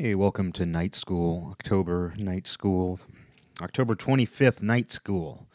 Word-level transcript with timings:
Hey, 0.00 0.14
welcome 0.14 0.52
to 0.52 0.64
Night 0.64 0.94
School, 0.94 1.48
October 1.50 2.14
Night 2.18 2.46
School, 2.46 3.00
October 3.60 3.96
25th 3.96 4.62
Night 4.62 4.92
School. 4.92 5.48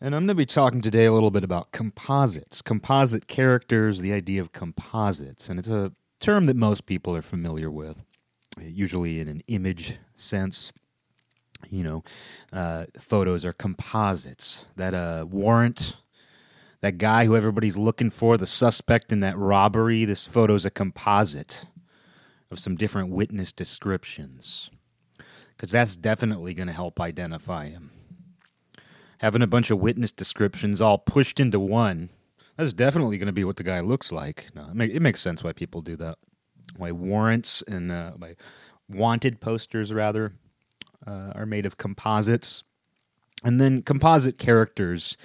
And 0.00 0.16
I'm 0.16 0.22
going 0.22 0.28
to 0.30 0.34
be 0.34 0.46
talking 0.46 0.80
today 0.80 1.04
a 1.04 1.12
little 1.12 1.30
bit 1.30 1.44
about 1.44 1.70
composites, 1.70 2.60
composite 2.60 3.28
characters, 3.28 4.00
the 4.00 4.12
idea 4.12 4.40
of 4.40 4.50
composites. 4.50 5.48
And 5.48 5.60
it's 5.60 5.68
a 5.68 5.92
term 6.18 6.46
that 6.46 6.56
most 6.56 6.86
people 6.86 7.14
are 7.14 7.22
familiar 7.22 7.70
with, 7.70 8.02
usually 8.60 9.20
in 9.20 9.28
an 9.28 9.44
image 9.46 9.98
sense. 10.16 10.72
You 11.70 11.84
know, 11.84 12.04
uh, 12.52 12.86
photos 12.98 13.44
are 13.44 13.52
composites. 13.52 14.64
That 14.74 14.92
uh, 14.92 15.24
warrant, 15.30 15.94
that 16.80 16.98
guy 16.98 17.26
who 17.26 17.36
everybody's 17.36 17.76
looking 17.76 18.10
for, 18.10 18.36
the 18.36 18.48
suspect 18.48 19.12
in 19.12 19.20
that 19.20 19.38
robbery, 19.38 20.04
this 20.04 20.26
photo's 20.26 20.66
a 20.66 20.70
composite 20.70 21.66
of 22.50 22.58
some 22.58 22.76
different 22.76 23.10
witness 23.10 23.52
descriptions 23.52 24.70
because 25.60 25.72
that's 25.72 25.94
definitely 25.94 26.54
going 26.54 26.66
to 26.68 26.72
help 26.72 26.98
identify 26.98 27.68
him. 27.68 27.90
Having 29.18 29.42
a 29.42 29.46
bunch 29.46 29.70
of 29.70 29.78
witness 29.78 30.10
descriptions 30.10 30.80
all 30.80 30.96
pushed 30.96 31.38
into 31.38 31.60
one, 31.60 32.08
that's 32.56 32.72
definitely 32.72 33.18
going 33.18 33.26
to 33.26 33.32
be 33.32 33.44
what 33.44 33.56
the 33.56 33.62
guy 33.62 33.80
looks 33.80 34.10
like. 34.10 34.46
No, 34.54 34.70
it, 34.82 34.96
it, 34.96 35.02
makes 35.02 35.20
sense 35.20 35.44
why 35.44 35.52
people 35.52 35.82
do 35.82 35.96
that. 35.96 36.16
Why 36.76 36.92
warrants 36.92 37.62
and 37.68 37.92
uh, 37.92 38.12
why 38.12 38.36
wanted 38.88 39.40
posters, 39.40 39.92
rather, 39.92 40.32
uh, 41.06 41.32
are 41.34 41.46
made 41.46 41.66
of 41.66 41.76
composites. 41.76 42.62
And 43.44 43.60
then 43.60 43.82
composite 43.82 44.38
characters 44.38 45.18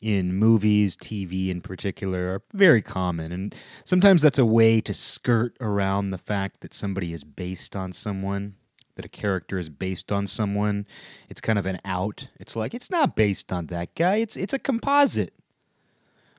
in 0.00 0.34
movies, 0.34 0.96
TV 0.96 1.48
in 1.48 1.60
particular, 1.60 2.34
are 2.34 2.42
very 2.52 2.82
common. 2.82 3.32
And 3.32 3.54
sometimes 3.84 4.22
that's 4.22 4.38
a 4.38 4.46
way 4.46 4.80
to 4.82 4.94
skirt 4.94 5.56
around 5.60 6.10
the 6.10 6.18
fact 6.18 6.60
that 6.60 6.74
somebody 6.74 7.12
is 7.12 7.24
based 7.24 7.74
on 7.74 7.92
someone, 7.92 8.54
that 8.94 9.04
a 9.04 9.08
character 9.08 9.58
is 9.58 9.68
based 9.68 10.12
on 10.12 10.26
someone. 10.26 10.86
It's 11.28 11.40
kind 11.40 11.58
of 11.58 11.66
an 11.66 11.80
out. 11.84 12.28
It's 12.38 12.54
like, 12.56 12.74
it's 12.74 12.90
not 12.90 13.16
based 13.16 13.52
on 13.52 13.66
that 13.66 13.94
guy, 13.94 14.16
it's, 14.16 14.36
it's 14.36 14.54
a 14.54 14.58
composite. 14.58 15.34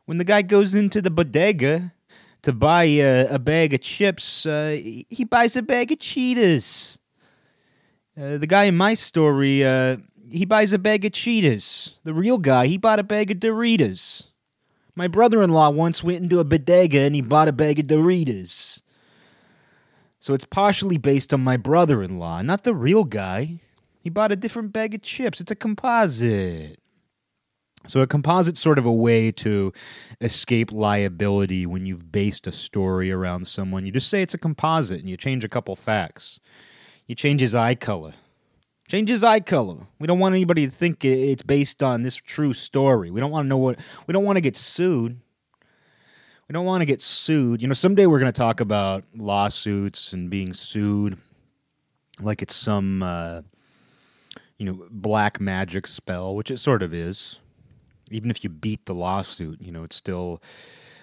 When 0.05 0.17
the 0.17 0.23
guy 0.23 0.41
goes 0.41 0.73
into 0.73 1.01
the 1.01 1.11
bodega 1.11 1.93
to 2.41 2.53
buy 2.53 2.85
a, 2.85 3.27
a 3.27 3.39
bag 3.39 3.73
of 3.73 3.81
chips, 3.81 4.45
uh, 4.45 4.77
he 4.79 5.23
buys 5.29 5.55
a 5.55 5.61
bag 5.61 5.91
of 5.91 5.99
Cheetos. 5.99 6.97
Uh, 8.19 8.37
the 8.37 8.47
guy 8.47 8.63
in 8.63 8.75
my 8.75 8.95
story, 8.95 9.63
uh, 9.63 9.97
he 10.31 10.45
buys 10.45 10.73
a 10.73 10.79
bag 10.79 11.05
of 11.05 11.11
Cheetos. 11.11 11.93
The 12.03 12.13
real 12.13 12.37
guy, 12.37 12.67
he 12.67 12.77
bought 12.77 12.99
a 12.99 13.03
bag 13.03 13.31
of 13.31 13.37
Doritos. 13.37 14.27
My 14.95 15.07
brother 15.07 15.41
in 15.41 15.51
law 15.51 15.69
once 15.69 16.03
went 16.03 16.21
into 16.21 16.39
a 16.39 16.43
bodega 16.43 17.01
and 17.01 17.15
he 17.15 17.21
bought 17.21 17.47
a 17.47 17.53
bag 17.53 17.79
of 17.79 17.87
Doritos. 17.87 18.81
So 20.19 20.33
it's 20.33 20.45
partially 20.45 20.97
based 20.97 21.33
on 21.33 21.41
my 21.41 21.57
brother 21.57 22.03
in 22.03 22.19
law, 22.19 22.41
not 22.41 22.63
the 22.63 22.75
real 22.75 23.05
guy. 23.05 23.59
He 24.03 24.09
bought 24.09 24.31
a 24.31 24.35
different 24.35 24.73
bag 24.73 24.93
of 24.93 25.01
chips. 25.01 25.39
It's 25.39 25.51
a 25.51 25.55
composite. 25.55 26.79
So, 27.87 28.01
a 28.01 28.07
composite's 28.07 28.59
sort 28.59 28.77
of 28.77 28.85
a 28.85 28.91
way 28.91 29.31
to 29.31 29.71
escape 30.19 30.71
liability 30.71 31.65
when 31.65 31.85
you've 31.85 32.11
based 32.11 32.45
a 32.45 32.51
story 32.51 33.09
around 33.09 33.47
someone. 33.47 33.85
You 33.85 33.91
just 33.91 34.09
say 34.09 34.21
it's 34.21 34.33
a 34.33 34.37
composite 34.37 34.99
and 34.99 35.09
you 35.09 35.15
change 35.15 35.45
a 35.45 35.49
couple 35.49 35.75
facts. 35.77 36.41
You 37.07 37.15
change 37.15 37.39
his 37.39 37.55
eye 37.55 37.75
color. 37.75 38.13
Change 38.89 39.07
his 39.07 39.23
eye 39.23 39.39
color. 39.39 39.77
We 39.99 40.07
don't 40.07 40.17
want 40.17 40.33
anybody 40.33 40.65
to 40.65 40.71
think 40.71 41.05
it's 41.05 41.43
based 41.43 41.83
on 41.83 42.01
this 42.01 42.15
true 42.15 42.53
story. 42.53 43.11
We 43.11 43.19
don't 43.19 43.29
want 43.29 43.45
to 43.45 43.47
know 43.47 43.57
what. 43.57 43.77
We 44.07 44.13
don't 44.13 44.23
want 44.23 44.37
to 44.37 44.41
get 44.41 44.55
sued. 44.55 45.19
We 46.47 46.53
don't 46.53 46.65
want 46.65 46.81
to 46.81 46.87
get 46.87 46.99
sued. 47.03 47.61
You 47.61 47.67
know, 47.67 47.75
someday 47.75 48.07
we're 48.07 48.17
going 48.17 48.33
to 48.33 48.37
talk 48.37 48.61
about 48.61 49.03
lawsuits 49.15 50.11
and 50.11 50.27
being 50.27 50.55
sued 50.55 51.19
like 52.19 52.41
it's 52.41 52.55
some, 52.55 53.03
uh, 53.03 53.43
you 54.57 54.65
know, 54.65 54.87
black 54.89 55.39
magic 55.39 55.85
spell, 55.85 56.35
which 56.35 56.49
it 56.49 56.57
sort 56.57 56.81
of 56.81 56.91
is. 56.91 57.39
Even 58.09 58.31
if 58.31 58.43
you 58.43 58.49
beat 58.49 58.87
the 58.87 58.95
lawsuit, 58.95 59.61
you 59.61 59.71
know, 59.71 59.83
it 59.83 59.93
still 59.93 60.41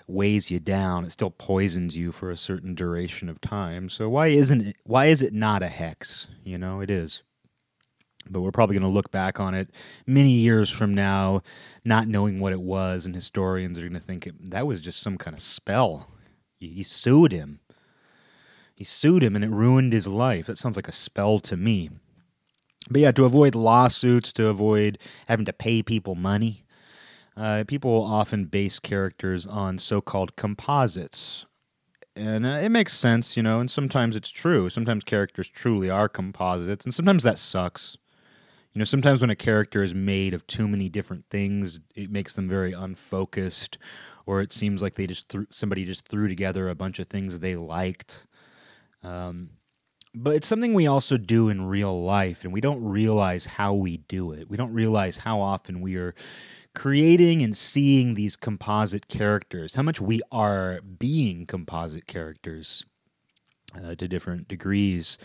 weighs 0.09 0.51
you 0.51 0.59
down. 0.59 1.05
It 1.05 1.13
still 1.13 1.31
poisons 1.31 1.97
you 1.97 2.11
for 2.11 2.33
a 2.33 2.37
certain 2.37 2.75
duration 2.75 3.29
of 3.29 3.41
time. 3.41 3.89
So 3.89 4.09
why 4.09 4.27
isn't 4.27 4.61
it? 4.61 4.77
Why 4.83 5.07
is 5.07 5.23
it 5.23 5.33
not 5.33 5.63
a 5.63 5.69
hex? 5.69 6.27
You 6.43 6.59
know, 6.59 6.81
it 6.81 6.91
is 6.91 7.23
but 8.31 8.41
we're 8.41 8.53
probably 8.53 8.75
going 8.75 8.89
to 8.89 8.95
look 8.95 9.11
back 9.11 9.41
on 9.41 9.55
it 9.55 9.71
many 10.07 10.31
years 10.31 10.71
from 10.71 10.95
now, 10.95 11.43
not 11.85 12.09
knowing 12.09 12.41
what 12.41 12.53
it 12.53 12.61
was, 12.61 13.07
and 13.07 13.15
historians 13.15 13.79
are 13.79 13.83
going 13.83 13.93
to 13.93 14.01
think 14.01 14.27
it, 14.27 14.51
that 14.51 14.67
was 14.67 14.81
just 14.81 15.01
some 15.01 15.19
kind 15.19 15.35
of 15.35 15.43
spell. 15.43 16.09
He, 16.59 16.69
he 16.69 16.83
sued 16.83 17.33
him. 17.33 17.61
He 18.75 18.85
sued 18.85 19.23
him, 19.23 19.35
and 19.35 19.45
it 19.45 19.51
ruined 19.51 19.93
his 19.93 20.07
life. 20.07 20.47
That 20.47 20.59
sounds 20.59 20.77
like 20.77 20.89
a 20.89 20.93
spell 20.93 21.39
to 21.41 21.57
me. 21.57 21.91
But 22.91 23.01
yeah, 23.01 23.11
to 23.13 23.25
avoid 23.25 23.55
lawsuits, 23.55 24.33
to 24.35 24.49
avoid 24.49 24.99
having 25.29 25.47
to 25.47 25.53
pay 25.53 25.83
people 25.83 26.15
money, 26.15 26.65
uh, 27.37 27.65
people 27.67 28.05
often 28.05 28.45
base 28.45 28.79
characters 28.79 29.47
on 29.47 29.79
so 29.79 30.01
called 30.01 30.37
composites. 30.37 31.47
And 32.15 32.47
uh, 32.47 32.61
it 32.63 32.71
makes 32.71 32.95
sense, 32.95 33.37
you 33.37 33.43
know, 33.43 33.61
and 33.61 33.71
sometimes 33.71 34.17
it's 34.17 34.31
true. 34.31 34.71
Sometimes 34.71 35.05
characters 35.05 35.49
truly 35.49 35.91
are 35.91 36.09
composites, 36.09 36.85
and 36.85 36.95
sometimes 36.95 37.23
that 37.25 37.39
sucks. 37.39 37.99
You 38.77 38.81
know, 38.81 38.85
sometimes 38.85 39.23
when 39.23 39.31
a 39.31 39.35
character 39.35 39.83
is 39.83 39.95
made 39.95 40.35
of 40.35 40.47
too 40.47 40.69
many 40.69 40.91
different 40.91 41.25
things, 41.31 41.81
it 41.95 42.11
makes 42.11 42.35
them 42.35 42.47
very 42.47 42.75
unfocused, 42.75 43.79
or 44.27 44.43
it 44.43 44.53
seems 44.53 44.83
like 44.83 44.97
they 44.97 45.07
just 45.07 45.31
threw 45.31 45.47
somebody 45.49 45.87
just 45.87 46.07
threw 46.07 46.29
together 46.29 46.69
a 46.69 46.75
bunch 46.75 46.99
of 46.99 47.07
things 47.07 47.39
they 47.39 47.57
liked. 47.57 48.27
Um, 49.03 49.49
but 50.15 50.37
it's 50.37 50.47
something 50.47 50.75
we 50.75 50.89
also 50.89 51.17
do 51.17 51.49
in 51.49 51.65
real 51.65 52.03
life, 52.03 52.45
and 52.45 52.53
we 52.53 52.61
don't 52.61 52.85
realize 52.85 53.47
how 53.47 53.73
we 53.73 53.97
do 53.97 54.33
it. 54.33 54.51
We 54.51 54.59
don't 54.59 54.75
realize 54.75 55.17
how 55.17 55.41
often 55.41 55.81
we 55.81 55.97
are 55.97 56.15
creating 56.75 57.43
and 57.43 57.57
seeing 57.57 58.13
these 58.13 58.37
composite 58.37 59.09
characters, 59.09 59.75
how 59.75 59.85
much 59.85 60.03
we 60.03 60.21
are 60.31 60.81
being 60.83 61.47
composite 61.47 62.07
characters 62.07 62.85
uh, 63.75 63.95
to 63.95 64.07
different 64.07 64.49
degrees. 64.49 65.17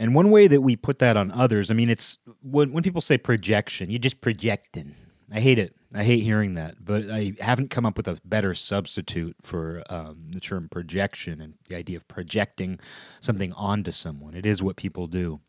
And 0.00 0.14
one 0.14 0.30
way 0.30 0.46
that 0.46 0.62
we 0.62 0.76
put 0.76 0.98
that 1.00 1.18
on 1.18 1.30
others, 1.30 1.70
I 1.70 1.74
mean, 1.74 1.90
it's 1.90 2.16
when, 2.42 2.72
when 2.72 2.82
people 2.82 3.02
say 3.02 3.18
projection, 3.18 3.90
you're 3.90 3.98
just 3.98 4.22
projecting. 4.22 4.94
I 5.30 5.40
hate 5.40 5.58
it. 5.58 5.76
I 5.94 6.04
hate 6.04 6.20
hearing 6.20 6.54
that, 6.54 6.82
but 6.82 7.10
I 7.10 7.34
haven't 7.38 7.70
come 7.70 7.84
up 7.84 7.98
with 7.98 8.08
a 8.08 8.18
better 8.24 8.54
substitute 8.54 9.36
for 9.42 9.82
um, 9.90 10.30
the 10.30 10.40
term 10.40 10.68
projection 10.70 11.40
and 11.40 11.54
the 11.68 11.76
idea 11.76 11.98
of 11.98 12.08
projecting 12.08 12.80
something 13.20 13.52
onto 13.52 13.90
someone. 13.90 14.34
It 14.34 14.46
is 14.46 14.62
what 14.62 14.76
people 14.76 15.06
do 15.06 15.40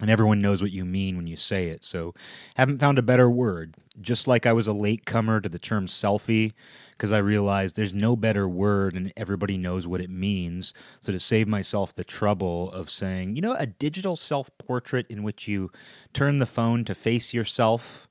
and 0.00 0.10
everyone 0.10 0.40
knows 0.40 0.62
what 0.62 0.72
you 0.72 0.84
mean 0.84 1.16
when 1.16 1.26
you 1.26 1.36
say 1.36 1.68
it. 1.68 1.84
So, 1.84 2.14
haven't 2.54 2.78
found 2.78 2.98
a 2.98 3.02
better 3.02 3.30
word. 3.30 3.74
Just 4.00 4.26
like 4.26 4.46
I 4.46 4.52
was 4.52 4.66
a 4.66 4.72
late 4.72 5.04
comer 5.04 5.40
to 5.40 5.48
the 5.48 5.58
term 5.58 5.86
selfie, 5.86 6.52
because 6.92 7.12
I 7.12 7.18
realized 7.18 7.76
there's 7.76 7.94
no 7.94 8.16
better 8.16 8.48
word 8.48 8.94
and 8.94 9.12
everybody 9.16 9.58
knows 9.58 9.86
what 9.86 10.00
it 10.00 10.10
means. 10.10 10.72
So, 11.00 11.12
to 11.12 11.20
save 11.20 11.48
myself 11.48 11.94
the 11.94 12.04
trouble 12.04 12.70
of 12.72 12.90
saying, 12.90 13.36
you 13.36 13.42
know, 13.42 13.54
a 13.54 13.66
digital 13.66 14.16
self 14.16 14.50
portrait 14.58 15.06
in 15.08 15.22
which 15.22 15.46
you 15.46 15.70
turn 16.12 16.38
the 16.38 16.46
phone 16.46 16.84
to 16.84 16.94
face 16.94 17.34
yourself. 17.34 18.06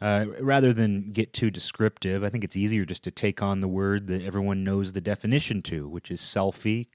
Uh, 0.00 0.26
rather 0.38 0.72
than 0.72 1.10
get 1.10 1.32
too 1.32 1.50
descriptive, 1.50 2.22
I 2.22 2.28
think 2.30 2.44
it's 2.44 2.54
easier 2.54 2.84
just 2.84 3.02
to 3.02 3.10
take 3.10 3.42
on 3.42 3.60
the 3.60 3.66
word 3.66 4.06
that 4.06 4.22
everyone 4.22 4.62
knows 4.62 4.92
the 4.92 5.00
definition 5.00 5.60
to, 5.62 5.88
which 5.88 6.12
is 6.12 6.20
selfie 6.20 6.86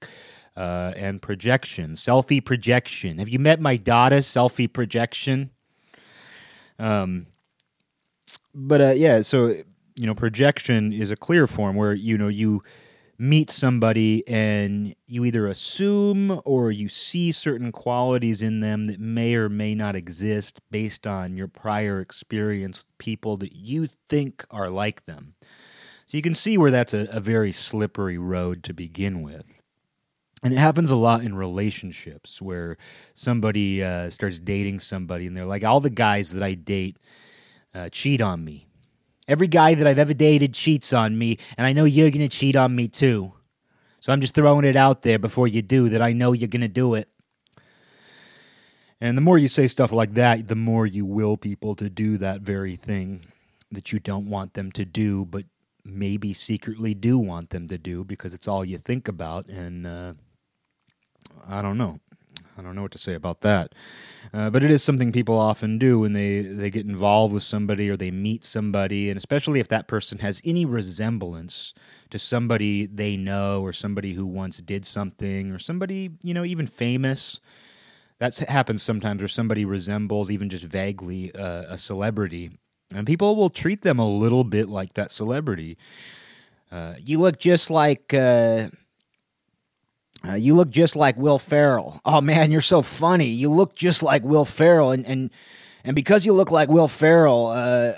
uh, 0.56 0.94
and 0.96 1.22
projection. 1.22 1.94
Selfie 1.94 2.44
projection. 2.44 3.18
Have 3.18 3.30
you 3.30 3.40
met 3.40 3.59
my 3.59 3.78
daughter? 3.78 4.18
Selfie 4.18 4.72
projection. 4.72 5.50
Um, 6.80 7.28
but 8.53 8.81
uh, 8.81 8.91
yeah, 8.91 9.22
so 9.22 9.47
you 9.47 10.06
know, 10.06 10.16
projection 10.16 10.94
is 10.94 11.12
a 11.12 11.16
clear 11.16 11.47
form 11.47 11.75
where 11.75 11.94
you 11.94 12.18
know 12.18 12.28
you 12.28 12.64
meet 13.19 13.50
somebody 13.50 14.28
and 14.28 14.96
you 15.06 15.24
either 15.24 15.47
assume 15.47 16.41
or 16.46 16.72
you 16.72 16.90
see 16.90 17.32
certain 17.32 17.72
qualities 17.72 18.41
in 18.41 18.59
them 18.59 18.85
that 18.85 18.99
may 18.99 19.35
or 19.35 19.47
may 19.49 19.76
not 19.76 19.96
exist 19.96 20.59
based 20.72 21.06
on 21.06 21.38
your 21.38 21.47
prior 21.47 21.99
experience 21.99 22.79
with 22.79 22.97
people 22.97 23.38
that 23.38 23.56
you 23.56 23.88
think 24.09 24.44
are 24.49 24.70
like 24.70 25.06
them. 25.06 25.35
So 26.06 26.17
you 26.17 26.23
can 26.23 26.35
see 26.35 26.58
where 26.58 26.72
that's 26.72 26.94
a, 26.94 27.08
a 27.11 27.20
very 27.20 27.52
slippery 27.52 28.17
road 28.17 28.64
to 28.64 28.73
begin 28.73 29.22
with 29.22 29.62
and 30.43 30.53
it 30.53 30.57
happens 30.57 30.91
a 30.91 30.95
lot 30.95 31.22
in 31.22 31.35
relationships 31.35 32.41
where 32.41 32.78
somebody 33.13 33.81
uh, 33.81 34.09
starts 34.09 34.40
dating 34.40 34.79
somebody 34.79 35.25
and 35.25 35.35
they're 35.35 35.45
like 35.45 35.63
all 35.63 35.79
the 35.79 35.90
guys 35.90 36.34
that 36.34 36.43
i 36.43 36.53
date 36.53 36.97
uh, 37.73 37.90
cheat 37.90 38.22
on 38.22 38.45
me. 38.45 38.67
Every 39.28 39.47
guy 39.47 39.73
that 39.73 39.87
i've 39.87 39.97
ever 39.97 40.13
dated 40.13 40.53
cheats 40.53 40.93
on 40.93 41.17
me 41.17 41.37
and 41.57 41.66
i 41.66 41.73
know 41.73 41.85
you're 41.85 42.11
going 42.11 42.28
to 42.28 42.37
cheat 42.37 42.55
on 42.55 42.75
me 42.75 42.87
too. 42.87 43.34
So 43.99 44.11
i'm 44.11 44.22
just 44.22 44.35
throwing 44.35 44.66
it 44.66 44.75
out 44.75 45.01
there 45.01 45.17
before 45.17 45.47
you 45.47 45.61
do 45.61 45.90
that. 45.90 46.01
I 46.01 46.13
know 46.13 46.34
you're 46.34 46.49
going 46.49 46.61
to 46.61 46.67
do 46.67 46.96
it. 46.96 47.09
And 48.99 49.17
the 49.17 49.22
more 49.22 49.37
you 49.37 49.47
say 49.47 49.67
stuff 49.67 49.91
like 49.91 50.13
that 50.16 50.47
the 50.47 50.55
more 50.55 50.85
you 50.85 51.05
will 51.05 51.37
people 51.37 51.75
to 51.75 51.89
do 51.89 52.17
that 52.17 52.41
very 52.41 52.75
thing 52.75 53.25
that 53.72 53.91
you 53.91 53.99
don't 53.99 54.29
want 54.29 54.53
them 54.53 54.72
to 54.73 54.85
do 54.85 55.25
but 55.25 55.46
maybe 55.85 56.34
secretly 56.34 56.93
do 56.93 57.17
want 57.17 57.49
them 57.49 57.67
to 57.67 57.78
do 57.78 58.03
because 58.03 58.34
it's 58.34 58.47
all 58.47 58.63
you 58.63 58.78
think 58.78 59.07
about. 59.07 59.47
And 59.47 59.85
uh, 59.85 60.13
I 61.47 61.62
don't 61.62 61.78
know. 61.78 62.00
I 62.58 62.62
don't 62.62 62.76
know 62.76 62.84
what 62.84 62.91
to 62.91 62.97
say 62.97 63.16
about 63.16 63.41
that. 63.41 63.74
Uh, 64.34 64.50
but 64.50 64.64
it 64.64 64.72
is 64.72 64.84
something 64.84 65.12
people 65.12 65.38
often 65.38 65.78
do 65.78 66.00
when 66.00 66.14
they, 66.14 66.41
they 66.41 66.70
get 66.70 66.85
involved 66.85 67.34
with 67.34 67.44
somebody 67.44 67.90
or 67.90 67.97
they 67.97 68.12
meet 68.12 68.44
somebody, 68.46 69.09
and 69.09 69.18
especially 69.18 69.59
if 69.59 69.68
that 69.70 69.88
person 69.88 70.20
has 70.20 70.41
any 70.46 70.66
resemblance 70.66 71.74
to 72.09 72.20
somebody 72.20 72.85
they 72.85 73.18
know 73.18 73.62
or 73.62 73.74
somebody 73.74 74.14
who 74.14 74.26
once 74.26 74.59
did 74.59 74.85
something 74.85 75.52
or 75.52 75.59
somebody, 75.59 76.12
you 76.22 76.34
know, 76.34 76.46
even 76.46 76.68
famous. 76.68 77.40
That 78.20 78.38
happens 78.38 78.84
sometimes 78.84 79.22
where 79.22 79.28
somebody 79.28 79.66
resembles 79.66 80.32
even 80.32 80.50
just 80.50 80.64
vaguely 80.64 81.34
uh, 81.35 81.64
a 81.70 81.78
celebrity, 81.78 82.52
and 82.94 83.06
people 83.06 83.35
will 83.35 83.50
treat 83.50 83.82
them 83.82 84.00
a 84.00 84.08
little 84.08 84.44
bit 84.44 84.70
like 84.70 84.94
that 84.94 85.12
celebrity. 85.12 85.78
Uh, 86.72 86.96
you 87.03 87.20
look 87.20 87.40
just 87.40 87.70
like 87.70 88.14
uh, 90.28 90.35
you 90.35 90.55
look 90.55 90.70
just 90.70 90.96
like 90.96 91.17
Will 91.17 91.40
Ferrell. 91.40 91.99
Oh 92.05 92.22
man, 92.22 92.52
you're 92.52 92.61
so 92.61 92.81
funny. 92.81 93.28
You 93.28 93.49
look 93.49 93.75
just 93.75 94.03
like 94.03 94.23
Will 94.23 94.46
Ferrell, 94.46 94.91
and 94.91 95.05
and 95.05 95.29
and 95.84 95.96
because 95.96 96.25
you 96.25 96.34
look 96.34 96.52
like 96.52 96.70
Will 96.70 96.87
Ferrell, 96.87 97.47
uh, 97.47 97.91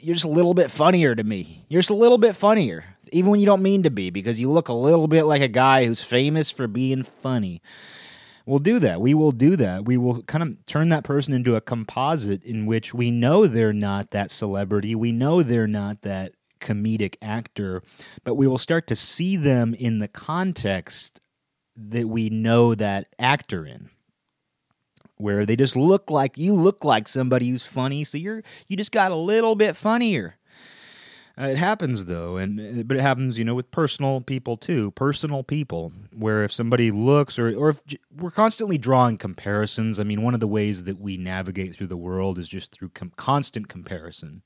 you're 0.00 0.14
just 0.14 0.24
a 0.24 0.28
little 0.28 0.54
bit 0.54 0.70
funnier 0.70 1.14
to 1.14 1.22
me. 1.22 1.64
You're 1.68 1.80
just 1.80 1.90
a 1.90 1.94
little 1.94 2.18
bit 2.18 2.34
funnier, 2.34 2.84
even 3.12 3.30
when 3.30 3.40
you 3.40 3.46
don't 3.46 3.62
mean 3.62 3.84
to 3.84 3.90
be, 3.90 4.10
because 4.10 4.40
you 4.40 4.50
look 4.50 4.68
a 4.68 4.74
little 4.74 5.06
bit 5.06 5.24
like 5.24 5.42
a 5.42 5.48
guy 5.48 5.86
who's 5.86 6.00
famous 6.00 6.50
for 6.50 6.66
being 6.66 7.04
funny. 7.04 7.62
We'll 8.44 8.58
do 8.58 8.80
that. 8.80 9.00
We 9.00 9.14
will 9.14 9.30
do 9.30 9.54
that. 9.54 9.84
We 9.84 9.96
will 9.96 10.22
kind 10.22 10.42
of 10.42 10.66
turn 10.66 10.88
that 10.88 11.04
person 11.04 11.32
into 11.32 11.54
a 11.54 11.60
composite 11.60 12.44
in 12.44 12.66
which 12.66 12.92
we 12.92 13.12
know 13.12 13.46
they're 13.46 13.72
not 13.72 14.10
that 14.10 14.32
celebrity. 14.32 14.96
We 14.96 15.12
know 15.12 15.44
they're 15.44 15.68
not 15.68 16.02
that 16.02 16.32
comedic 16.60 17.14
actor, 17.22 17.82
but 18.24 18.34
we 18.34 18.48
will 18.48 18.58
start 18.58 18.88
to 18.88 18.96
see 18.96 19.36
them 19.36 19.74
in 19.74 20.00
the 20.00 20.08
context 20.08 21.20
that 21.76 22.08
we 22.08 22.30
know 22.30 22.74
that 22.74 23.08
actor 23.18 23.64
in 23.64 23.90
where 25.22 25.46
they 25.46 25.56
just 25.56 25.76
look 25.76 26.10
like 26.10 26.36
you 26.36 26.52
look 26.52 26.84
like 26.84 27.08
somebody 27.08 27.48
who's 27.48 27.64
funny 27.64 28.04
so 28.04 28.18
you're 28.18 28.42
you 28.68 28.76
just 28.76 28.92
got 28.92 29.12
a 29.12 29.16
little 29.16 29.54
bit 29.54 29.76
funnier. 29.76 30.36
Uh, 31.40 31.46
it 31.46 31.56
happens 31.56 32.04
though 32.06 32.36
and 32.36 32.86
but 32.86 32.96
it 32.96 33.00
happens 33.00 33.38
you 33.38 33.44
know 33.44 33.54
with 33.54 33.70
personal 33.70 34.20
people 34.20 34.56
too. 34.56 34.90
Personal 34.90 35.42
people 35.42 35.92
where 36.12 36.44
if 36.44 36.52
somebody 36.52 36.90
looks 36.90 37.38
or 37.38 37.54
or 37.56 37.70
if 37.70 37.80
we're 38.14 38.30
constantly 38.30 38.76
drawing 38.76 39.16
comparisons. 39.16 39.98
I 39.98 40.02
mean 40.02 40.22
one 40.22 40.34
of 40.34 40.40
the 40.40 40.48
ways 40.48 40.84
that 40.84 41.00
we 41.00 41.16
navigate 41.16 41.74
through 41.74 41.86
the 41.86 41.96
world 41.96 42.38
is 42.38 42.48
just 42.48 42.72
through 42.72 42.90
com- 42.90 43.12
constant 43.16 43.68
comparison. 43.68 44.42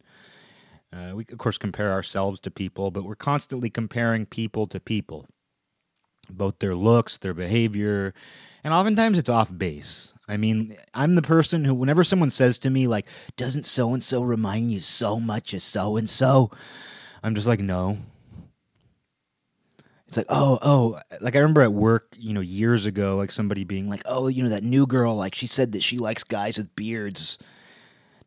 Uh, 0.93 1.12
we 1.14 1.25
of 1.32 1.38
course 1.38 1.58
compare 1.58 1.90
ourselves 1.90 2.38
to 2.38 2.50
people 2.50 2.93
but 2.93 3.02
we're 3.05 3.17
constantly 3.17 3.69
comparing 3.69 4.25
people 4.25 4.69
to 4.69 4.78
people 4.78 5.26
both 6.31 6.58
their 6.58 6.75
looks, 6.75 7.19
their 7.19 7.34
behavior, 7.34 8.14
and 8.64 8.73
oftentimes 8.73 9.19
it's 9.19 9.28
off 9.31 9.56
base. 9.56 10.12
I 10.28 10.37
mean, 10.37 10.76
I'm 10.93 11.14
the 11.14 11.23
person 11.23 11.64
who, 11.64 11.75
whenever 11.75 12.02
someone 12.02 12.31
says 12.31 12.58
to 12.58 12.70
me, 12.70 12.87
like, 12.87 13.06
doesn't 13.37 13.64
so 13.64 13.94
and 13.94 14.02
so 14.02 14.23
remind 14.23 14.70
you 14.70 14.81
so 14.81 15.20
much 15.20 15.55
of 15.55 15.62
so 15.62 15.96
and 15.96 16.08
so? 16.08 16.50
I'm 17.23 17.34
just 17.34 17.46
like, 17.46 17.61
no. 17.61 17.99
It's 20.08 20.17
like, 20.17 20.26
oh, 20.28 20.58
oh, 20.62 20.99
like 21.20 21.37
I 21.37 21.40
remember 21.40 21.62
at 21.62 21.73
work, 21.73 22.14
you 22.19 22.32
know, 22.32 22.40
years 22.40 22.87
ago, 22.87 23.17
like 23.17 23.31
somebody 23.31 23.64
being 23.64 23.88
like, 23.88 24.02
oh, 24.06 24.28
you 24.28 24.43
know, 24.43 24.49
that 24.49 24.62
new 24.62 24.87
girl, 24.87 25.17
like 25.17 25.34
she 25.34 25.46
said 25.46 25.73
that 25.73 25.82
she 25.82 25.99
likes 25.99 26.25
guys 26.25 26.58
with 26.58 26.75
beards. 26.76 27.38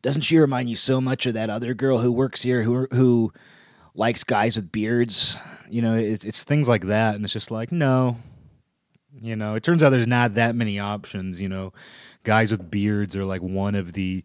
Doesn't 0.02 0.22
she 0.22 0.38
remind 0.38 0.70
you 0.70 0.76
so 0.76 1.00
much 1.00 1.26
of 1.26 1.34
that 1.34 1.50
other 1.50 1.74
girl 1.74 1.98
who 1.98 2.12
works 2.12 2.42
here 2.42 2.62
who, 2.62 2.86
who, 2.90 3.32
likes 3.94 4.24
guys 4.24 4.56
with 4.56 4.72
beards. 4.72 5.36
You 5.70 5.82
know, 5.82 5.94
it's 5.94 6.24
it's 6.24 6.44
things 6.44 6.68
like 6.68 6.86
that, 6.86 7.14
and 7.14 7.24
it's 7.24 7.32
just 7.32 7.50
like 7.50 7.72
no. 7.72 8.16
You 9.20 9.34
know, 9.34 9.54
it 9.56 9.62
turns 9.62 9.82
out 9.82 9.90
there's 9.90 10.06
not 10.06 10.34
that 10.34 10.54
many 10.54 10.78
options. 10.78 11.40
You 11.40 11.48
know, 11.48 11.72
guys 12.22 12.50
with 12.50 12.70
beards 12.70 13.16
are 13.16 13.24
like 13.24 13.42
one 13.42 13.74
of 13.74 13.92
the 13.92 14.24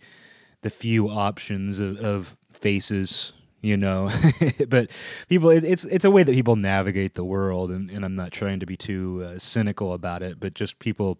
the 0.62 0.70
few 0.70 1.10
options 1.10 1.80
of, 1.80 1.98
of 2.00 2.38
faces. 2.52 3.34
You 3.62 3.78
know, 3.78 4.12
but 4.68 4.92
people, 5.28 5.50
it, 5.50 5.64
it's 5.64 5.86
it's 5.86 6.06
a 6.06 6.12
way 6.12 6.22
that 6.22 6.34
people 6.34 6.56
navigate 6.56 7.16
the 7.16 7.26
world, 7.26 7.72
and, 7.72 7.90
and 7.90 8.06
I'm 8.06 8.16
not 8.16 8.32
trying 8.32 8.60
to 8.60 8.66
be 8.68 8.78
too 8.78 9.26
uh, 9.26 9.40
cynical 9.40 9.94
about 9.94 10.22
it, 10.22 10.40
but 10.40 10.54
just 10.54 10.78
people 10.78 11.20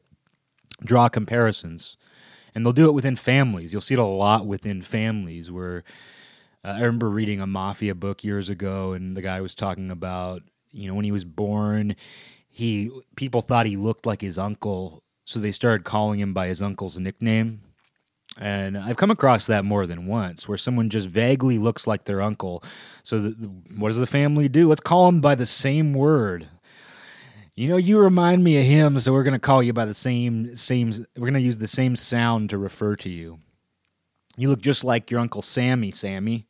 draw 0.84 1.10
comparisons, 1.10 1.98
and 2.54 2.64
they'll 2.64 2.74
do 2.74 2.88
it 2.88 2.94
within 2.94 3.16
families. 3.16 3.74
You'll 3.74 3.82
see 3.82 3.96
it 3.96 4.00
a 4.00 4.04
lot 4.04 4.46
within 4.46 4.84
families 4.84 5.52
where 5.52 5.84
Uh, 6.66 6.72
I 6.72 6.80
remember 6.80 7.10
reading 7.10 7.42
a 7.42 7.48
mafia 7.48 7.94
book 7.94 8.24
years 8.24 8.50
ago, 8.50 8.94
and 8.94 9.16
the 9.16 9.22
guy 9.22 9.40
was 9.42 9.54
talking 9.54 9.92
about 9.92 10.42
you 10.72 10.88
know 10.88 10.96
when 10.96 11.06
he 11.06 11.12
was 11.12 11.26
born, 11.26 11.96
he 12.50 12.90
people 13.16 13.42
thought 13.42 13.68
he 13.68 13.78
looked 13.78 14.06
like 14.06 14.22
his 14.22 14.38
uncle, 14.38 15.04
so 15.26 15.40
they 15.40 15.52
started 15.52 15.84
calling 15.84 16.20
him 16.20 16.34
by 16.34 16.48
his 16.48 16.62
uncle's 16.62 16.98
nickname. 16.98 17.62
And 18.38 18.78
I've 18.78 18.98
come 18.98 19.12
across 19.12 19.48
that 19.48 19.64
more 19.64 19.86
than 19.86 20.08
once, 20.08 20.48
where 20.48 20.58
someone 20.58 20.90
just 20.90 21.08
vaguely 21.08 21.58
looks 21.58 21.88
like 21.88 22.04
their 22.04 22.22
uncle. 22.22 22.64
So 23.04 23.20
the, 23.20 23.48
what 23.78 23.90
does 23.90 23.98
the 23.98 24.08
family 24.08 24.50
do? 24.50 24.68
Let's 24.68 24.82
call 24.82 25.08
him 25.08 25.22
by 25.22 25.36
the 25.36 25.46
same 25.46 25.94
word. 25.94 26.50
You 27.56 27.70
know, 27.70 27.78
you 27.78 27.98
remind 27.98 28.44
me 28.44 28.60
of 28.60 28.66
him, 28.66 29.00
so 29.00 29.14
we're 29.14 29.24
going 29.24 29.32
to 29.34 29.40
call 29.40 29.64
you 29.64 29.72
by 29.72 29.86
the 29.86 29.94
same 29.94 30.56
same. 30.56 30.92
We're 31.16 31.30
going 31.30 31.36
to 31.36 31.40
use 31.42 31.60
the 31.60 31.68
same 31.68 31.96
sound 31.96 32.50
to 32.50 32.58
refer 32.58 32.96
to 32.98 33.10
you. 33.10 33.40
You 34.36 34.50
look 34.50 34.62
just 34.62 34.84
like 34.84 35.12
your 35.12 35.20
uncle 35.20 35.44
Sammy, 35.44 35.92
Sammy. 35.92 36.48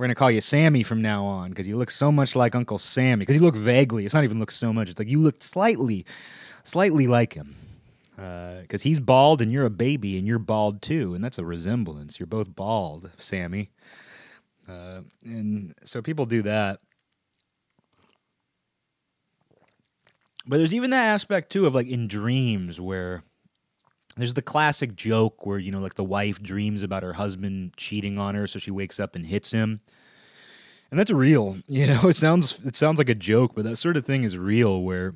We're 0.00 0.06
gonna 0.06 0.14
call 0.14 0.30
you 0.30 0.40
Sammy 0.40 0.82
from 0.82 1.02
now 1.02 1.26
on 1.26 1.50
because 1.50 1.68
you 1.68 1.76
look 1.76 1.90
so 1.90 2.10
much 2.10 2.34
like 2.34 2.54
Uncle 2.54 2.78
Sammy. 2.78 3.20
Because 3.20 3.36
you 3.36 3.42
look 3.42 3.54
vaguely. 3.54 4.06
It's 4.06 4.14
not 4.14 4.24
even 4.24 4.38
look 4.38 4.50
so 4.50 4.72
much. 4.72 4.88
It's 4.88 4.98
like 4.98 5.10
you 5.10 5.20
look 5.20 5.42
slightly, 5.42 6.06
slightly 6.64 7.06
like 7.06 7.34
him. 7.34 7.54
Because 8.16 8.80
uh, 8.80 8.84
he's 8.84 8.98
bald 8.98 9.42
and 9.42 9.52
you're 9.52 9.66
a 9.66 9.70
baby 9.70 10.16
and 10.16 10.26
you're 10.26 10.38
bald 10.38 10.80
too, 10.80 11.12
and 11.12 11.22
that's 11.22 11.36
a 11.36 11.44
resemblance. 11.44 12.18
You're 12.18 12.28
both 12.28 12.56
bald, 12.56 13.10
Sammy. 13.18 13.72
Uh, 14.66 15.02
and 15.22 15.74
so 15.84 16.00
people 16.00 16.24
do 16.24 16.40
that. 16.40 16.80
But 20.46 20.56
there's 20.56 20.72
even 20.72 20.88
that 20.92 21.08
aspect 21.08 21.52
too 21.52 21.66
of 21.66 21.74
like 21.74 21.88
in 21.88 22.08
dreams 22.08 22.80
where 22.80 23.22
there's 24.20 24.34
the 24.34 24.42
classic 24.42 24.96
joke 24.96 25.46
where 25.46 25.58
you 25.58 25.72
know 25.72 25.80
like 25.80 25.94
the 25.94 26.04
wife 26.04 26.42
dreams 26.42 26.82
about 26.82 27.02
her 27.02 27.14
husband 27.14 27.72
cheating 27.76 28.18
on 28.18 28.34
her 28.34 28.46
so 28.46 28.58
she 28.58 28.70
wakes 28.70 29.00
up 29.00 29.14
and 29.14 29.26
hits 29.26 29.52
him. 29.52 29.80
And 30.90 30.98
that's 30.98 31.12
real 31.12 31.58
you 31.68 31.86
know? 31.86 32.08
It 32.08 32.16
sounds 32.16 32.64
it 32.64 32.76
sounds 32.76 32.98
like 32.98 33.08
a 33.08 33.14
joke 33.14 33.52
but 33.54 33.64
that 33.64 33.76
sort 33.76 33.96
of 33.96 34.04
thing 34.04 34.24
is 34.24 34.36
real 34.36 34.82
where 34.82 35.14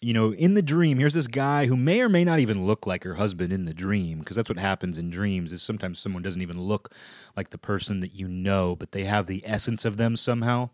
you 0.00 0.12
know 0.12 0.32
in 0.32 0.54
the 0.54 0.62
dream 0.62 0.98
here's 0.98 1.14
this 1.14 1.26
guy 1.26 1.66
who 1.66 1.76
may 1.76 2.00
or 2.00 2.08
may 2.08 2.24
not 2.24 2.40
even 2.40 2.66
look 2.66 2.86
like 2.86 3.04
her 3.04 3.14
husband 3.14 3.52
in 3.52 3.66
the 3.66 3.74
dream 3.74 4.18
because 4.18 4.36
that's 4.36 4.48
what 4.48 4.58
happens 4.58 4.98
in 4.98 5.10
dreams 5.10 5.52
is 5.52 5.62
sometimes 5.62 5.98
someone 5.98 6.22
doesn't 6.22 6.42
even 6.42 6.60
look 6.60 6.94
like 7.36 7.50
the 7.50 7.58
person 7.58 8.00
that 8.00 8.14
you 8.14 8.26
know 8.26 8.74
but 8.74 8.92
they 8.92 9.04
have 9.04 9.26
the 9.26 9.42
essence 9.46 9.84
of 9.84 9.96
them 9.96 10.16
somehow 10.16 10.68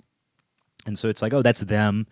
and 0.89 0.99
so 0.99 1.09
it's 1.09 1.23
like 1.23 1.33
oh 1.33 1.43
that's 1.43 1.61
them 1.61 2.07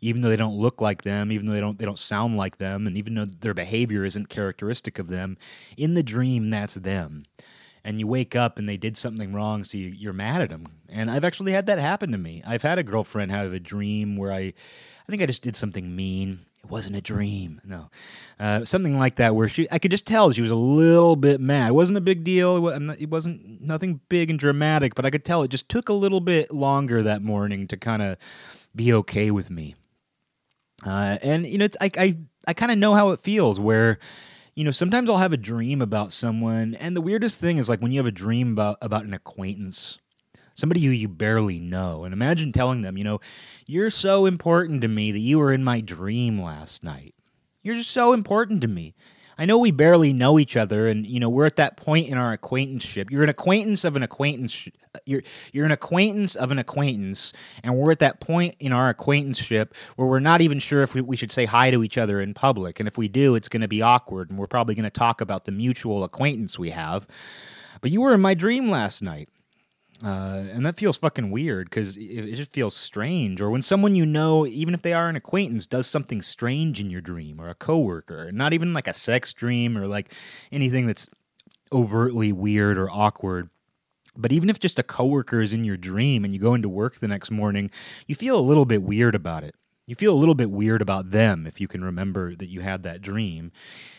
even 0.00 0.22
though 0.22 0.28
they 0.28 0.36
don't 0.36 0.56
look 0.56 0.80
like 0.80 1.02
them, 1.02 1.30
even 1.30 1.46
though 1.46 1.52
they 1.52 1.60
don't 1.60 1.78
they 1.78 1.84
don't 1.84 1.98
sound 1.98 2.36
like 2.36 2.56
them, 2.58 2.86
and 2.86 2.96
even 2.96 3.14
though 3.14 3.26
their 3.26 3.54
behavior 3.54 4.04
isn't 4.04 4.28
characteristic 4.28 4.98
of 4.98 5.08
them, 5.08 5.36
in 5.76 5.94
the 5.94 6.02
dream 6.02 6.50
that's 6.50 6.74
them. 6.74 7.24
And 7.82 7.98
you 7.98 8.06
wake 8.06 8.36
up 8.36 8.58
and 8.58 8.68
they 8.68 8.76
did 8.76 8.98
something 8.98 9.32
wrong, 9.32 9.64
so 9.64 9.78
you, 9.78 10.10
are 10.10 10.14
mad 10.14 10.42
at 10.42 10.50
them. 10.50 10.66
And 10.90 11.10
I've 11.10 11.24
actually 11.24 11.52
had 11.52 11.64
that 11.66 11.78
happen 11.78 12.12
to 12.12 12.18
me. 12.18 12.42
I've 12.46 12.60
had 12.60 12.78
a 12.78 12.82
girlfriend 12.82 13.30
have 13.30 13.54
a 13.54 13.60
dream 13.60 14.18
where 14.18 14.32
I, 14.32 14.38
I 14.40 14.52
think 15.08 15.22
I 15.22 15.26
just 15.26 15.42
did 15.42 15.56
something 15.56 15.96
mean. 15.96 16.40
It 16.64 16.70
wasn't 16.70 16.96
a 16.96 17.00
dream, 17.00 17.60
no, 17.64 17.90
uh, 18.38 18.64
something 18.64 18.98
like 18.98 19.16
that. 19.16 19.34
Where 19.34 19.48
she, 19.48 19.66
I 19.72 19.78
could 19.78 19.90
just 19.90 20.06
tell 20.06 20.30
she 20.30 20.42
was 20.42 20.50
a 20.50 20.56
little 20.56 21.16
bit 21.16 21.40
mad. 21.40 21.70
It 21.70 21.74
wasn't 21.74 21.98
a 21.98 22.02
big 22.02 22.22
deal. 22.22 22.68
It 22.68 23.06
wasn't 23.08 23.62
nothing 23.62 24.00
big 24.08 24.30
and 24.30 24.38
dramatic, 24.38 24.94
but 24.94 25.06
I 25.06 25.10
could 25.10 25.24
tell 25.24 25.42
it 25.42 25.50
just 25.50 25.68
took 25.68 25.88
a 25.88 25.94
little 25.94 26.20
bit 26.20 26.52
longer 26.52 27.02
that 27.02 27.22
morning 27.22 27.66
to 27.68 27.76
kind 27.76 28.02
of 28.02 28.18
be 28.76 28.92
okay 28.92 29.30
with 29.30 29.50
me. 29.50 29.74
Uh, 30.84 31.18
and 31.22 31.46
you 31.46 31.58
know, 31.58 31.64
it's, 31.64 31.76
I 31.80 31.90
I, 31.96 32.16
I 32.46 32.54
kind 32.54 32.72
of 32.72 32.78
know 32.78 32.94
how 32.94 33.10
it 33.10 33.20
feels. 33.20 33.58
Where 33.58 33.98
you 34.54 34.64
know, 34.64 34.70
sometimes 34.70 35.08
I'll 35.08 35.18
have 35.18 35.32
a 35.32 35.38
dream 35.38 35.80
about 35.80 36.12
someone, 36.12 36.74
and 36.74 36.96
the 36.96 37.00
weirdest 37.00 37.40
thing 37.40 37.58
is 37.58 37.68
like 37.68 37.80
when 37.80 37.92
you 37.92 37.98
have 37.98 38.06
a 38.06 38.12
dream 38.12 38.52
about 38.52 38.78
about 38.82 39.04
an 39.04 39.14
acquaintance, 39.14 39.98
somebody 40.60 40.80
who 40.80 40.90
you 40.90 41.08
barely 41.08 41.58
know, 41.58 42.04
and 42.04 42.12
imagine 42.12 42.52
telling 42.52 42.82
them, 42.82 42.96
you 42.96 43.04
know, 43.04 43.20
you're 43.66 43.90
so 43.90 44.26
important 44.26 44.82
to 44.82 44.88
me 44.88 45.12
that 45.12 45.18
you 45.18 45.38
were 45.38 45.52
in 45.52 45.64
my 45.64 45.80
dream 45.80 46.40
last 46.40 46.84
night. 46.84 47.14
You're 47.62 47.76
just 47.76 47.90
so 47.90 48.12
important 48.12 48.60
to 48.62 48.68
me. 48.68 48.94
I 49.40 49.46
know 49.46 49.56
we 49.56 49.70
barely 49.70 50.12
know 50.12 50.38
each 50.38 50.54
other, 50.54 50.86
and 50.86 51.06
you 51.06 51.18
know 51.18 51.30
we're 51.30 51.46
at 51.46 51.56
that 51.56 51.78
point 51.78 52.08
in 52.08 52.18
our 52.18 52.34
acquaintanceship. 52.34 53.10
You're 53.10 53.22
an 53.22 53.30
acquaintance 53.30 53.86
of 53.86 53.96
an 53.96 54.02
acquaintance. 54.02 54.68
You're 55.06 55.22
you're 55.54 55.64
an 55.64 55.72
acquaintance 55.72 56.34
of 56.36 56.50
an 56.50 56.58
acquaintance, 56.58 57.32
and 57.64 57.74
we're 57.74 57.90
at 57.90 58.00
that 58.00 58.20
point 58.20 58.54
in 58.60 58.74
our 58.74 58.90
acquaintanceship 58.90 59.74
where 59.96 60.06
we're 60.06 60.20
not 60.20 60.42
even 60.42 60.58
sure 60.58 60.82
if 60.82 60.94
we, 60.94 61.00
we 61.00 61.16
should 61.16 61.32
say 61.32 61.46
hi 61.46 61.70
to 61.70 61.82
each 61.82 61.96
other 61.96 62.20
in 62.20 62.34
public, 62.34 62.80
and 62.80 62.86
if 62.86 62.98
we 62.98 63.08
do, 63.08 63.34
it's 63.34 63.48
going 63.48 63.62
to 63.62 63.68
be 63.68 63.80
awkward, 63.80 64.28
and 64.28 64.38
we're 64.38 64.46
probably 64.46 64.74
going 64.74 64.84
to 64.84 64.90
talk 64.90 65.22
about 65.22 65.46
the 65.46 65.52
mutual 65.52 66.04
acquaintance 66.04 66.58
we 66.58 66.68
have. 66.68 67.06
But 67.80 67.90
you 67.90 68.02
were 68.02 68.12
in 68.12 68.20
my 68.20 68.34
dream 68.34 68.70
last 68.70 69.00
night, 69.00 69.30
Uh, 70.02 70.44
and 70.52 70.64
that 70.64 70.78
feels 70.78 70.96
fucking 70.96 71.30
weird 71.30 71.68
because 71.68 71.96
it, 71.96 72.02
it 72.02 72.36
just 72.36 72.52
feels 72.52 72.74
strange. 72.74 73.40
Or 73.40 73.50
when 73.50 73.62
someone 73.62 73.94
you 73.94 74.06
know, 74.06 74.46
even 74.46 74.72
if 74.72 74.82
they 74.82 74.94
are 74.94 75.08
an 75.08 75.16
acquaintance, 75.16 75.66
does 75.66 75.86
something 75.86 76.22
strange 76.22 76.80
in 76.80 76.90
your 76.90 77.02
dream, 77.02 77.40
or 77.40 77.48
a 77.48 77.54
coworker, 77.54 78.32
not 78.32 78.52
even 78.52 78.72
like 78.72 78.88
a 78.88 78.94
sex 78.94 79.32
dream 79.32 79.76
or 79.76 79.86
like 79.86 80.12
anything 80.50 80.86
that's 80.86 81.08
overtly 81.72 82.32
weird 82.32 82.78
or 82.78 82.90
awkward. 82.90 83.50
But 84.16 84.32
even 84.32 84.50
if 84.50 84.58
just 84.58 84.78
a 84.78 84.82
coworker 84.82 85.40
is 85.40 85.52
in 85.52 85.64
your 85.64 85.76
dream 85.76 86.24
and 86.24 86.32
you 86.32 86.40
go 86.40 86.54
into 86.54 86.68
work 86.68 86.96
the 86.96 87.08
next 87.08 87.30
morning, 87.30 87.70
you 88.06 88.14
feel 88.14 88.38
a 88.38 88.40
little 88.40 88.64
bit 88.64 88.82
weird 88.82 89.14
about 89.14 89.44
it. 89.44 89.54
You 89.86 89.94
feel 89.94 90.14
a 90.14 90.16
little 90.16 90.34
bit 90.34 90.50
weird 90.50 90.82
about 90.82 91.10
them 91.10 91.46
if 91.46 91.60
you 91.60 91.68
can 91.68 91.82
remember 91.82 92.34
that 92.36 92.48
you 92.48 92.60
had 92.60 92.82
that 92.84 93.02
dream. 93.02 93.50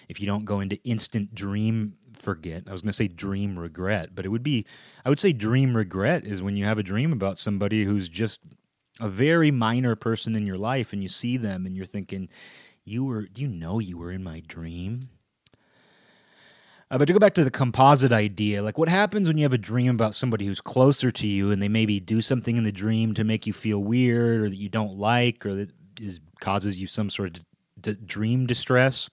If 0.07 0.19
you 0.19 0.25
don't 0.27 0.45
go 0.45 0.59
into 0.59 0.77
instant 0.83 1.35
dream 1.35 1.95
forget, 2.21 2.63
I 2.67 2.71
was 2.71 2.81
going 2.81 2.91
to 2.91 2.97
say 2.97 3.07
dream 3.07 3.57
regret, 3.57 4.15
but 4.15 4.25
it 4.25 4.29
would 4.29 4.43
be, 4.43 4.65
I 5.05 5.09
would 5.09 5.19
say 5.19 5.33
dream 5.33 5.75
regret 5.75 6.25
is 6.25 6.41
when 6.41 6.57
you 6.57 6.65
have 6.65 6.79
a 6.79 6.83
dream 6.83 7.11
about 7.11 7.37
somebody 7.37 7.83
who's 7.83 8.07
just 8.09 8.39
a 8.99 9.09
very 9.09 9.51
minor 9.51 9.95
person 9.95 10.35
in 10.35 10.45
your 10.45 10.57
life 10.57 10.93
and 10.93 11.01
you 11.01 11.09
see 11.09 11.37
them 11.37 11.65
and 11.65 11.75
you're 11.75 11.85
thinking, 11.85 12.29
you 12.83 13.03
were, 13.03 13.27
you 13.35 13.47
know 13.47 13.79
you 13.79 13.97
were 13.97 14.11
in 14.11 14.23
my 14.23 14.41
dream? 14.47 15.03
Uh, 16.91 16.97
but 16.97 17.05
to 17.05 17.13
go 17.13 17.19
back 17.19 17.33
to 17.33 17.43
the 17.45 17.51
composite 17.51 18.11
idea, 18.11 18.61
like 18.61 18.77
what 18.77 18.89
happens 18.89 19.27
when 19.27 19.37
you 19.37 19.43
have 19.43 19.53
a 19.53 19.57
dream 19.57 19.95
about 19.95 20.13
somebody 20.13 20.45
who's 20.45 20.59
closer 20.59 21.09
to 21.09 21.25
you 21.25 21.49
and 21.49 21.61
they 21.61 21.69
maybe 21.69 22.01
do 22.01 22.21
something 22.21 22.57
in 22.57 22.65
the 22.65 22.71
dream 22.71 23.13
to 23.13 23.23
make 23.23 23.47
you 23.47 23.53
feel 23.53 23.81
weird 23.81 24.41
or 24.41 24.49
that 24.49 24.57
you 24.57 24.67
don't 24.67 24.97
like 24.97 25.45
or 25.45 25.55
that 25.55 25.69
is, 26.01 26.19
causes 26.41 26.81
you 26.81 26.87
some 26.87 27.09
sort 27.09 27.37
of 27.37 27.45
d- 27.79 27.97
dream 28.05 28.45
distress? 28.45 29.09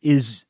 Is 0.00 0.46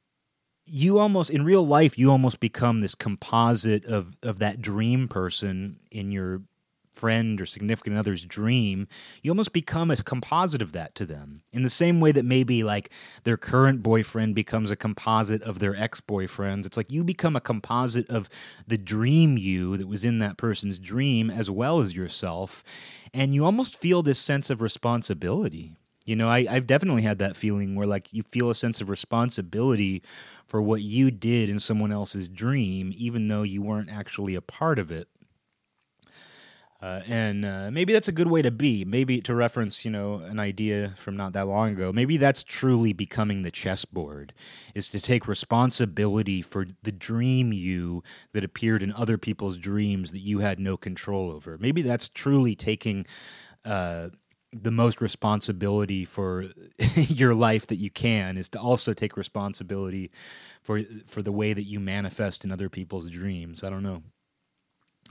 you 0.73 0.99
almost 0.99 1.31
in 1.31 1.45
real 1.45 1.67
life 1.67 1.99
you 1.99 2.11
almost 2.11 2.39
become 2.39 2.81
this 2.81 2.95
composite 2.95 3.85
of 3.87 4.17
of 4.23 4.39
that 4.39 4.63
dream 4.63 5.09
person 5.09 5.79
in 5.91 6.13
your 6.13 6.43
friend 6.93 7.41
or 7.41 7.47
significant 7.47 7.97
other's 7.97 8.27
dream, 8.27 8.87
you 9.23 9.31
almost 9.31 9.53
become 9.53 9.91
a 9.91 9.97
composite 9.97 10.61
of 10.61 10.73
that 10.73 10.95
to 10.95 11.07
them. 11.07 11.43
In 11.53 11.63
the 11.63 11.71
same 11.71 11.99
way 11.99 12.13
that 12.13 12.25
maybe 12.25 12.63
like 12.63 12.91
their 13.25 13.39
current 13.39 13.83
boyfriend 13.83 14.35
becomes 14.35 14.71
a 14.71 14.77
composite 14.77 15.43
of 15.43 15.61
their 15.61 15.75
ex 15.75 16.01
boyfriends, 16.01 16.67
it's 16.67 16.77
like 16.77 16.93
you 16.93 17.03
become 17.03 17.37
a 17.37 17.41
composite 17.41 18.09
of 18.11 18.29
the 18.67 18.79
dream 18.79 19.39
you 19.39 19.77
that 19.79 19.89
was 19.89 20.05
in 20.05 20.19
that 20.19 20.37
person's 20.37 20.79
dream 20.79 21.31
as 21.31 21.51
well 21.51 21.81
as 21.81 21.97
yourself. 21.97 22.63
And 23.15 23.35
you 23.35 23.45
almost 23.45 23.79
feel 23.79 24.03
this 24.03 24.19
sense 24.19 24.51
of 24.51 24.61
responsibility. 24.61 25.73
You 26.07 26.17
know, 26.17 26.29
I, 26.29 26.47
I've 26.51 26.67
definitely 26.67 27.03
had 27.03 27.19
that 27.19 27.37
feeling 27.37 27.77
where 27.77 27.87
like 27.87 28.09
you 28.13 28.23
feel 28.23 28.51
a 28.51 28.55
sense 28.55 28.81
of 28.81 28.91
responsibility 28.91 30.03
for 30.51 30.61
what 30.61 30.83
you 30.83 31.13
did 31.13 31.49
in 31.49 31.61
someone 31.61 31.93
else's 31.93 32.29
dream, 32.29 32.93
even 32.97 33.29
though 33.29 33.45
you 33.45 33.63
weren't 33.63 33.89
actually 33.89 34.35
a 34.35 34.41
part 34.41 34.81
of 34.81 34.91
it. 34.91 35.07
Uh, 36.83 37.03
and 37.07 37.45
uh, 37.45 37.71
maybe 37.71 37.93
that's 37.93 38.09
a 38.09 38.13
good 38.13 38.29
way 38.29 38.43
to 38.43 38.51
be. 38.51 38.85
Maybe 38.85 39.21
to 39.21 39.33
reference, 39.33 39.85
you 39.85 39.93
know, 39.93 40.15
an 40.17 40.41
idea 40.41 40.95
from 40.97 41.17
not 41.17 41.35
that 41.35 41.47
long 41.47 41.71
ago. 41.71 41.93
Maybe 41.93 42.17
that's 42.17 42.43
truly 42.43 42.93
becoming 42.93 43.43
the 43.43 43.53
chessboard, 43.53 44.33
is 44.75 44.89
to 44.89 45.01
take 45.01 45.29
responsibility 45.29 46.43
for 46.43 46.67
the 46.83 46.91
dream 46.91 47.53
you 47.53 48.03
that 48.33 48.43
appeared 48.43 48.83
in 48.83 48.93
other 48.95 49.19
people's 49.19 49.57
dreams 49.57 50.11
that 50.11 50.19
you 50.19 50.41
had 50.41 50.59
no 50.59 50.77
control 50.77 51.31
over. 51.31 51.59
Maybe 51.59 51.83
that's 51.83 52.09
truly 52.09 52.57
taking 52.57 53.07
uh, 53.65 54.09
the 54.53 54.71
most 54.71 55.01
responsibility 55.01 56.05
for 56.05 56.47
your 56.95 57.35
life 57.35 57.67
that 57.69 57.77
you 57.77 57.91
can. 57.91 58.37
Is 58.37 58.49
to 58.51 58.61
also 58.61 58.93
take 58.93 59.17
responsibility 59.17 60.11
for 60.63 60.81
for 61.07 61.23
the 61.23 61.33
way 61.33 61.53
that 61.53 61.65
you 61.65 61.81
manifest 61.81 62.45
in 62.45 62.53
other 62.53 62.69
people's 62.69 63.11
dreams. 63.11 63.63
I 63.63 63.71
don't 63.71 63.83
know. 63.83 64.03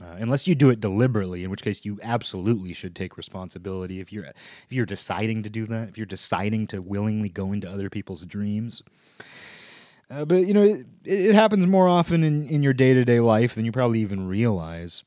Uh, 0.00 0.16
unless 0.18 0.48
you 0.48 0.54
do 0.54 0.70
it 0.70 0.80
deliberately, 0.80 1.44
in 1.44 1.50
which 1.50 1.62
case 1.62 1.84
you 1.84 1.98
absolutely 2.02 2.72
should 2.72 2.96
take 2.96 3.18
responsibility. 3.18 4.00
If 4.00 4.12
you're 4.12 4.24
if 4.24 4.66
you're 4.70 4.86
deciding 4.86 5.42
to 5.42 5.50
do 5.50 5.66
that, 5.66 5.90
if 5.90 5.98
you're 5.98 6.06
deciding 6.06 6.68
to 6.68 6.80
willingly 6.80 7.28
go 7.28 7.52
into 7.52 7.70
other 7.70 7.90
people's 7.90 8.24
dreams. 8.24 8.82
Uh, 10.10 10.24
but 10.24 10.46
you 10.46 10.54
know, 10.54 10.62
it, 10.64 10.86
it, 11.04 11.34
happens 11.34 11.66
more 11.66 11.86
often 11.86 12.24
in, 12.24 12.44
in 12.46 12.64
your 12.64 12.72
day 12.72 12.94
to 12.94 13.04
day 13.04 13.20
life 13.20 13.54
than 13.54 13.64
you 13.64 13.72
probably 13.72 14.00
even 14.00 14.26
realize. 14.26 15.04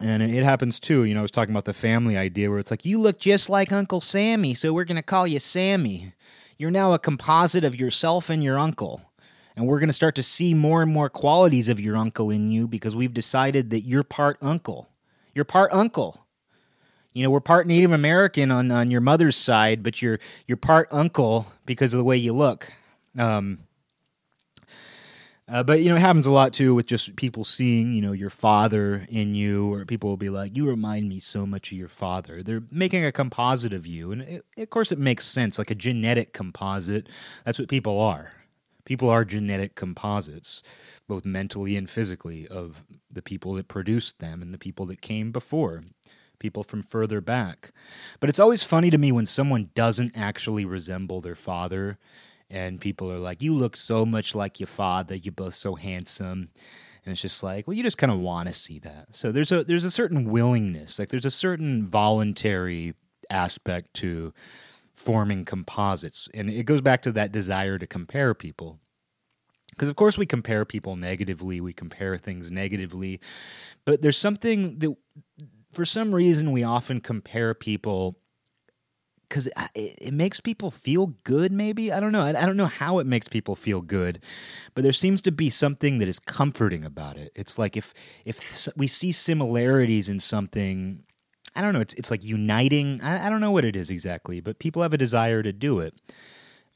And 0.00 0.22
it, 0.22 0.42
happens 0.44 0.80
too. 0.80 1.04
You 1.04 1.14
know, 1.14 1.20
I 1.20 1.22
was 1.22 1.30
talking 1.30 1.52
about 1.52 1.66
the 1.66 1.74
family 1.74 2.16
idea 2.16 2.48
where 2.48 2.58
it's 2.58 2.70
like 2.70 2.86
you 2.86 2.98
look 2.98 3.20
just 3.20 3.50
like 3.50 3.70
Uncle 3.70 4.00
Sammy, 4.00 4.54
so 4.54 4.72
we're 4.72 4.84
gonna 4.84 5.02
call 5.02 5.26
you 5.26 5.38
Sammy. 5.38 6.14
You're 6.56 6.70
now 6.70 6.92
a 6.92 6.98
composite 6.98 7.64
of 7.64 7.78
yourself 7.78 8.30
and 8.30 8.42
your 8.42 8.58
uncle. 8.58 9.02
And 9.56 9.66
we're 9.66 9.78
going 9.78 9.88
to 9.88 9.94
start 9.94 10.14
to 10.14 10.22
see 10.22 10.54
more 10.54 10.82
and 10.82 10.92
more 10.92 11.08
qualities 11.08 11.68
of 11.68 11.80
your 11.80 11.96
uncle 11.96 12.30
in 12.30 12.50
you 12.50 12.68
because 12.68 12.94
we've 12.94 13.12
decided 13.12 13.70
that 13.70 13.80
you're 13.80 14.04
part 14.04 14.38
uncle. 14.40 14.88
You're 15.34 15.44
part 15.44 15.72
uncle. 15.72 16.26
You 17.12 17.24
know, 17.24 17.30
we're 17.30 17.40
part 17.40 17.66
Native 17.66 17.92
American 17.92 18.50
on, 18.50 18.70
on 18.70 18.90
your 18.90 19.00
mother's 19.00 19.36
side, 19.36 19.82
but 19.82 20.00
you're 20.00 20.18
you're 20.46 20.56
part 20.56 20.88
uncle 20.92 21.46
because 21.66 21.92
of 21.92 21.98
the 21.98 22.04
way 22.04 22.16
you 22.16 22.32
look. 22.32 22.72
Um, 23.18 23.60
uh, 25.50 25.62
but 25.64 25.80
you 25.80 25.88
know, 25.88 25.96
it 25.96 26.00
happens 26.00 26.26
a 26.26 26.30
lot 26.30 26.52
too 26.52 26.74
with 26.74 26.86
just 26.86 27.16
people 27.16 27.44
seeing, 27.44 27.92
you 27.92 28.00
know, 28.00 28.12
your 28.12 28.30
father 28.30 29.04
in 29.08 29.34
you, 29.34 29.72
or 29.72 29.84
people 29.84 30.08
will 30.08 30.16
be 30.16 30.30
like, 30.30 30.56
"You 30.56 30.68
remind 30.68 31.08
me 31.08 31.18
so 31.18 31.44
much 31.44 31.72
of 31.72 31.78
your 31.78 31.88
father." 31.88 32.42
They're 32.42 32.62
making 32.70 33.04
a 33.04 33.10
composite 33.12 33.72
of 33.72 33.86
you, 33.86 34.12
and 34.12 34.22
it, 34.22 34.44
of 34.56 34.70
course, 34.70 34.92
it 34.92 34.98
makes 34.98 35.26
sense, 35.26 35.58
like 35.58 35.70
a 35.70 35.74
genetic 35.74 36.32
composite. 36.32 37.08
That's 37.44 37.58
what 37.58 37.68
people 37.68 37.98
are. 37.98 38.32
People 38.84 39.10
are 39.10 39.24
genetic 39.24 39.74
composites, 39.74 40.62
both 41.08 41.24
mentally 41.24 41.76
and 41.76 41.90
physically, 41.90 42.46
of 42.46 42.84
the 43.10 43.22
people 43.22 43.54
that 43.54 43.68
produced 43.68 44.20
them 44.20 44.42
and 44.42 44.54
the 44.54 44.58
people 44.58 44.86
that 44.86 45.02
came 45.02 45.32
before, 45.32 45.82
people 46.38 46.62
from 46.62 46.82
further 46.82 47.20
back. 47.20 47.72
But 48.20 48.30
it's 48.30 48.40
always 48.40 48.62
funny 48.62 48.90
to 48.90 48.98
me 48.98 49.10
when 49.10 49.26
someone 49.26 49.70
doesn't 49.74 50.16
actually 50.16 50.64
resemble 50.64 51.20
their 51.20 51.34
father 51.34 51.98
and 52.50 52.80
people 52.80 53.10
are 53.10 53.18
like, 53.18 53.42
You 53.42 53.54
look 53.54 53.76
so 53.76 54.04
much 54.04 54.34
like 54.34 54.60
your 54.60 54.66
father, 54.66 55.14
you're 55.14 55.32
both 55.32 55.54
so 55.54 55.74
handsome. 55.74 56.50
And 57.04 57.12
it's 57.12 57.22
just 57.22 57.42
like, 57.42 57.66
well, 57.66 57.74
you 57.74 57.82
just 57.82 57.96
kind 57.96 58.12
of 58.12 58.18
want 58.18 58.48
to 58.48 58.54
see 58.54 58.78
that. 58.80 59.06
So 59.12 59.32
there's 59.32 59.50
a 59.52 59.64
there's 59.64 59.84
a 59.84 59.90
certain 59.90 60.28
willingness, 60.28 60.98
like 60.98 61.08
there's 61.08 61.24
a 61.24 61.30
certain 61.30 61.86
voluntary 61.86 62.94
aspect 63.30 63.94
to 63.94 64.34
forming 64.94 65.46
composites. 65.46 66.28
And 66.34 66.50
it 66.50 66.64
goes 66.64 66.82
back 66.82 67.02
to 67.02 67.12
that 67.12 67.32
desire 67.32 67.78
to 67.78 67.86
compare 67.86 68.34
people. 68.34 68.78
Because, 69.70 69.88
of 69.88 69.96
course, 69.96 70.18
we 70.18 70.26
compare 70.26 70.64
people 70.64 70.96
negatively, 70.96 71.60
we 71.60 71.72
compare 71.72 72.18
things 72.18 72.50
negatively, 72.50 73.20
but 73.86 74.02
there's 74.02 74.18
something 74.18 74.78
that, 74.80 74.94
for 75.72 75.86
some 75.86 76.14
reason, 76.14 76.52
we 76.52 76.64
often 76.64 77.00
compare 77.00 77.54
people 77.54 78.18
because 79.30 79.46
it, 79.46 79.54
it, 79.74 80.12
makes 80.12 80.40
people 80.40 80.70
feel 80.70 81.14
good 81.24 81.52
maybe 81.52 81.90
i 81.90 82.00
don't 82.00 82.12
know 82.12 82.20
I, 82.22 82.30
I, 82.30 82.44
don't 82.44 82.56
know 82.58 82.66
how 82.66 82.98
it 82.98 83.06
makes 83.06 83.28
people 83.28 83.54
feel 83.56 83.80
good 83.80 84.22
but 84.74 84.82
there 84.82 84.92
seems 84.92 85.22
to 85.22 85.32
be 85.32 85.48
something 85.48 85.98
that 86.00 86.08
is 86.08 86.18
comforting 86.18 86.84
about 86.84 87.16
it 87.16 87.32
it's 87.34 87.58
like 87.58 87.76
if 87.76 87.94
if 88.24 88.68
we 88.76 88.86
see 88.86 89.12
similarities 89.12 90.08
in 90.08 90.20
something 90.20 91.04
I 91.56 91.62
don't 91.62 91.72
know. 91.72 91.80
It's 91.80 91.94
it's 91.94 92.10
like 92.10 92.22
uniting. 92.22 93.00
I, 93.02 93.26
I 93.26 93.30
don't 93.30 93.40
know 93.40 93.50
what 93.50 93.64
it 93.64 93.74
is 93.74 93.90
exactly, 93.90 94.40
but 94.40 94.58
people 94.58 94.82
have 94.82 94.94
a 94.94 94.98
desire 94.98 95.42
to 95.42 95.52
do 95.52 95.80
it. 95.80 95.94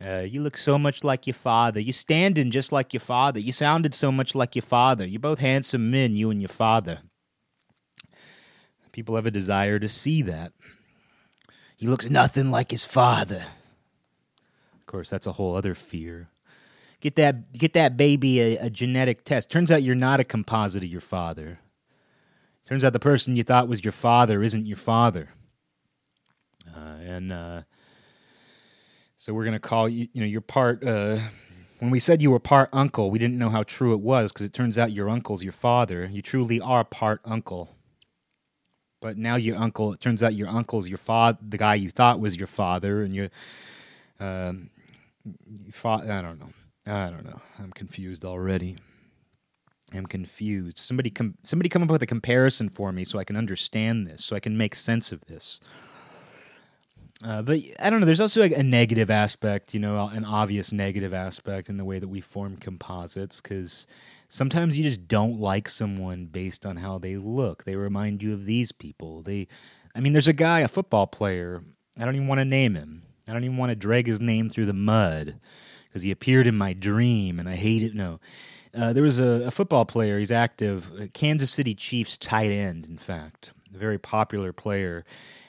Uh, 0.04 0.26
you 0.28 0.42
look 0.42 0.56
so 0.56 0.78
much 0.78 1.04
like 1.04 1.26
your 1.26 1.34
father. 1.34 1.80
You're 1.80 1.92
standing 1.92 2.50
just 2.50 2.72
like 2.72 2.92
your 2.92 3.00
father. 3.00 3.38
You 3.38 3.52
sounded 3.52 3.94
so 3.94 4.10
much 4.10 4.34
like 4.34 4.56
your 4.56 4.62
father. 4.62 5.06
You're 5.06 5.20
both 5.20 5.38
handsome 5.38 5.90
men, 5.90 6.16
you 6.16 6.30
and 6.30 6.42
your 6.42 6.48
father. 6.48 7.02
People 8.92 9.14
have 9.16 9.26
a 9.26 9.30
desire 9.30 9.78
to 9.78 9.88
see 9.88 10.22
that. 10.22 10.52
He 11.84 11.90
looks 11.90 12.08
nothing 12.08 12.50
like 12.50 12.70
his 12.70 12.86
father. 12.86 13.44
Of 14.72 14.86
course, 14.86 15.10
that's 15.10 15.26
a 15.26 15.32
whole 15.32 15.54
other 15.54 15.74
fear. 15.74 16.30
Get 17.02 17.16
that 17.16 17.52
get 17.52 17.74
that 17.74 17.98
baby 17.98 18.40
a, 18.40 18.56
a 18.56 18.70
genetic 18.70 19.22
test. 19.22 19.50
Turns 19.50 19.70
out 19.70 19.82
you're 19.82 19.94
not 19.94 20.18
a 20.18 20.24
composite 20.24 20.82
of 20.82 20.88
your 20.88 21.02
father. 21.02 21.58
Turns 22.64 22.84
out 22.84 22.94
the 22.94 22.98
person 22.98 23.36
you 23.36 23.42
thought 23.42 23.68
was 23.68 23.84
your 23.84 23.92
father 23.92 24.42
isn't 24.42 24.64
your 24.64 24.78
father. 24.78 25.28
Uh, 26.74 26.96
and 27.02 27.30
uh, 27.30 27.62
so 29.18 29.34
we're 29.34 29.44
going 29.44 29.52
to 29.52 29.60
call 29.60 29.86
you, 29.86 30.08
you 30.14 30.22
know, 30.22 30.26
your 30.26 30.40
part. 30.40 30.82
Uh, 30.82 31.18
when 31.80 31.90
we 31.90 32.00
said 32.00 32.22
you 32.22 32.30
were 32.30 32.40
part 32.40 32.70
uncle, 32.72 33.10
we 33.10 33.18
didn't 33.18 33.36
know 33.36 33.50
how 33.50 33.62
true 33.62 33.92
it 33.92 34.00
was 34.00 34.32
because 34.32 34.46
it 34.46 34.54
turns 34.54 34.78
out 34.78 34.90
your 34.90 35.10
uncle's 35.10 35.44
your 35.44 35.52
father. 35.52 36.08
You 36.10 36.22
truly 36.22 36.62
are 36.62 36.82
part 36.82 37.20
uncle. 37.26 37.73
But 39.04 39.18
now 39.18 39.36
your 39.36 39.56
uncle, 39.56 39.92
it 39.92 40.00
turns 40.00 40.22
out 40.22 40.32
your 40.32 40.48
uncle's 40.48 40.88
your 40.88 40.96
father, 40.96 41.36
the 41.46 41.58
guy 41.58 41.74
you 41.74 41.90
thought 41.90 42.20
was 42.20 42.38
your 42.38 42.46
father, 42.46 43.02
and 43.02 43.14
your, 43.14 43.28
um, 44.18 44.70
your 45.62 45.74
fa- 45.74 46.06
I 46.08 46.22
don't 46.22 46.40
know. 46.40 46.48
I 46.86 47.10
don't 47.10 47.22
know. 47.22 47.38
I'm 47.58 47.70
confused 47.70 48.24
already. 48.24 48.76
I'm 49.92 50.06
confused. 50.06 50.78
Somebody 50.78 51.10
come 51.10 51.34
somebody 51.42 51.68
come 51.68 51.82
up 51.82 51.90
with 51.90 52.02
a 52.02 52.06
comparison 52.06 52.70
for 52.70 52.92
me 52.92 53.04
so 53.04 53.18
I 53.18 53.24
can 53.24 53.36
understand 53.36 54.06
this, 54.06 54.24
so 54.24 54.36
I 54.36 54.40
can 54.40 54.56
make 54.56 54.74
sense 54.74 55.12
of 55.12 55.20
this. 55.26 55.60
Uh, 57.24 57.40
but 57.40 57.58
I 57.80 57.88
don't 57.88 58.00
know. 58.00 58.06
There's 58.06 58.20
also 58.20 58.40
like 58.40 58.52
a 58.52 58.62
negative 58.62 59.10
aspect, 59.10 59.72
you 59.72 59.80
know, 59.80 60.08
an 60.08 60.26
obvious 60.26 60.72
negative 60.72 61.14
aspect 61.14 61.70
in 61.70 61.78
the 61.78 61.84
way 61.84 61.98
that 61.98 62.08
we 62.08 62.20
form 62.20 62.58
composites 62.58 63.40
because 63.40 63.86
sometimes 64.28 64.76
you 64.76 64.84
just 64.84 65.08
don't 65.08 65.40
like 65.40 65.70
someone 65.70 66.26
based 66.26 66.66
on 66.66 66.76
how 66.76 66.98
they 66.98 67.16
look. 67.16 67.64
They 67.64 67.76
remind 67.76 68.22
you 68.22 68.34
of 68.34 68.44
these 68.44 68.72
people. 68.72 69.22
They, 69.22 69.48
I 69.94 70.00
mean, 70.00 70.12
there's 70.12 70.28
a 70.28 70.34
guy, 70.34 70.60
a 70.60 70.68
football 70.68 71.06
player. 71.06 71.62
I 71.98 72.04
don't 72.04 72.14
even 72.14 72.28
want 72.28 72.40
to 72.40 72.44
name 72.44 72.74
him. 72.74 73.04
I 73.26 73.32
don't 73.32 73.44
even 73.44 73.56
want 73.56 73.70
to 73.70 73.76
drag 73.76 74.06
his 74.06 74.20
name 74.20 74.50
through 74.50 74.66
the 74.66 74.74
mud 74.74 75.36
because 75.88 76.02
he 76.02 76.10
appeared 76.10 76.46
in 76.46 76.58
my 76.58 76.74
dream 76.74 77.38
and 77.40 77.48
I 77.48 77.54
hate 77.54 77.82
it. 77.82 77.94
No, 77.94 78.20
uh, 78.76 78.92
there 78.92 79.02
was 79.02 79.18
a, 79.18 79.46
a, 79.46 79.50
football 79.50 79.86
player. 79.86 80.18
He's 80.18 80.30
active, 80.30 81.10
Kansas 81.14 81.50
City 81.50 81.74
Chiefs 81.74 82.18
tight 82.18 82.50
end. 82.50 82.86
In 82.86 82.98
fact, 82.98 83.52
a 83.74 83.78
very 83.78 83.98
popular 83.98 84.52
player 84.52 85.06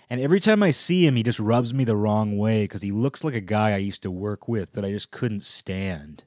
and 0.10 0.22
every 0.22 0.40
time 0.40 0.62
I 0.62 0.72
see 0.72 1.06
him, 1.06 1.16
he 1.16 1.24
just 1.24 1.40
rubs 1.40 1.74
me 1.74 1.84
the 1.84 1.96
wrong 1.96 2.38
way 2.38 2.64
because 2.64 2.82
he 2.82 2.92
looks 2.92 3.24
like 3.24 3.34
a 3.34 3.42
guy 3.42 3.74
I 3.74 3.78
used 3.78 4.04
to 4.04 4.12
work 4.12 4.48
with 4.48 4.74
that 4.74 4.86
I 4.86 4.92
just 4.92 5.12
couldn't 5.12 5.44
stand. 5.44 6.24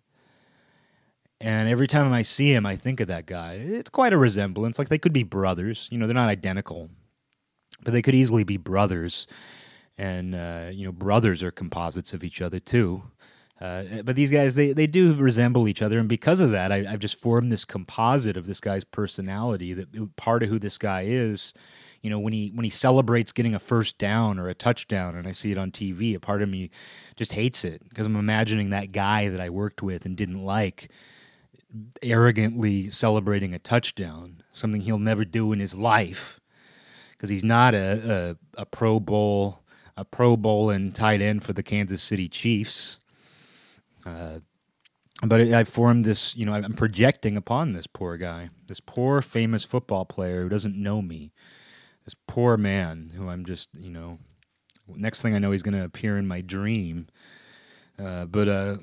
And 1.40 1.68
every 1.68 1.86
time 1.86 2.12
I 2.12 2.22
see 2.22 2.52
him, 2.52 2.66
I 2.66 2.74
think 2.74 2.98
of 3.00 3.06
that 3.06 3.26
guy. 3.26 3.52
It's 3.52 3.90
quite 3.90 4.12
a 4.12 4.18
resemblance. 4.18 4.78
Like 4.78 4.88
they 4.88 4.98
could 4.98 5.12
be 5.12 5.22
brothers. 5.22 5.88
You 5.92 5.98
know, 5.98 6.06
they're 6.06 6.14
not 6.14 6.28
identical, 6.28 6.90
but 7.84 7.92
they 7.92 8.02
could 8.02 8.16
easily 8.16 8.42
be 8.42 8.56
brothers. 8.56 9.28
And, 9.96 10.34
uh, 10.34 10.70
you 10.72 10.84
know, 10.84 10.92
brothers 10.92 11.44
are 11.44 11.52
composites 11.52 12.12
of 12.12 12.24
each 12.24 12.42
other 12.42 12.58
too. 12.58 13.04
Uh, 13.60 14.02
but 14.04 14.16
these 14.16 14.30
guys, 14.30 14.54
they, 14.54 14.72
they 14.72 14.86
do 14.86 15.14
resemble 15.14 15.68
each 15.68 15.82
other. 15.82 15.98
And 15.98 16.08
because 16.08 16.40
of 16.40 16.50
that, 16.52 16.72
I, 16.72 16.86
I've 16.88 17.00
just 17.00 17.20
formed 17.20 17.50
this 17.50 17.64
composite 17.64 18.36
of 18.36 18.46
this 18.46 18.60
guy's 18.60 18.84
personality 18.84 19.74
that 19.74 20.16
part 20.16 20.42
of 20.42 20.48
who 20.48 20.58
this 20.58 20.78
guy 20.78 21.02
is 21.02 21.54
you 22.08 22.14
know 22.14 22.18
when 22.18 22.32
he 22.32 22.50
when 22.54 22.64
he 22.64 22.70
celebrates 22.70 23.32
getting 23.32 23.54
a 23.54 23.58
first 23.58 23.98
down 23.98 24.38
or 24.38 24.48
a 24.48 24.54
touchdown 24.54 25.14
and 25.14 25.28
I 25.28 25.32
see 25.32 25.52
it 25.52 25.58
on 25.58 25.70
TV 25.70 26.16
a 26.16 26.20
part 26.20 26.40
of 26.40 26.48
me 26.48 26.70
just 27.16 27.32
hates 27.32 27.66
it 27.66 27.86
because 27.86 28.06
I'm 28.06 28.16
imagining 28.16 28.70
that 28.70 28.92
guy 28.92 29.28
that 29.28 29.42
I 29.42 29.50
worked 29.50 29.82
with 29.82 30.06
and 30.06 30.16
didn't 30.16 30.42
like 30.42 30.90
arrogantly 32.02 32.88
celebrating 32.88 33.52
a 33.52 33.58
touchdown 33.58 34.42
something 34.54 34.80
he'll 34.80 34.98
never 34.98 35.26
do 35.26 35.52
in 35.52 35.60
his 35.60 35.76
life 35.76 36.40
because 37.12 37.28
he's 37.28 37.44
not 37.44 37.74
a, 37.74 38.36
a, 38.56 38.62
a 38.62 38.64
pro 38.64 38.98
bowl 38.98 39.60
a 39.98 40.04
pro 40.06 40.34
bowl 40.34 40.70
and 40.70 40.94
tight 40.94 41.20
end 41.20 41.44
for 41.44 41.52
the 41.52 41.62
Kansas 41.62 42.02
City 42.02 42.26
Chiefs. 42.26 43.00
Uh, 44.06 44.38
but 45.22 45.40
I 45.40 45.64
formed 45.64 46.04
this, 46.04 46.36
you 46.36 46.46
know, 46.46 46.54
I'm 46.54 46.74
projecting 46.74 47.36
upon 47.36 47.72
this 47.72 47.88
poor 47.88 48.16
guy, 48.16 48.50
this 48.68 48.78
poor 48.78 49.20
famous 49.20 49.64
football 49.64 50.04
player 50.04 50.44
who 50.44 50.48
doesn't 50.48 50.76
know 50.76 51.02
me, 51.02 51.32
this 52.08 52.16
poor 52.26 52.56
man 52.56 53.12
who 53.14 53.28
I'm 53.28 53.44
just, 53.44 53.68
you 53.78 53.90
know, 53.90 54.18
next 54.88 55.20
thing 55.20 55.34
I 55.34 55.38
know, 55.38 55.50
he's 55.50 55.60
going 55.60 55.74
to 55.74 55.84
appear 55.84 56.16
in 56.16 56.26
my 56.26 56.40
dream. 56.40 57.06
Uh, 58.02 58.24
but, 58.24 58.48
uh, 58.48 58.76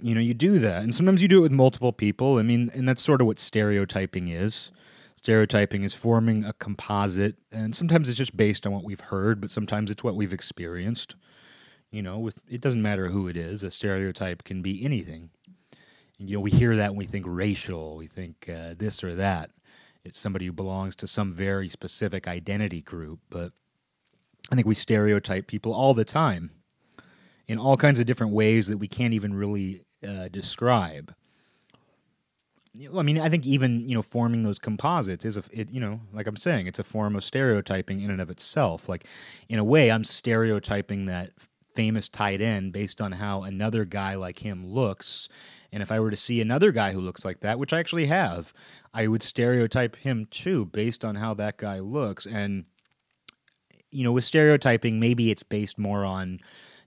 you 0.00 0.14
know, 0.14 0.20
you 0.20 0.34
do 0.34 0.60
that. 0.60 0.84
And 0.84 0.94
sometimes 0.94 1.20
you 1.20 1.26
do 1.26 1.38
it 1.38 1.42
with 1.42 1.50
multiple 1.50 1.92
people. 1.92 2.38
I 2.38 2.42
mean, 2.42 2.70
and 2.76 2.88
that's 2.88 3.02
sort 3.02 3.20
of 3.20 3.26
what 3.26 3.40
stereotyping 3.40 4.28
is. 4.28 4.70
Stereotyping 5.16 5.82
is 5.82 5.94
forming 5.94 6.44
a 6.44 6.52
composite, 6.52 7.38
and 7.50 7.74
sometimes 7.74 8.08
it's 8.08 8.18
just 8.18 8.36
based 8.36 8.68
on 8.68 8.72
what 8.72 8.84
we've 8.84 9.00
heard, 9.00 9.40
but 9.40 9.50
sometimes 9.50 9.90
it's 9.90 10.04
what 10.04 10.14
we've 10.14 10.32
experienced. 10.32 11.16
You 11.90 12.02
know, 12.02 12.20
with 12.20 12.40
it 12.48 12.60
doesn't 12.60 12.82
matter 12.82 13.08
who 13.08 13.26
it 13.26 13.36
is. 13.36 13.64
A 13.64 13.70
stereotype 13.70 14.44
can 14.44 14.62
be 14.62 14.84
anything. 14.84 15.30
You 16.18 16.36
know, 16.36 16.40
we 16.40 16.52
hear 16.52 16.76
that 16.76 16.90
when 16.90 16.98
we 16.98 17.06
think 17.06 17.24
racial, 17.26 17.96
we 17.96 18.06
think 18.06 18.48
uh, 18.48 18.74
this 18.78 19.02
or 19.02 19.16
that 19.16 19.50
it's 20.04 20.18
somebody 20.18 20.46
who 20.46 20.52
belongs 20.52 20.94
to 20.96 21.06
some 21.06 21.32
very 21.32 21.68
specific 21.68 22.28
identity 22.28 22.82
group. 22.82 23.20
But 23.30 23.52
I 24.52 24.54
think 24.54 24.66
we 24.66 24.74
stereotype 24.74 25.46
people 25.46 25.72
all 25.72 25.94
the 25.94 26.04
time 26.04 26.50
in 27.48 27.58
all 27.58 27.76
kinds 27.76 27.98
of 27.98 28.06
different 28.06 28.32
ways 28.32 28.68
that 28.68 28.78
we 28.78 28.88
can't 28.88 29.14
even 29.14 29.34
really 29.34 29.84
uh, 30.06 30.28
describe. 30.28 31.14
I 32.96 33.02
mean, 33.02 33.20
I 33.20 33.28
think 33.28 33.46
even 33.46 33.88
you 33.88 33.94
know 33.94 34.02
forming 34.02 34.42
those 34.42 34.58
composites 34.58 35.24
is 35.24 35.36
a 35.36 35.44
it, 35.52 35.70
you 35.70 35.80
know 35.80 36.00
like 36.12 36.26
I'm 36.26 36.36
saying 36.36 36.66
it's 36.66 36.80
a 36.80 36.84
form 36.84 37.14
of 37.14 37.22
stereotyping 37.22 38.00
in 38.00 38.10
and 38.10 38.20
of 38.20 38.30
itself. 38.30 38.88
Like 38.88 39.06
in 39.48 39.58
a 39.58 39.64
way, 39.64 39.90
I'm 39.90 40.04
stereotyping 40.04 41.06
that 41.06 41.30
famous 41.74 42.08
tight 42.08 42.40
end 42.40 42.72
based 42.72 43.00
on 43.00 43.12
how 43.12 43.42
another 43.42 43.84
guy 43.84 44.14
like 44.14 44.38
him 44.38 44.66
looks 44.66 45.28
and 45.74 45.82
if 45.82 45.90
I 45.90 45.98
were 45.98 46.10
to 46.10 46.16
see 46.16 46.40
another 46.40 46.70
guy 46.70 46.92
who 46.92 47.00
looks 47.00 47.24
like 47.24 47.40
that, 47.40 47.58
which 47.58 47.72
I 47.72 47.80
actually 47.80 48.06
have, 48.06 48.54
I 48.94 49.08
would 49.08 49.24
stereotype 49.24 49.96
him 49.96 50.24
too 50.30 50.66
based 50.66 51.04
on 51.04 51.16
how 51.16 51.34
that 51.34 51.56
guy 51.56 51.80
looks. 51.80 52.26
And, 52.26 52.66
you 53.90 54.04
know, 54.04 54.12
with 54.12 54.24
stereotyping, 54.24 55.00
maybe 55.00 55.32
it's 55.32 55.42
based 55.42 55.76
more 55.76 56.04
on 56.04 56.38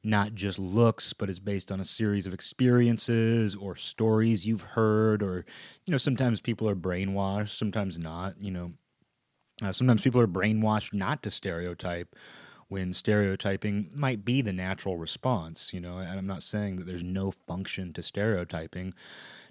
not 0.06 0.36
just 0.36 0.58
looks, 0.58 1.12
but 1.12 1.30
it's 1.30 1.38
based 1.38 1.70
on 1.70 1.82
a 1.82 1.86
series 1.86 2.28
of 2.28 2.34
experiences 2.34 3.56
or 3.56 3.76
stories 3.76 4.48
you've 4.48 4.62
heard, 4.62 5.22
or, 5.22 5.46
you 5.86 5.92
know, 5.92 5.98
sometimes 5.98 6.40
people 6.40 6.70
are 6.70 6.76
brainwashed, 6.76 7.58
sometimes 7.58 8.00
not, 8.00 8.36
you 8.40 8.52
know. 8.52 8.72
Uh, 9.62 9.74
sometimes 9.74 10.02
people 10.02 10.22
are 10.22 10.28
brainwashed 10.28 10.94
not 10.94 11.22
to 11.24 11.30
stereotype 11.30 12.16
when 12.70 12.92
stereotyping 12.92 13.90
might 13.94 14.26
be 14.26 14.42
the 14.42 14.52
natural 14.52 14.98
response, 14.98 15.74
you 15.74 15.80
know, 15.80 16.00
and 16.00 16.20
I'm 16.20 16.28
not 16.28 16.44
saying 16.44 16.78
that 16.78 16.86
there's 16.86 17.04
no 17.04 17.32
function 17.32 17.94
to 17.94 18.04
stereotyping, 18.04 18.94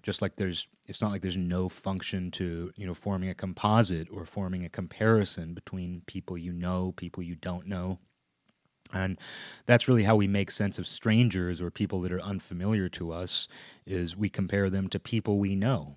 just 0.02 0.20
like 0.20 0.36
there's 0.36 0.68
it's 0.86 1.00
not 1.00 1.10
like 1.10 1.22
there's 1.22 1.36
no 1.36 1.68
function 1.68 2.30
to, 2.32 2.72
you 2.76 2.86
know, 2.86 2.94
forming 2.94 3.28
a 3.28 3.34
composite 3.34 4.08
or 4.10 4.24
forming 4.24 4.64
a 4.64 4.68
comparison 4.68 5.54
between 5.54 6.02
people 6.06 6.38
you 6.38 6.52
know, 6.52 6.92
people 6.96 7.22
you 7.22 7.34
don't 7.34 7.66
know. 7.66 7.98
And 8.92 9.18
that's 9.64 9.88
really 9.88 10.04
how 10.04 10.14
we 10.14 10.28
make 10.28 10.50
sense 10.50 10.78
of 10.78 10.86
strangers 10.86 11.60
or 11.60 11.72
people 11.72 12.00
that 12.02 12.12
are 12.12 12.20
unfamiliar 12.20 12.88
to 12.90 13.12
us 13.12 13.48
is 13.84 14.16
we 14.16 14.28
compare 14.28 14.70
them 14.70 14.88
to 14.90 15.00
people 15.00 15.38
we 15.38 15.56
know. 15.56 15.96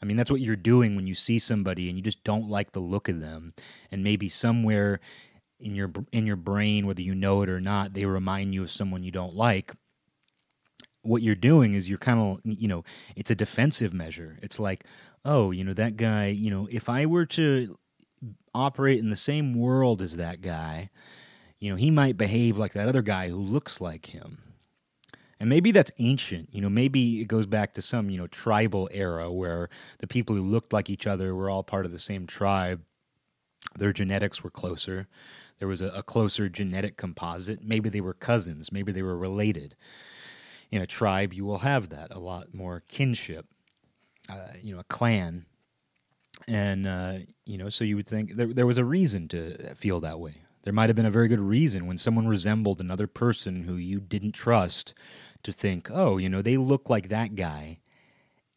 I 0.00 0.06
mean, 0.06 0.16
that's 0.16 0.30
what 0.30 0.40
you're 0.40 0.54
doing 0.54 0.94
when 0.94 1.06
you 1.06 1.14
see 1.14 1.38
somebody 1.38 1.88
and 1.88 1.96
you 1.96 2.02
just 2.02 2.22
don't 2.24 2.48
like 2.48 2.72
the 2.72 2.80
look 2.80 3.08
of 3.08 3.20
them. 3.20 3.54
And 3.90 4.04
maybe 4.04 4.28
somewhere 4.28 5.00
in 5.60 5.74
your 5.74 5.90
in 6.12 6.26
your 6.26 6.36
brain, 6.36 6.86
whether 6.86 7.02
you 7.02 7.14
know 7.14 7.42
it 7.42 7.48
or 7.48 7.60
not, 7.60 7.94
they 7.94 8.04
remind 8.04 8.54
you 8.54 8.62
of 8.62 8.70
someone 8.70 9.02
you 9.02 9.10
don't 9.10 9.34
like. 9.34 9.72
What 11.02 11.22
you're 11.22 11.34
doing 11.34 11.74
is 11.74 11.88
you're 11.88 11.98
kind 11.98 12.18
of 12.18 12.40
you 12.44 12.68
know 12.68 12.84
it's 13.16 13.30
a 13.30 13.34
defensive 13.34 13.92
measure. 13.92 14.38
It's 14.42 14.58
like, 14.58 14.84
oh, 15.24 15.50
you 15.50 15.64
know 15.64 15.74
that 15.74 15.96
guy. 15.96 16.28
You 16.28 16.50
know, 16.50 16.68
if 16.70 16.88
I 16.88 17.06
were 17.06 17.26
to 17.26 17.76
operate 18.54 18.98
in 18.98 19.10
the 19.10 19.16
same 19.16 19.54
world 19.54 20.00
as 20.00 20.16
that 20.16 20.40
guy, 20.40 20.90
you 21.58 21.70
know, 21.70 21.76
he 21.76 21.90
might 21.90 22.16
behave 22.16 22.56
like 22.56 22.72
that 22.74 22.88
other 22.88 23.02
guy 23.02 23.28
who 23.28 23.38
looks 23.38 23.80
like 23.80 24.06
him. 24.06 24.38
And 25.40 25.48
maybe 25.48 25.72
that's 25.72 25.90
ancient. 25.98 26.48
You 26.52 26.60
know, 26.60 26.70
maybe 26.70 27.20
it 27.20 27.26
goes 27.26 27.46
back 27.46 27.74
to 27.74 27.82
some, 27.82 28.08
you 28.08 28.16
know, 28.16 28.28
tribal 28.28 28.88
era 28.92 29.30
where 29.32 29.68
the 29.98 30.06
people 30.06 30.36
who 30.36 30.42
looked 30.42 30.72
like 30.72 30.88
each 30.88 31.06
other 31.06 31.34
were 31.34 31.50
all 31.50 31.62
part 31.62 31.84
of 31.84 31.92
the 31.92 31.98
same 31.98 32.26
tribe. 32.26 32.82
Their 33.76 33.92
genetics 33.92 34.44
were 34.44 34.50
closer 34.50 35.08
there 35.64 35.68
was 35.70 35.80
a, 35.80 35.88
a 35.94 36.02
closer 36.02 36.50
genetic 36.50 36.98
composite. 36.98 37.64
Maybe 37.64 37.88
they 37.88 38.02
were 38.02 38.12
cousins, 38.12 38.70
maybe 38.70 38.92
they 38.92 39.00
were 39.00 39.16
related. 39.16 39.76
In 40.70 40.82
a 40.82 40.86
tribe, 40.86 41.32
you 41.32 41.46
will 41.46 41.60
have 41.60 41.88
that 41.88 42.12
a 42.14 42.18
lot 42.18 42.52
more 42.52 42.82
kinship, 42.86 43.46
uh, 44.30 44.48
you 44.60 44.74
know, 44.74 44.80
a 44.80 44.84
clan. 44.84 45.46
And, 46.46 46.86
uh, 46.86 47.14
you 47.46 47.56
know, 47.56 47.70
so 47.70 47.82
you 47.82 47.96
would 47.96 48.06
think 48.06 48.32
there, 48.32 48.52
there 48.52 48.66
was 48.66 48.76
a 48.76 48.84
reason 48.84 49.26
to 49.28 49.74
feel 49.74 50.00
that 50.00 50.20
way. 50.20 50.42
There 50.64 50.72
might 50.74 50.90
have 50.90 50.96
been 50.96 51.06
a 51.06 51.10
very 51.10 51.28
good 51.28 51.40
reason 51.40 51.86
when 51.86 51.96
someone 51.96 52.28
resembled 52.28 52.78
another 52.78 53.06
person 53.06 53.62
who 53.62 53.76
you 53.76 54.00
didn't 54.00 54.32
trust 54.32 54.92
to 55.44 55.50
think, 55.50 55.88
oh, 55.90 56.18
you 56.18 56.28
know, 56.28 56.42
they 56.42 56.58
look 56.58 56.90
like 56.90 57.08
that 57.08 57.36
guy. 57.36 57.78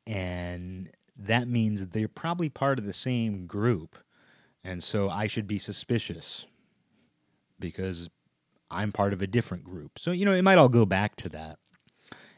And 0.06 0.90
that 1.16 1.48
means 1.48 1.88
they're 1.88 2.10
probably 2.10 2.50
part 2.50 2.80
of 2.80 2.84
the 2.84 2.92
same 2.92 3.48
group. 3.48 3.96
And 4.62 4.84
so 4.84 5.10
I 5.10 5.28
should 5.28 5.48
be 5.48 5.58
suspicious 5.58 6.46
because 7.60 8.10
I'm 8.70 8.92
part 8.92 9.14
of 9.14 9.22
a 9.22 9.28
different 9.28 9.64
group. 9.64 10.00
So, 10.00 10.12
you 10.12 10.26
know, 10.26 10.34
it 10.34 10.42
might 10.42 10.58
all 10.58 10.70
go 10.70 10.86
back 10.86 11.16
to 11.18 11.30
that. 11.30 11.60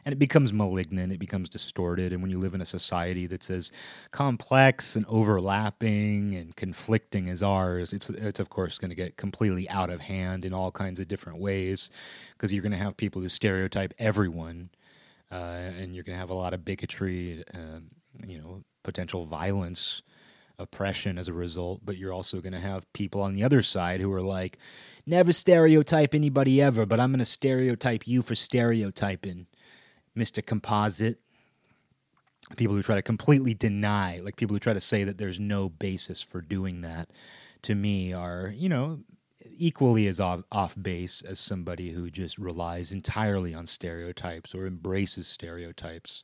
And 0.05 0.13
it 0.13 0.17
becomes 0.17 0.53
malignant, 0.53 1.11
it 1.11 1.19
becomes 1.19 1.49
distorted. 1.49 2.13
And 2.13 2.21
when 2.21 2.31
you 2.31 2.39
live 2.39 2.55
in 2.55 2.61
a 2.61 2.65
society 2.65 3.27
that's 3.27 3.49
as 3.49 3.71
complex 4.11 4.95
and 4.95 5.05
overlapping 5.07 6.35
and 6.35 6.55
conflicting 6.55 7.29
as 7.29 7.43
ours, 7.43 7.91
it's, 7.91 8.09
it's 8.09 8.39
of 8.39 8.49
course 8.49 8.79
going 8.79 8.89
to 8.89 8.95
get 8.95 9.17
completely 9.17 9.69
out 9.69 9.89
of 9.89 9.99
hand 9.99 10.45
in 10.45 10.53
all 10.53 10.71
kinds 10.71 10.99
of 10.99 11.07
different 11.09 11.39
ways 11.39 11.91
because 12.33 12.53
you're 12.53 12.63
going 12.63 12.71
to 12.71 12.77
have 12.77 12.95
people 12.95 13.21
who 13.21 13.29
stereotype 13.29 13.93
everyone. 13.99 14.69
Uh, 15.31 15.69
and 15.77 15.93
you're 15.93 16.03
going 16.03 16.15
to 16.15 16.19
have 16.19 16.31
a 16.31 16.33
lot 16.33 16.55
of 16.55 16.65
bigotry, 16.65 17.43
uh, 17.53 17.79
you 18.25 18.39
know, 18.39 18.63
potential 18.83 19.25
violence 19.25 20.01
oppression 20.59 21.17
as 21.17 21.27
a 21.27 21.33
result, 21.33 21.81
but 21.83 21.97
you're 21.97 22.13
also 22.13 22.41
going 22.41 22.53
to 22.53 22.59
have 22.59 22.91
people 22.93 23.21
on 23.21 23.33
the 23.33 23.43
other 23.43 23.61
side 23.61 24.01
who 24.01 24.11
are 24.13 24.21
like, 24.21 24.57
never 25.05 25.31
stereotype 25.31 26.13
anybody 26.13 26.61
ever, 26.61 26.85
but 26.85 26.99
I'm 26.99 27.11
going 27.11 27.19
to 27.19 27.25
stereotype 27.25 28.07
you 28.07 28.21
for 28.21 28.35
stereotyping, 28.35 29.47
Mr. 30.15 30.45
Composite. 30.45 31.23
People 32.57 32.75
who 32.75 32.83
try 32.83 32.95
to 32.95 33.01
completely 33.01 33.53
deny, 33.53 34.19
like 34.23 34.35
people 34.35 34.55
who 34.55 34.59
try 34.59 34.73
to 34.73 34.81
say 34.81 35.03
that 35.03 35.17
there's 35.17 35.39
no 35.39 35.69
basis 35.69 36.21
for 36.21 36.41
doing 36.41 36.81
that, 36.81 37.11
to 37.63 37.75
me 37.75 38.11
are, 38.11 38.53
you 38.55 38.69
know, 38.69 38.99
equally 39.57 40.07
as 40.07 40.19
off, 40.19 40.41
off 40.51 40.75
base 40.81 41.21
as 41.21 41.39
somebody 41.39 41.91
who 41.91 42.09
just 42.09 42.37
relies 42.37 42.91
entirely 42.91 43.53
on 43.53 43.65
stereotypes 43.65 44.55
or 44.55 44.65
embraces 44.65 45.27
stereotypes. 45.27 46.23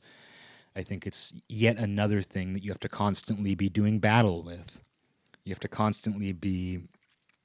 I 0.76 0.84
think 0.84 1.08
it's 1.08 1.34
yet 1.48 1.78
another 1.78 2.22
thing 2.22 2.54
that 2.54 2.64
you 2.64 2.70
have 2.70 2.80
to 2.82 2.90
constantly 2.90 3.56
be 3.56 3.70
doing 3.70 4.00
battle 4.00 4.44
with. 4.44 4.82
You 5.46 5.52
have 5.52 5.60
to 5.62 5.68
constantly 5.68 6.34
be 6.34 6.82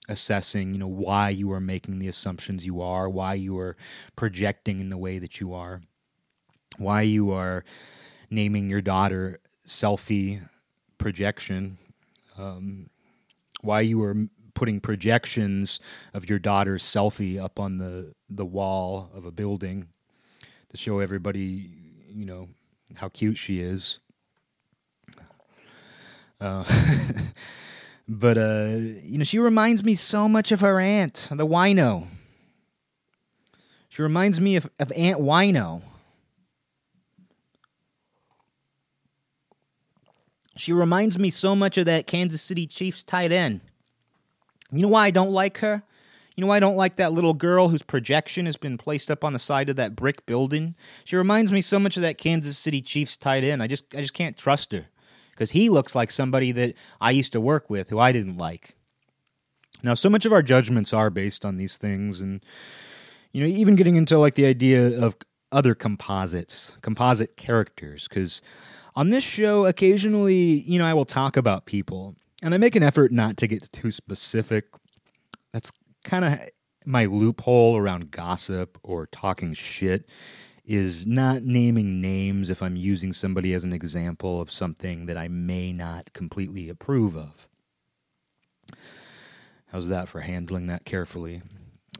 assessing, 0.08 0.72
you 0.72 0.80
know, 0.80 0.88
why 0.88 1.30
you 1.30 1.52
are 1.52 1.60
making 1.60 2.00
the 2.00 2.08
assumptions 2.08 2.66
you 2.66 2.82
are, 2.82 3.08
why 3.08 3.34
you 3.34 3.56
are 3.58 3.76
projecting 4.16 4.80
in 4.80 4.88
the 4.88 4.98
way 4.98 5.18
that 5.18 5.40
you 5.40 5.54
are, 5.54 5.82
why 6.78 7.02
you 7.02 7.30
are 7.30 7.64
naming 8.30 8.68
your 8.68 8.80
daughter 8.80 9.38
selfie 9.66 10.40
projection, 10.98 11.78
um, 12.36 12.90
why 13.60 13.80
you 13.80 14.02
are 14.02 14.16
putting 14.54 14.80
projections 14.80 15.78
of 16.12 16.28
your 16.28 16.38
daughter's 16.38 16.82
selfie 16.82 17.40
up 17.40 17.60
on 17.60 17.78
the 17.78 18.12
the 18.28 18.44
wall 18.44 19.10
of 19.14 19.24
a 19.24 19.30
building 19.30 19.86
to 20.68 20.76
show 20.76 20.98
everybody, 20.98 21.70
you 22.08 22.24
know, 22.24 22.48
how 22.96 23.08
cute 23.08 23.38
she 23.38 23.60
is. 23.60 24.00
Uh, 26.40 26.64
but 28.08 28.38
uh, 28.38 28.76
you 29.02 29.18
know, 29.18 29.24
she 29.24 29.38
reminds 29.38 29.84
me 29.84 29.94
so 29.94 30.28
much 30.28 30.52
of 30.52 30.60
her 30.60 30.80
aunt, 30.80 31.28
the 31.30 31.46
wino. 31.46 32.06
She 33.90 34.02
reminds 34.02 34.40
me 34.40 34.56
of, 34.56 34.70
of 34.78 34.92
Aunt 34.96 35.20
Wino. 35.20 35.82
She 40.56 40.72
reminds 40.72 41.18
me 41.18 41.28
so 41.28 41.56
much 41.56 41.76
of 41.76 41.86
that 41.86 42.06
Kansas 42.06 42.40
City 42.40 42.66
Chiefs 42.66 43.02
tight 43.02 43.32
end. 43.32 43.60
You 44.70 44.82
know 44.82 44.88
why 44.88 45.06
I 45.06 45.10
don't 45.10 45.32
like 45.32 45.58
her? 45.58 45.82
You 46.36 46.42
know 46.42 46.46
why 46.46 46.56
I 46.56 46.60
don't 46.60 46.76
like 46.76 46.96
that 46.96 47.12
little 47.12 47.34
girl 47.34 47.68
whose 47.68 47.82
projection 47.82 48.46
has 48.46 48.56
been 48.56 48.78
placed 48.78 49.10
up 49.10 49.24
on 49.24 49.32
the 49.32 49.38
side 49.38 49.68
of 49.68 49.76
that 49.76 49.96
brick 49.96 50.24
building? 50.26 50.74
She 51.04 51.16
reminds 51.16 51.52
me 51.52 51.60
so 51.60 51.78
much 51.78 51.96
of 51.96 52.02
that 52.02 52.18
Kansas 52.18 52.56
City 52.56 52.80
Chiefs 52.80 53.16
tight 53.16 53.44
end. 53.44 53.62
I 53.62 53.66
just 53.66 53.84
I 53.94 54.00
just 54.00 54.14
can't 54.14 54.36
trust 54.36 54.72
her 54.72 54.86
because 55.32 55.50
he 55.50 55.68
looks 55.68 55.94
like 55.94 56.10
somebody 56.10 56.52
that 56.52 56.74
I 57.00 57.10
used 57.10 57.32
to 57.32 57.40
work 57.40 57.68
with 57.68 57.90
who 57.90 57.98
I 57.98 58.12
didn't 58.12 58.36
like. 58.36 58.76
Now, 59.82 59.94
so 59.94 60.10
much 60.10 60.26
of 60.26 60.32
our 60.32 60.42
judgments 60.42 60.92
are 60.92 61.10
based 61.10 61.44
on 61.44 61.56
these 61.56 61.78
things, 61.78 62.20
and 62.20 62.44
you 63.32 63.42
know, 63.42 63.48
even 63.48 63.76
getting 63.76 63.96
into 63.96 64.18
like 64.18 64.34
the 64.34 64.46
idea 64.46 65.00
of 65.00 65.16
other 65.52 65.74
composites, 65.74 66.76
composite 66.82 67.36
characters, 67.36 68.06
because 68.06 68.42
on 68.94 69.10
this 69.10 69.24
show, 69.24 69.64
occasionally, 69.66 70.60
you 70.60 70.78
know, 70.78 70.84
I 70.84 70.94
will 70.94 71.06
talk 71.06 71.36
about 71.36 71.64
people, 71.64 72.16
and 72.42 72.54
I 72.54 72.58
make 72.58 72.76
an 72.76 72.82
effort 72.82 73.10
not 73.10 73.36
to 73.38 73.46
get 73.46 73.70
too 73.72 73.90
specific. 73.90 74.66
That's 75.52 75.72
kind 76.04 76.24
of 76.24 76.40
my 76.84 77.04
loophole 77.04 77.76
around 77.76 78.10
gossip 78.10 78.78
or 78.82 79.06
talking 79.06 79.52
shit 79.52 80.08
is 80.64 81.06
not 81.06 81.42
naming 81.42 82.00
names 82.00 82.48
if 82.48 82.62
I'm 82.62 82.76
using 82.76 83.12
somebody 83.12 83.54
as 83.54 83.64
an 83.64 83.72
example 83.72 84.40
of 84.40 84.50
something 84.50 85.06
that 85.06 85.16
I 85.16 85.28
may 85.28 85.72
not 85.72 86.12
completely 86.12 86.68
approve 86.68 87.16
of. 87.16 87.48
How's 89.66 89.88
that 89.88 90.08
for 90.08 90.20
handling 90.20 90.66
that 90.68 90.84
carefully? 90.84 91.42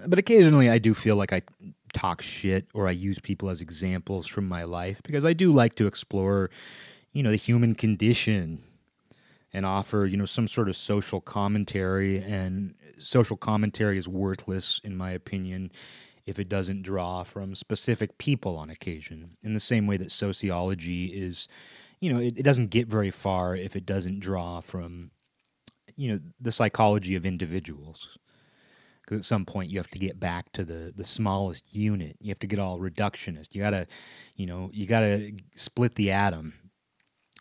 But 0.07 0.19
occasionally 0.19 0.71
I 0.71 0.79
do 0.79 0.95
feel 0.95 1.17
like 1.17 1.33
I 1.33 1.43
talk 1.93 2.23
shit 2.23 2.67
or 2.73 2.87
I 2.87 2.93
use 2.93 3.19
people 3.19 3.51
as 3.51 3.61
examples 3.61 4.27
from 4.27 4.49
my 4.49 4.65
life 4.65 5.03
because 5.03 5.25
I 5.25 5.33
do 5.33 5.53
like 5.53 5.75
to 5.77 5.87
explore, 5.87 6.51
you 7.13 7.23
know, 7.23 7.31
the 7.31 7.37
human 7.37 7.75
condition 7.75 8.63
and 9.53 9.67
offer 9.67 10.07
you 10.07 10.17
know 10.17 10.27
some 10.27 10.49
sort 10.49 10.69
of 10.69 10.77
social 10.77 11.21
commentary 11.21 12.23
and 12.23 12.75
social 12.99 13.37
commentary 13.37 13.99
is 13.99 14.09
worthless 14.09 14.81
in 14.85 14.97
my 14.97 15.11
opinion 15.11 15.71
if 16.27 16.39
it 16.39 16.49
doesn't 16.49 16.83
draw 16.83 17.23
from 17.23 17.55
specific 17.55 18.17
people 18.19 18.57
on 18.57 18.71
occasion. 18.71 19.37
In 19.43 19.53
the 19.53 19.61
same 19.61 19.87
way 19.87 19.97
that 19.97 20.13
sociology 20.13 21.07
is 21.07 21.49
you 22.01 22.13
know 22.13 22.21
it, 22.21 22.39
it 22.39 22.45
doesn't 22.45 22.69
get 22.69 22.89
very 22.89 23.11
far 23.11 23.57
if 23.57 23.77
it 23.77 23.87
doesn't 23.87 24.21
draw 24.21 24.61
from 24.61 25.11
you 25.97 26.13
know 26.13 26.21
the 26.41 26.53
psychology 26.53 27.15
of 27.17 27.27
individuals. 27.27 28.17
Because 29.03 29.19
at 29.19 29.25
some 29.25 29.45
point 29.45 29.71
you 29.71 29.79
have 29.79 29.91
to 29.91 29.99
get 29.99 30.21
back 30.21 30.53
to 30.53 30.65
the 30.65 30.93
the 30.95 31.05
smallest 31.05 31.75
unit. 31.75 32.17
You 32.21 32.29
have 32.29 32.39
to 32.41 32.47
get 32.47 32.61
all 32.61 32.79
reductionist. 32.79 33.55
You 33.55 33.63
gotta 33.63 33.87
you 34.37 34.47
know 34.47 34.71
you 34.73 34.87
gotta 34.87 35.33
split 35.57 35.97
the 35.97 36.13
atom 36.13 36.55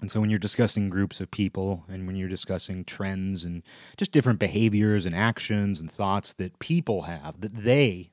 and 0.02 0.10
so 0.10 0.22
when 0.22 0.30
you're 0.30 0.40
discussing 0.40 0.90
groups 0.90 1.20
of 1.20 1.30
people 1.30 1.84
and 1.90 2.08
when 2.08 2.16
you're 2.16 2.30
discussing 2.30 2.86
trends 2.86 3.44
and 3.44 3.64
just 3.98 4.12
different 4.12 4.40
behaviors 4.40 5.06
and 5.06 5.14
actions 5.14 5.80
and 5.80 5.92
thoughts 5.92 6.34
that 6.34 6.60
people 6.60 7.04
have, 7.04 7.42
that 7.42 7.54
they, 7.54 8.12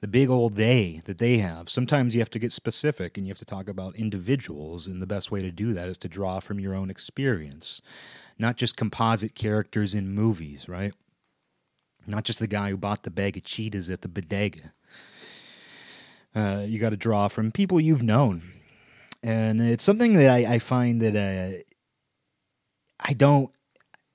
the 0.00 0.08
big 0.08 0.28
old 0.28 0.56
they 0.56 1.00
that 1.04 1.18
they 1.18 1.38
have, 1.38 1.68
sometimes 1.68 2.14
you 2.14 2.20
have 2.20 2.30
to 2.30 2.38
get 2.40 2.52
specific 2.52 3.16
and 3.16 3.26
you 3.26 3.30
have 3.30 3.38
to 3.38 3.44
talk 3.44 3.68
about 3.68 3.94
individuals. 3.94 4.88
And 4.88 5.00
the 5.00 5.06
best 5.06 5.30
way 5.30 5.40
to 5.40 5.52
do 5.52 5.72
that 5.72 5.88
is 5.88 5.98
to 5.98 6.08
draw 6.08 6.40
from 6.40 6.58
your 6.58 6.74
own 6.74 6.90
experience, 6.90 7.80
not 8.38 8.56
just 8.56 8.76
composite 8.76 9.36
characters 9.36 9.94
in 9.94 10.12
movies, 10.12 10.68
right? 10.68 10.94
Not 12.06 12.24
just 12.24 12.40
the 12.40 12.48
guy 12.48 12.70
who 12.70 12.76
bought 12.76 13.04
the 13.04 13.10
bag 13.10 13.36
of 13.36 13.44
Cheetos 13.44 13.92
at 13.92 14.02
the 14.02 14.08
bodega. 14.08 14.72
Uh, 16.34 16.64
you 16.66 16.78
got 16.78 16.90
to 16.90 16.96
draw 16.96 17.28
from 17.28 17.52
people 17.52 17.80
you've 17.80 18.02
known 18.02 18.59
and 19.22 19.60
it's 19.60 19.84
something 19.84 20.14
that 20.14 20.30
I, 20.30 20.54
I 20.54 20.58
find 20.58 21.00
that 21.02 21.16
uh, 21.16 21.62
I 22.98 23.12
don't. 23.12 23.50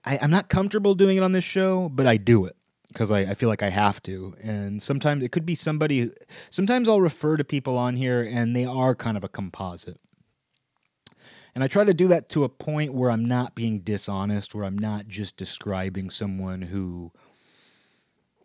I, 0.04 0.20
I'm 0.22 0.32
not 0.32 0.50
comfortable 0.50 0.96
doing 0.96 1.18
it 1.18 1.24
on 1.24 1.32
this 1.32 1.44
show, 1.44 1.90
but 1.90 2.06
I 2.06 2.18
do 2.18 2.46
it 2.46 2.56
because 2.90 3.12
I, 3.12 3.22
I, 3.22 3.34
feel 3.34 3.50
like 3.50 3.64
I 3.64 3.70
have 3.70 4.02
to. 4.04 4.36
And 4.42 4.82
sometimes 4.82 5.24
it 5.24 5.32
could 5.32 5.46
be 5.46 5.56
somebody. 5.56 6.12
Sometimes 6.50 6.88
I'll 6.88 7.02
refer 7.02 7.38
to 7.38 7.44
people 7.44 7.78
on 7.78 7.96
here, 7.96 8.22
and 8.22 8.56
they 8.56 8.66
are 8.66 8.96
kind 8.96 9.18
of 9.18 9.24
a 9.24 9.30
composite. 9.30 10.00
And 11.54 11.64
I 11.64 11.68
try 11.68 11.84
to 11.84 11.94
do 11.94 12.08
that 12.10 12.30
to 12.30 12.44
a 12.44 12.50
point 12.50 12.94
where 12.94 13.10
I'm 13.10 13.26
not 13.26 13.56
being 13.56 13.80
dishonest, 13.80 14.54
where 14.54 14.66
I'm 14.66 14.78
not 14.78 15.08
just 15.08 15.38
describing 15.38 16.10
someone 16.10 16.64
who. 16.64 17.12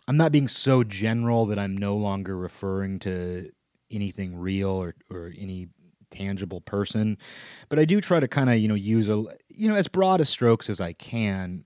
I'm 0.09 0.17
not 0.17 0.33
being 0.33 0.49
so 0.49 0.83
general 0.83 1.47
that 1.47 1.59
I'm 1.59 1.77
no 1.77 1.97
longer 1.97 2.37
referring 2.37 2.99
to 3.01 3.51
anything 3.93 4.37
real 4.37 4.71
or, 4.71 4.95
or 5.09 5.33
any 5.39 5.69
tangible 6.11 6.61
person. 6.61 7.19
But 7.69 7.79
I 7.79 7.85
do 7.85 8.01
try 8.01 8.21
to 8.21 8.29
kind 8.29 8.51
of, 8.51 8.57
you 8.57 8.69
know, 8.69 8.75
use 8.75 9.09
a, 9.09 9.25
you 9.49 9.69
know, 9.69 9.77
as 9.77 9.89
broad 9.89 10.21
a 10.21 10.25
strokes 10.25 10.69
as 10.71 10.81
I 10.81 10.93
can 10.93 11.65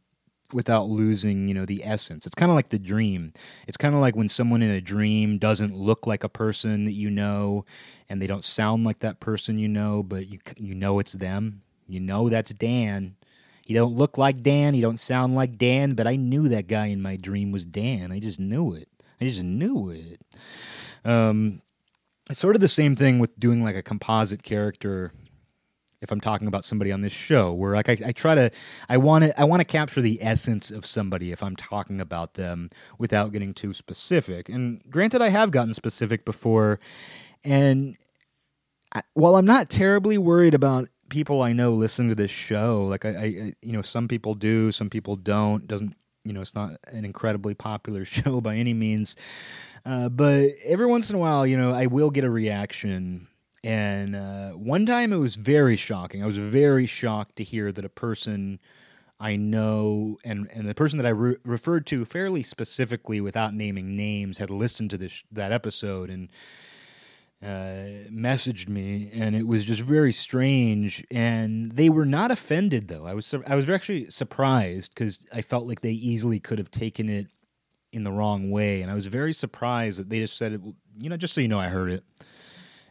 without 0.53 0.89
losing, 0.89 1.49
you 1.49 1.55
know, 1.55 1.65
the 1.65 1.83
essence. 1.85 2.27
It's 2.27 2.35
kind 2.35 2.51
of 2.51 2.57
like 2.57 2.69
the 2.69 2.79
dream. 2.79 3.33
It's 3.67 3.77
kind 3.77 3.95
of 3.95 4.01
like 4.01 4.15
when 4.15 4.29
someone 4.29 4.63
in 4.63 4.71
a 4.71 4.81
dream 4.81 5.39
doesn't 5.39 5.75
look 5.75 6.07
like 6.07 6.23
a 6.23 6.29
person 6.29 6.85
that 6.85 6.93
you 6.93 7.11
know 7.11 7.65
and 8.09 8.21
they 8.23 8.27
don't 8.27 8.45
sound 8.45 8.85
like 8.85 9.01
that 9.01 9.21
person 9.21 9.59
you 9.59 9.69
know, 9.69 10.03
but 10.03 10.29
you 10.29 10.39
you 10.57 10.75
know 10.75 10.99
it's 10.99 11.15
them. 11.15 11.61
You 11.87 12.01
know 12.01 12.29
that's 12.29 12.53
Dan. 12.53 13.17
He 13.65 13.73
don't 13.73 13.97
look 13.97 14.19
like 14.19 14.43
Dan, 14.43 14.75
he 14.75 14.83
don't 14.83 15.01
sound 15.01 15.35
like 15.35 15.57
Dan, 15.57 15.95
but 15.95 16.07
I 16.07 16.17
knew 16.17 16.49
that 16.49 16.69
guy 16.69 16.87
in 16.87 17.01
my 17.01 17.17
dream 17.17 17.51
was 17.51 17.65
Dan. 17.65 18.13
I 18.13 18.21
just 18.21 18.39
knew 18.39 18.75
it. 18.75 18.89
I 19.21 19.25
just 19.25 19.43
knew 19.43 19.89
it. 19.89 20.21
Um, 21.03 21.63
it's 22.31 22.41
sort 22.41 22.55
of 22.55 22.61
the 22.61 22.69
same 22.69 22.97
thing 22.97 23.19
with 23.19 23.39
doing 23.39 23.63
like 23.63 23.77
a 23.77 23.83
composite 23.83 24.43
character 24.43 25.13
if 26.05 26.13
I'm 26.13 26.21
talking 26.21 26.47
about 26.47 26.67
somebody 26.67 26.93
on 26.93 27.01
this 27.01 27.15
show, 27.15 27.53
where 27.53 27.75
like 27.75 27.89
I, 27.89 27.97
I 28.07 28.13
try 28.13 28.35
to, 28.35 28.51
I 28.91 28.99
want 28.99 29.25
to, 29.25 29.41
I 29.41 29.45
want 29.45 29.61
to 29.61 29.65
capture 29.65 30.03
the 30.03 30.19
essence 30.23 30.71
of 30.71 30.85
somebody 30.85 31.33
if 31.33 31.43
I'm 31.43 31.57
talking 31.57 31.99
about 31.99 32.35
them 32.35 32.69
without 32.99 33.33
getting 33.33 33.55
too 33.55 33.73
specific. 33.73 34.51
And 34.51 34.83
granted, 34.91 35.23
I 35.23 35.31
have 35.31 35.51
gotten 35.51 35.73
specific 35.73 36.27
before, 36.27 36.79
and 37.43 37.97
I, 38.95 39.01
while 39.15 39.35
I'm 39.37 39.47
not 39.47 39.71
terribly 39.71 40.19
worried 40.19 40.53
about 40.53 40.91
people 41.09 41.41
I 41.41 41.55
know 41.55 41.73
listen 41.73 42.11
to 42.11 42.15
this 42.15 42.31
show, 42.31 42.85
like 42.85 43.07
I, 43.07 43.09
I, 43.09 43.53
you 43.63 43.73
know, 43.73 43.83
some 43.83 44.07
people 44.07 44.35
do, 44.35 44.73
some 44.73 44.91
people 44.91 45.17
don't. 45.17 45.67
Doesn't 45.67 45.97
you 46.25 46.33
know? 46.33 46.41
It's 46.41 46.55
not 46.55 46.79
an 46.89 47.05
incredibly 47.05 47.55
popular 47.55 48.05
show 48.05 48.41
by 48.41 48.57
any 48.57 48.75
means. 48.75 49.17
Uh, 49.85 50.09
but 50.09 50.51
every 50.65 50.87
once 50.87 51.11
in 51.11 51.17
a 51.17 51.19
while, 51.19 51.47
you 51.47 51.57
know, 51.57 51.73
I 51.73 51.87
will 51.87 52.11
get 52.11 52.25
a 52.25 52.31
reaction. 52.31 53.29
And 53.63 54.17
uh, 54.17 54.51
one 54.53 54.87
time 54.87 55.13
it 55.13 55.19
was 55.19 55.37
very 55.37 55.77
shocking. 55.77 56.23
I 56.23 56.27
was 56.27 56.39
very 56.39 56.87
shocked 56.87 57.37
to 57.37 57.45
hear 57.45 57.73
that 57.73 57.85
a 57.85 57.91
person 57.91 58.61
I 59.21 59.37
know 59.37 60.19
and, 60.25 60.51
and 60.53 60.69
the 60.69 60.75
person 60.75 60.99
that 60.99 61.07
I 61.07 61.11
re- 61.11 61.37
referred 61.45 61.87
to 61.87 62.05
fairly 62.05 62.43
specifically 62.43 63.21
without 63.21 63.55
naming 63.55 63.97
names 63.97 64.39
had 64.39 64.51
listened 64.51 64.91
to 64.91 64.99
this 64.99 65.23
that 65.33 65.53
episode 65.53 66.11
and 66.11 66.29
uh, 67.43 68.09
messaged 68.11 68.69
me, 68.69 69.11
and 69.13 69.37
it 69.37 69.47
was 69.47 69.65
just 69.65 69.83
very 69.83 70.13
strange. 70.13 71.05
And 71.11 71.73
they 71.73 71.91
were 71.91 72.07
not 72.07 72.31
offended, 72.31 72.89
though. 72.89 73.07
I 73.07 73.15
was 73.15 73.35
I 73.47 73.55
was 73.55 73.69
actually 73.69 74.11
surprised 74.11 74.95
because 74.95 75.27
I 75.33 75.43
felt 75.43 75.67
like 75.67 75.81
they 75.83 75.93
easily 75.93 76.41
could 76.41 76.59
have 76.59 76.71
taken 76.71 77.09
it 77.09 77.29
in 77.95 78.05
the 78.05 78.13
wrong 78.13 78.51
way. 78.51 78.83
And 78.83 78.91
I 78.91 78.95
was 78.95 79.07
very 79.07 79.33
surprised 79.33 79.99
that 79.99 80.11
they 80.11 80.19
just 80.19 80.37
said 80.37 80.61
you 80.99 81.09
know, 81.09 81.17
just 81.17 81.35
so 81.35 81.41
you 81.41 81.49
know, 81.49 81.61
I 81.61 81.69
heard 81.69 81.91
it. 81.91 82.05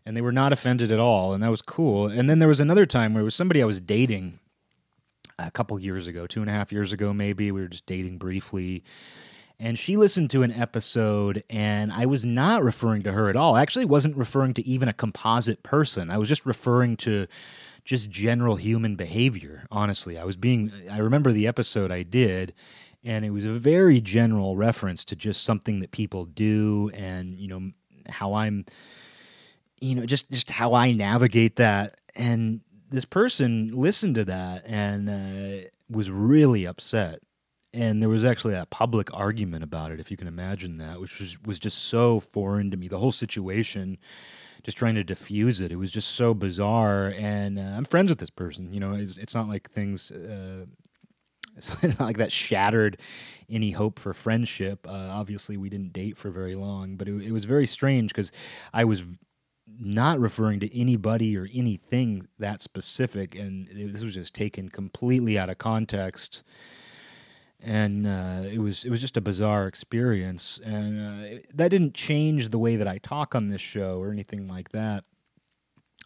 And 0.05 0.17
they 0.17 0.21
were 0.21 0.31
not 0.33 0.51
offended 0.51 0.91
at 0.91 0.99
all. 0.99 1.33
And 1.33 1.41
that 1.43 1.51
was 1.51 1.61
cool. 1.61 2.07
And 2.07 2.29
then 2.29 2.39
there 2.39 2.49
was 2.49 2.59
another 2.59 2.85
time 2.85 3.13
where 3.13 3.21
it 3.21 3.25
was 3.25 3.35
somebody 3.35 3.61
I 3.61 3.65
was 3.65 3.79
dating 3.79 4.39
a 5.39 5.51
couple 5.51 5.79
years 5.79 6.07
ago, 6.07 6.27
two 6.27 6.41
and 6.41 6.49
a 6.49 6.53
half 6.53 6.71
years 6.71 6.91
ago, 6.93 7.13
maybe. 7.13 7.51
We 7.51 7.61
were 7.61 7.67
just 7.67 7.85
dating 7.85 8.17
briefly. 8.17 8.83
and 9.59 9.79
she 9.79 9.95
listened 9.95 10.29
to 10.31 10.43
an 10.43 10.51
episode 10.51 11.43
and 11.49 11.91
I 11.93 12.05
was 12.05 12.25
not 12.25 12.63
referring 12.63 13.03
to 13.03 13.11
her 13.13 13.29
at 13.29 13.35
all. 13.35 13.55
I 13.55 13.61
actually 13.61 13.85
wasn't 13.85 14.17
referring 14.17 14.53
to 14.55 14.67
even 14.67 14.89
a 14.89 14.93
composite 14.93 15.63
person. 15.63 16.09
I 16.09 16.17
was 16.17 16.27
just 16.27 16.45
referring 16.45 16.97
to 16.97 17.27
just 17.85 18.09
general 18.09 18.55
human 18.55 18.95
behavior, 18.95 19.65
honestly. 19.71 20.17
I 20.17 20.23
was 20.25 20.35
being 20.35 20.71
I 20.91 20.97
remember 20.99 21.31
the 21.31 21.47
episode 21.47 21.91
I 21.91 22.03
did 22.03 22.53
and 23.03 23.25
it 23.25 23.31
was 23.31 23.45
a 23.45 23.51
very 23.51 23.99
general 24.01 24.55
reference 24.55 25.03
to 25.05 25.15
just 25.15 25.43
something 25.43 25.79
that 25.79 25.91
people 25.91 26.25
do 26.25 26.91
and, 26.93 27.37
you 27.37 27.47
know, 27.47 27.71
how 28.09 28.33
I'm 28.33 28.65
you 29.81 29.95
know, 29.95 30.05
just 30.05 30.31
just 30.31 30.49
how 30.49 30.73
I 30.73 30.91
navigate 30.93 31.57
that 31.57 31.95
and 32.15 32.61
this 32.89 33.05
person 33.05 33.71
listened 33.73 34.15
to 34.15 34.25
that 34.25 34.63
and 34.65 35.09
uh, 35.09 35.67
was 35.89 36.09
really 36.09 36.65
upset 36.65 37.19
and 37.73 38.01
there 38.01 38.09
was 38.09 38.23
actually 38.23 38.53
a 38.55 38.67
public 38.67 39.11
argument 39.13 39.63
about 39.63 39.91
it, 39.91 39.99
if 39.99 40.11
you 40.11 40.17
can 40.17 40.27
imagine 40.27 40.75
that, 40.75 41.01
which 41.01 41.19
was 41.19 41.41
was 41.43 41.59
just 41.59 41.85
so 41.85 42.19
foreign 42.19 42.69
to 42.71 42.77
me. 42.77 42.87
The 42.87 42.99
whole 42.99 43.11
situation, 43.11 43.97
just 44.61 44.77
trying 44.77 44.95
to 44.95 45.03
diffuse 45.03 45.59
it, 45.59 45.71
it 45.71 45.77
was 45.77 45.91
just 45.91 46.11
so 46.11 46.33
bizarre. 46.33 47.13
And 47.17 47.57
uh, 47.57 47.63
I'm 47.63 47.85
friends 47.85 48.11
with 48.11 48.19
this 48.19 48.29
person. 48.29 48.71
You 48.71 48.79
know, 48.79 48.93
it's, 48.93 49.17
it's 49.17 49.33
not 49.33 49.49
like 49.49 49.69
things. 49.69 50.11
Uh, 50.11 50.65
it's 51.81 51.99
not 51.99 52.07
like 52.07 52.17
that 52.17 52.31
shattered 52.31 52.99
any 53.49 53.71
hope 53.71 53.99
for 53.99 54.13
friendship. 54.13 54.87
Uh, 54.87 55.09
obviously, 55.11 55.57
we 55.57 55.69
didn't 55.69 55.93
date 55.93 56.17
for 56.17 56.29
very 56.29 56.55
long, 56.55 56.95
but 56.95 57.07
it, 57.07 57.27
it 57.27 57.31
was 57.31 57.45
very 57.45 57.65
strange 57.67 58.11
because 58.11 58.31
I 58.73 58.85
was 58.85 59.03
not 59.79 60.19
referring 60.19 60.59
to 60.59 60.79
anybody 60.79 61.37
or 61.37 61.47
anything 61.53 62.27
that 62.39 62.61
specific, 62.61 63.35
and 63.35 63.67
it, 63.69 63.91
this 63.91 64.03
was 64.03 64.15
just 64.15 64.33
taken 64.33 64.69
completely 64.69 65.37
out 65.37 65.49
of 65.49 65.57
context 65.57 66.43
and 67.63 68.05
uh, 68.05 68.41
it 68.43 68.59
was 68.59 68.83
it 68.83 68.89
was 68.89 68.99
just 68.99 69.15
a 69.15 69.21
bizarre 69.21 69.67
experience, 69.67 70.59
and 70.65 70.99
uh, 70.99 71.39
that 71.55 71.69
didn't 71.69 71.93
change 71.93 72.49
the 72.49 72.59
way 72.59 72.75
that 72.75 72.87
I 72.87 72.97
talk 72.97 73.35
on 73.35 73.47
this 73.47 73.61
show 73.61 73.99
or 73.99 74.11
anything 74.11 74.47
like 74.47 74.69
that. 74.69 75.05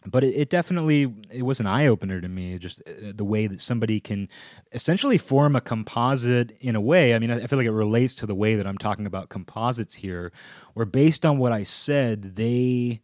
But 0.06 0.22
it, 0.24 0.34
it 0.34 0.50
definitely 0.50 1.12
it 1.30 1.42
was 1.42 1.60
an 1.60 1.66
eye 1.66 1.86
opener 1.86 2.20
to 2.20 2.28
me, 2.28 2.58
just 2.58 2.80
uh, 2.86 3.12
the 3.14 3.24
way 3.24 3.46
that 3.46 3.60
somebody 3.60 4.00
can 4.00 4.28
essentially 4.72 5.18
form 5.18 5.56
a 5.56 5.60
composite 5.60 6.52
in 6.60 6.76
a 6.76 6.80
way. 6.80 7.14
I 7.14 7.18
mean, 7.18 7.30
I 7.30 7.46
feel 7.46 7.58
like 7.58 7.66
it 7.66 7.72
relates 7.72 8.14
to 8.16 8.26
the 8.26 8.34
way 8.34 8.54
that 8.54 8.66
I'm 8.66 8.78
talking 8.78 9.06
about 9.06 9.28
composites 9.28 9.96
here, 9.96 10.32
where 10.74 10.86
based 10.86 11.26
on 11.26 11.38
what 11.38 11.52
I 11.52 11.64
said, 11.64 12.36
they 12.36 13.00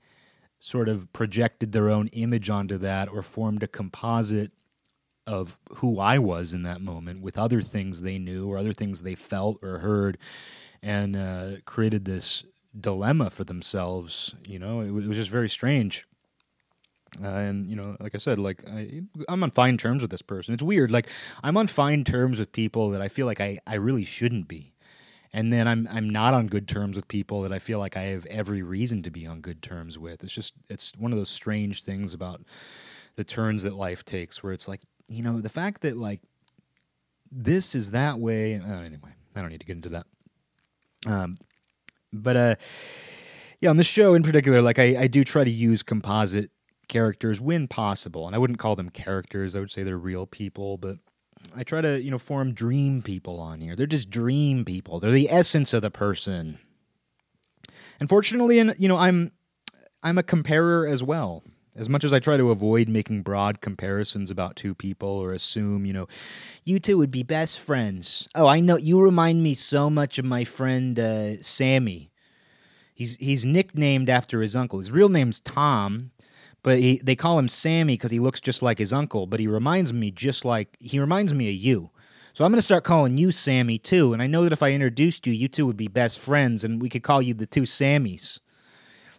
sort 0.59 0.89
of 0.89 1.13
projected 1.13 1.73
their 1.73 1.91
own 1.91 2.09
image 2.09 2.49
onto 2.49 2.79
that 2.79 3.09
or 3.09 3.23
formed 3.23 3.63
a 3.63 3.69
composite 3.69 4.53
of 5.27 5.59
who 5.77 5.99
I 5.99 6.19
was 6.19 6.55
in 6.55 6.63
that 6.63 6.81
moment 6.81 7.23
with 7.23 7.39
other 7.39 7.61
things 7.61 8.03
they 8.03 8.19
knew 8.19 8.47
or 8.47 8.57
other 8.57 8.73
things 8.73 9.03
they 9.03 9.15
felt 9.15 9.59
or 9.63 9.79
heard, 9.79 10.17
and 10.83 11.17
uh, 11.17 11.51
created 11.65 12.05
this 12.05 12.45
dilemma 12.79 13.31
for 13.31 13.45
themselves. 13.45 14.35
You 14.47 14.59
know, 14.59 14.81
it, 14.81 14.89
it 14.89 15.09
was 15.09 15.17
just 15.17 15.31
very 15.31 15.49
strange. 15.49 16.07
Uh, 17.23 17.29
and 17.29 17.69
you 17.69 17.77
know, 17.77 17.97
like 18.01 18.15
I 18.15 18.19
said, 18.19 18.39
like 18.39 18.63
I, 18.69 19.03
I'm 19.29 19.43
on 19.43 19.51
fine 19.51 19.79
terms 19.79 20.03
with 20.03 20.11
this 20.11 20.23
person. 20.23 20.55
It's 20.55 20.63
weird. 20.63 20.91
Like 20.91 21.09
I'm 21.43 21.57
on 21.57 21.67
fine 21.69 22.05
terms 22.05 22.39
with 22.39 22.53
people 22.53 22.91
that 22.91 23.01
I 23.01 23.09
feel 23.09 23.27
like 23.27 23.41
I, 23.41 23.61
I 23.67 23.75
really 23.77 24.05
shouldn't 24.05 24.49
be 24.49 24.75
and 25.35 25.53
then 25.53 25.67
I'm 25.67 25.89
I'm 25.91 26.09
not 26.09 26.33
on 26.33 26.47
good 26.47 26.69
terms 26.69 26.97
with 26.97 27.09
people 27.09 27.43
that 27.43 27.53
I 27.53 27.59
feel 27.59 27.81
like 27.81 27.97
I 27.97 28.03
have 28.03 28.25
every 28.27 28.63
reason 28.63 29.03
to 29.03 29.11
be 29.11 29.27
on 29.27 29.41
good 29.41 29.63
terms 29.63 29.99
with. 29.99 30.23
It's 30.23 30.33
just 30.33 30.55
it's 30.71 30.93
one 30.97 31.11
of 31.13 31.19
those 31.19 31.29
strange 31.29 31.83
things 31.83 32.15
about 32.15 32.41
the 33.17 33.25
turns 33.25 33.65
that 33.65 33.75
life 33.75 34.05
takes 34.05 34.43
where 34.43 34.53
it's 34.53 34.69
like 34.69 34.81
you 35.09 35.23
know, 35.23 35.41
the 35.41 35.49
fact 35.49 35.83
that 35.83 35.97
like 35.97 36.21
this 37.31 37.75
is 37.75 37.91
that 37.91 38.19
way. 38.19 38.57
Uh, 38.57 38.81
anyway, 38.81 39.11
I 39.35 39.41
don't 39.41 39.51
need 39.51 39.61
to 39.61 39.67
get 39.67 39.77
into 39.77 39.89
that. 39.91 40.07
Um, 41.07 41.39
but 42.13 42.37
uh, 42.37 42.55
yeah, 43.61 43.71
on 43.71 43.77
this 43.77 43.87
show 43.87 44.15
in 44.15 44.23
particular, 44.23 44.63
like 44.63 44.79
I, 44.79 44.97
I 45.01 45.07
do 45.09 45.25
try 45.25 45.45
to 45.45 45.51
use 45.51 45.83
composite 45.83 46.51
characters 46.89 47.41
when 47.41 47.69
possible, 47.69 48.27
and 48.27 48.35
I 48.35 48.39
wouldn't 48.39 48.59
call 48.59 48.77
them 48.77 48.91
characters. 48.91 49.55
I 49.57 49.61
would 49.61 49.71
say 49.71 49.83
they're 49.83 49.99
real 49.99 50.27
people, 50.27 50.79
but 50.79 50.99
I 51.55 51.65
try 51.65 51.81
to 51.81 52.01
you 52.01 52.11
know 52.11 52.19
form 52.19 52.53
dream 52.53 53.03
people 53.03 53.41
on 53.41 53.61
here. 53.61 53.77
They're 53.77 53.87
just 53.87 54.11
dream 54.11 54.65
people. 54.65 55.01
They're 55.01 55.11
the 55.11 55.31
essence 55.31 55.73
of 55.73 55.83
the 55.83 55.91
person. 55.91 56.59
Unfortunately, 58.01 58.59
and 58.59 58.75
you 58.79 58.89
know, 58.89 58.99
I'm 58.99 59.33
I'm 60.03 60.19
a 60.19 60.23
comparer 60.23 60.87
as 60.87 61.03
well 61.03 61.43
as 61.77 61.89
much 61.89 62.05
as 62.05 62.13
I 62.13 62.21
try 62.21 62.37
to 62.37 62.51
avoid 62.51 62.89
making 62.89 63.23
broad 63.23 63.61
comparisons 63.61 64.31
about 64.31 64.57
two 64.57 64.75
people 64.75 65.09
or 65.09 65.33
assume, 65.33 65.85
you 65.85 65.93
know, 65.93 66.07
you 66.63 66.79
two 66.79 66.99
would 66.99 67.11
be 67.11 67.23
best 67.23 67.59
friends. 67.59 68.29
Oh, 68.35 68.47
I 68.47 68.61
know 68.61 68.77
you 68.77 69.01
remind 69.01 69.43
me 69.43 69.55
so 69.55 69.91
much 69.91 70.19
of 70.19 70.25
my 70.25 70.45
friend 70.45 70.99
uh, 70.99 71.43
Sammy. 71.43 72.11
He's 72.95 73.17
he's 73.17 73.45
nicknamed 73.45 74.09
after 74.09 74.41
his 74.41 74.55
uncle. 74.55 74.79
His 74.79 74.93
real 74.93 75.09
name's 75.09 75.41
Tom, 75.41 76.13
but 76.65 76.79
he, 76.79 76.99
they 77.05 77.15
call 77.15 77.39
him 77.39 77.47
Sammy 77.47 77.93
because 77.93 78.11
he 78.11 78.19
looks 78.19 78.41
just 78.41 78.63
like 78.63 78.79
his 78.79 78.93
uncle. 78.93 79.27
But 79.27 79.39
he 79.39 79.47
reminds 79.47 79.93
me 79.93 80.11
just 80.11 80.45
like 80.45 80.77
he 80.81 80.99
reminds 80.99 81.33
me 81.33 81.51
of 81.51 81.55
you. 81.55 81.91
So 82.33 82.45
I'm 82.45 82.51
going 82.51 82.59
to 82.59 82.63
start 82.63 82.83
calling 82.83 83.17
you 83.17 83.31
Sammy 83.31 83.79
too. 83.79 84.13
And 84.13 84.21
I 84.21 84.27
know 84.27 84.43
that 84.43 84.53
if 84.53 84.63
I 84.63 84.73
introduced 84.73 85.27
you, 85.27 85.33
you 85.33 85.47
two 85.47 85.67
would 85.67 85.77
be 85.77 85.87
best 85.87 86.19
friends, 86.19 86.65
and 86.65 86.83
we 86.83 86.89
could 86.89 87.05
call 87.05 87.23
you 87.23 87.35
the 87.35 87.47
two 87.47 87.63
Sammys. 87.63 88.41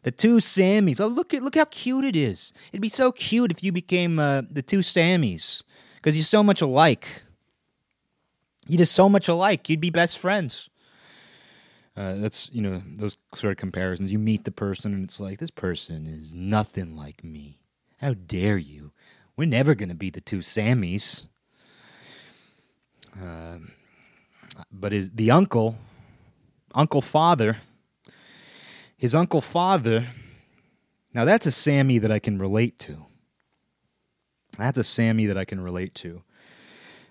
The 0.01 0.11
two 0.11 0.37
Sammys. 0.37 0.99
Oh, 0.99 1.07
look 1.07 1.35
at 1.35 1.43
look 1.43 1.55
how 1.55 1.65
cute 1.65 2.03
it 2.03 2.15
is. 2.15 2.51
It'd 2.71 2.81
be 2.81 2.89
so 2.89 3.11
cute 3.11 3.51
if 3.51 3.63
you 3.63 3.71
became 3.71 4.17
uh, 4.17 4.41
the 4.49 4.63
two 4.63 4.79
Sammys 4.79 5.61
because 5.97 6.17
you're 6.17 6.25
so 6.25 6.43
much 6.43 6.61
alike. 6.61 7.21
You're 8.67 8.79
just 8.79 8.93
so 8.93 9.07
much 9.07 9.27
alike. 9.27 9.69
You'd 9.69 9.79
be 9.79 9.91
best 9.91 10.17
friends. 10.17 10.67
Uh, 11.97 12.15
that's 12.15 12.49
you 12.51 12.61
know 12.61 12.81
those 12.85 13.17
sort 13.33 13.51
of 13.51 13.57
comparisons. 13.57 14.11
You 14.11 14.19
meet 14.19 14.43
the 14.43 14.51
person 14.51 14.93
and 14.93 15.03
it's 15.03 15.19
like 15.19 15.39
this 15.39 15.51
person 15.51 16.05
is 16.05 16.33
nothing 16.33 16.95
like 16.95 17.23
me. 17.23 17.59
How 18.01 18.13
dare 18.13 18.57
you? 18.57 18.91
We're 19.37 19.47
never 19.47 19.75
gonna 19.75 19.95
be 19.95 20.09
the 20.09 20.21
two 20.21 20.39
Sammys. 20.39 21.27
Uh, 23.17 23.59
but 24.71 24.91
is 24.91 25.09
the 25.11 25.31
uncle, 25.31 25.77
uncle 26.73 27.01
father 27.01 27.57
his 28.97 29.15
uncle 29.15 29.41
father. 29.41 30.07
Now 31.13 31.25
that's 31.25 31.45
a 31.45 31.51
Sammy 31.51 31.97
that 31.99 32.11
I 32.11 32.19
can 32.19 32.39
relate 32.39 32.79
to. 32.79 33.05
That's 34.57 34.77
a 34.77 34.83
Sammy 34.83 35.25
that 35.27 35.37
I 35.37 35.45
can 35.45 35.59
relate 35.61 35.93
to. 35.95 36.23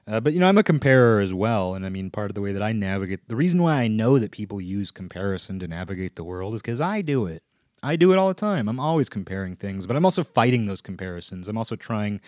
Uh, 0.07 0.21
but 0.21 0.35
you 0.35 0.41
know, 0.41 0.47
I'm 0.47 0.59
a 0.59 0.63
comparer 0.63 1.21
as 1.21 1.33
well, 1.33 1.75
and 1.75 1.87
I 1.87 1.89
mean, 1.89 2.11
part 2.11 2.31
of 2.31 2.35
the 2.35 2.43
way 2.43 2.53
that 2.53 2.63
I 2.63 2.73
navigate, 2.73 3.27
the 3.29 3.37
reason 3.37 3.63
why 3.63 3.77
I 3.83 3.89
know 3.89 4.19
that 4.19 4.33
people 4.33 4.61
use 4.61 4.91
comparison 4.91 5.59
to 5.61 5.69
navigate 5.69 6.17
the 6.17 6.25
world 6.25 6.55
is 6.55 6.63
because 6.63 6.81
I 6.81 7.01
do 7.01 7.27
it. 7.27 7.43
I 7.83 7.97
do 7.97 8.13
it 8.13 8.19
all 8.19 8.29
the 8.29 8.35
time. 8.35 8.69
I'm 8.69 8.81
always 8.81 9.09
comparing 9.09 9.57
things, 9.57 9.87
but 9.87 9.97
I'm 9.97 10.05
also 10.05 10.25
fighting 10.25 10.67
those 10.67 10.81
comparisons. 10.81 11.49
I'm 11.49 11.59
also 11.59 11.77
trying 11.77 12.21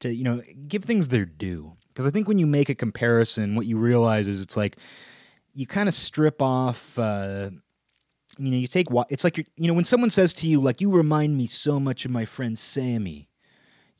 to, 0.00 0.14
you 0.14 0.24
know, 0.24 0.42
give 0.68 0.84
things 0.84 1.08
their 1.08 1.24
due. 1.24 1.72
Because 1.88 2.06
I 2.06 2.10
think 2.10 2.28
when 2.28 2.38
you 2.38 2.46
make 2.46 2.68
a 2.68 2.74
comparison, 2.74 3.54
what 3.54 3.66
you 3.66 3.78
realize 3.78 4.28
is 4.28 4.40
it's 4.40 4.56
like 4.56 4.76
you 5.54 5.66
kind 5.66 5.88
of 5.88 5.94
strip 5.94 6.40
off 6.40 6.98
uh, 6.98 7.50
you 8.38 8.50
know, 8.50 8.56
you 8.56 8.66
take 8.66 8.88
it's 9.10 9.24
like 9.24 9.38
you 9.38 9.44
you 9.56 9.68
know 9.68 9.74
when 9.74 9.84
someone 9.84 10.10
says 10.10 10.32
to 10.34 10.46
you 10.46 10.60
like 10.60 10.80
you 10.80 10.90
remind 10.90 11.36
me 11.36 11.46
so 11.46 11.80
much 11.80 12.04
of 12.04 12.10
my 12.10 12.24
friend 12.24 12.58
Sammy. 12.58 13.29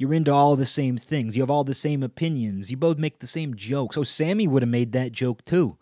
You're 0.01 0.15
into 0.15 0.33
all 0.33 0.57
the 0.57 0.65
same 0.65 0.97
things. 0.97 1.37
You 1.37 1.43
have 1.43 1.51
all 1.51 1.63
the 1.63 1.75
same 1.75 2.03
opinions. 2.03 2.71
You 2.71 2.79
both 2.79 2.97
make 2.97 3.19
the 3.19 3.27
same 3.27 3.55
jokes. 3.55 3.99
Oh, 3.99 4.03
Sammy 4.03 4.49
would 4.49 4.63
have 4.63 4.71
made 4.71 4.93
that 4.93 5.13
joke 5.13 5.45
too. 5.45 5.77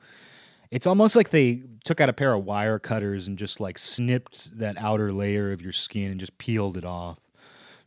It's 0.73 0.89
almost 0.89 1.15
like 1.15 1.31
they 1.31 1.63
took 1.85 2.01
out 2.01 2.09
a 2.09 2.13
pair 2.13 2.35
of 2.35 2.45
wire 2.45 2.81
cutters 2.81 3.29
and 3.29 3.39
just 3.39 3.61
like 3.61 3.79
snipped 3.79 4.59
that 4.59 4.77
outer 4.77 5.13
layer 5.13 5.53
of 5.53 5.63
your 5.63 5.73
skin 5.73 6.11
and 6.11 6.19
just 6.19 6.37
peeled 6.37 6.77
it 6.77 6.85
off. 6.85 7.21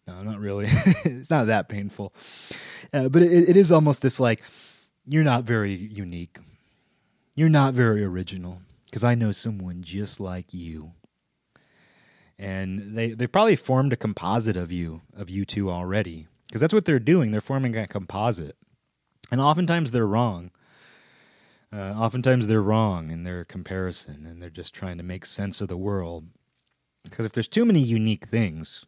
No, 0.08 0.22
not 0.24 0.39
really. 0.39 0.67
it's 0.70 1.30
not 1.30 1.48
that 1.48 1.67
painful. 1.67 2.13
Uh, 2.94 3.10
but 3.10 3.24
it, 3.24 3.50
it 3.50 3.58
is 3.58 3.70
almost 3.70 4.02
this 4.02 4.17
like, 4.17 4.41
you're 5.06 5.26
not 5.26 5.44
very 5.44 5.74
unique. 5.74 6.38
You're 7.36 7.50
not 7.50 7.74
very 7.74 8.06
original 8.06 8.62
because 8.86 9.04
I 9.04 9.15
know 9.15 9.34
someone 9.34 9.84
just 9.84 10.22
like 10.22 10.54
you. 10.54 10.94
And 12.41 12.97
they 12.97 13.12
they 13.12 13.27
probably 13.27 13.56
formed 13.56 13.93
a 13.93 13.95
composite 13.95 14.58
of 14.58 14.71
you 14.71 15.01
of 15.15 15.30
you 15.30 15.45
two 15.45 15.69
already 15.69 16.27
because 16.47 16.60
that's 16.60 16.73
what 16.73 16.86
they're 16.86 16.99
doing. 16.99 17.30
They're 17.30 17.39
forming 17.39 17.77
a 17.77 17.86
composite, 17.86 18.58
and 19.32 19.39
oftentimes 19.39 19.91
they're 19.91 20.08
wrong. 20.08 20.49
Uh, 21.71 21.93
oftentimes 21.95 22.47
they're 22.47 22.62
wrong 22.62 23.12
in 23.12 23.23
their 23.23 23.45
comparison, 23.45 24.25
and 24.25 24.41
they're 24.41 24.49
just 24.49 24.73
trying 24.73 24.97
to 24.97 25.04
make 25.04 25.23
sense 25.23 25.62
of 25.62 25.67
the 25.67 25.77
world. 25.77 26.30
Because 27.04 27.27
if 27.27 27.32
there's 27.32 27.47
too 27.47 27.63
many 27.63 27.80
unique 27.80 28.25
things, 28.25 28.86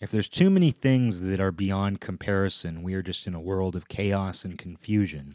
if 0.00 0.10
there's 0.10 0.28
too 0.28 0.48
many 0.48 0.70
things 0.70 1.20
that 1.20 1.40
are 1.40 1.52
beyond 1.52 2.00
comparison, 2.00 2.82
we 2.82 2.94
are 2.94 3.02
just 3.02 3.26
in 3.26 3.34
a 3.34 3.40
world 3.40 3.76
of 3.76 3.88
chaos 3.88 4.46
and 4.46 4.58
confusion. 4.58 5.34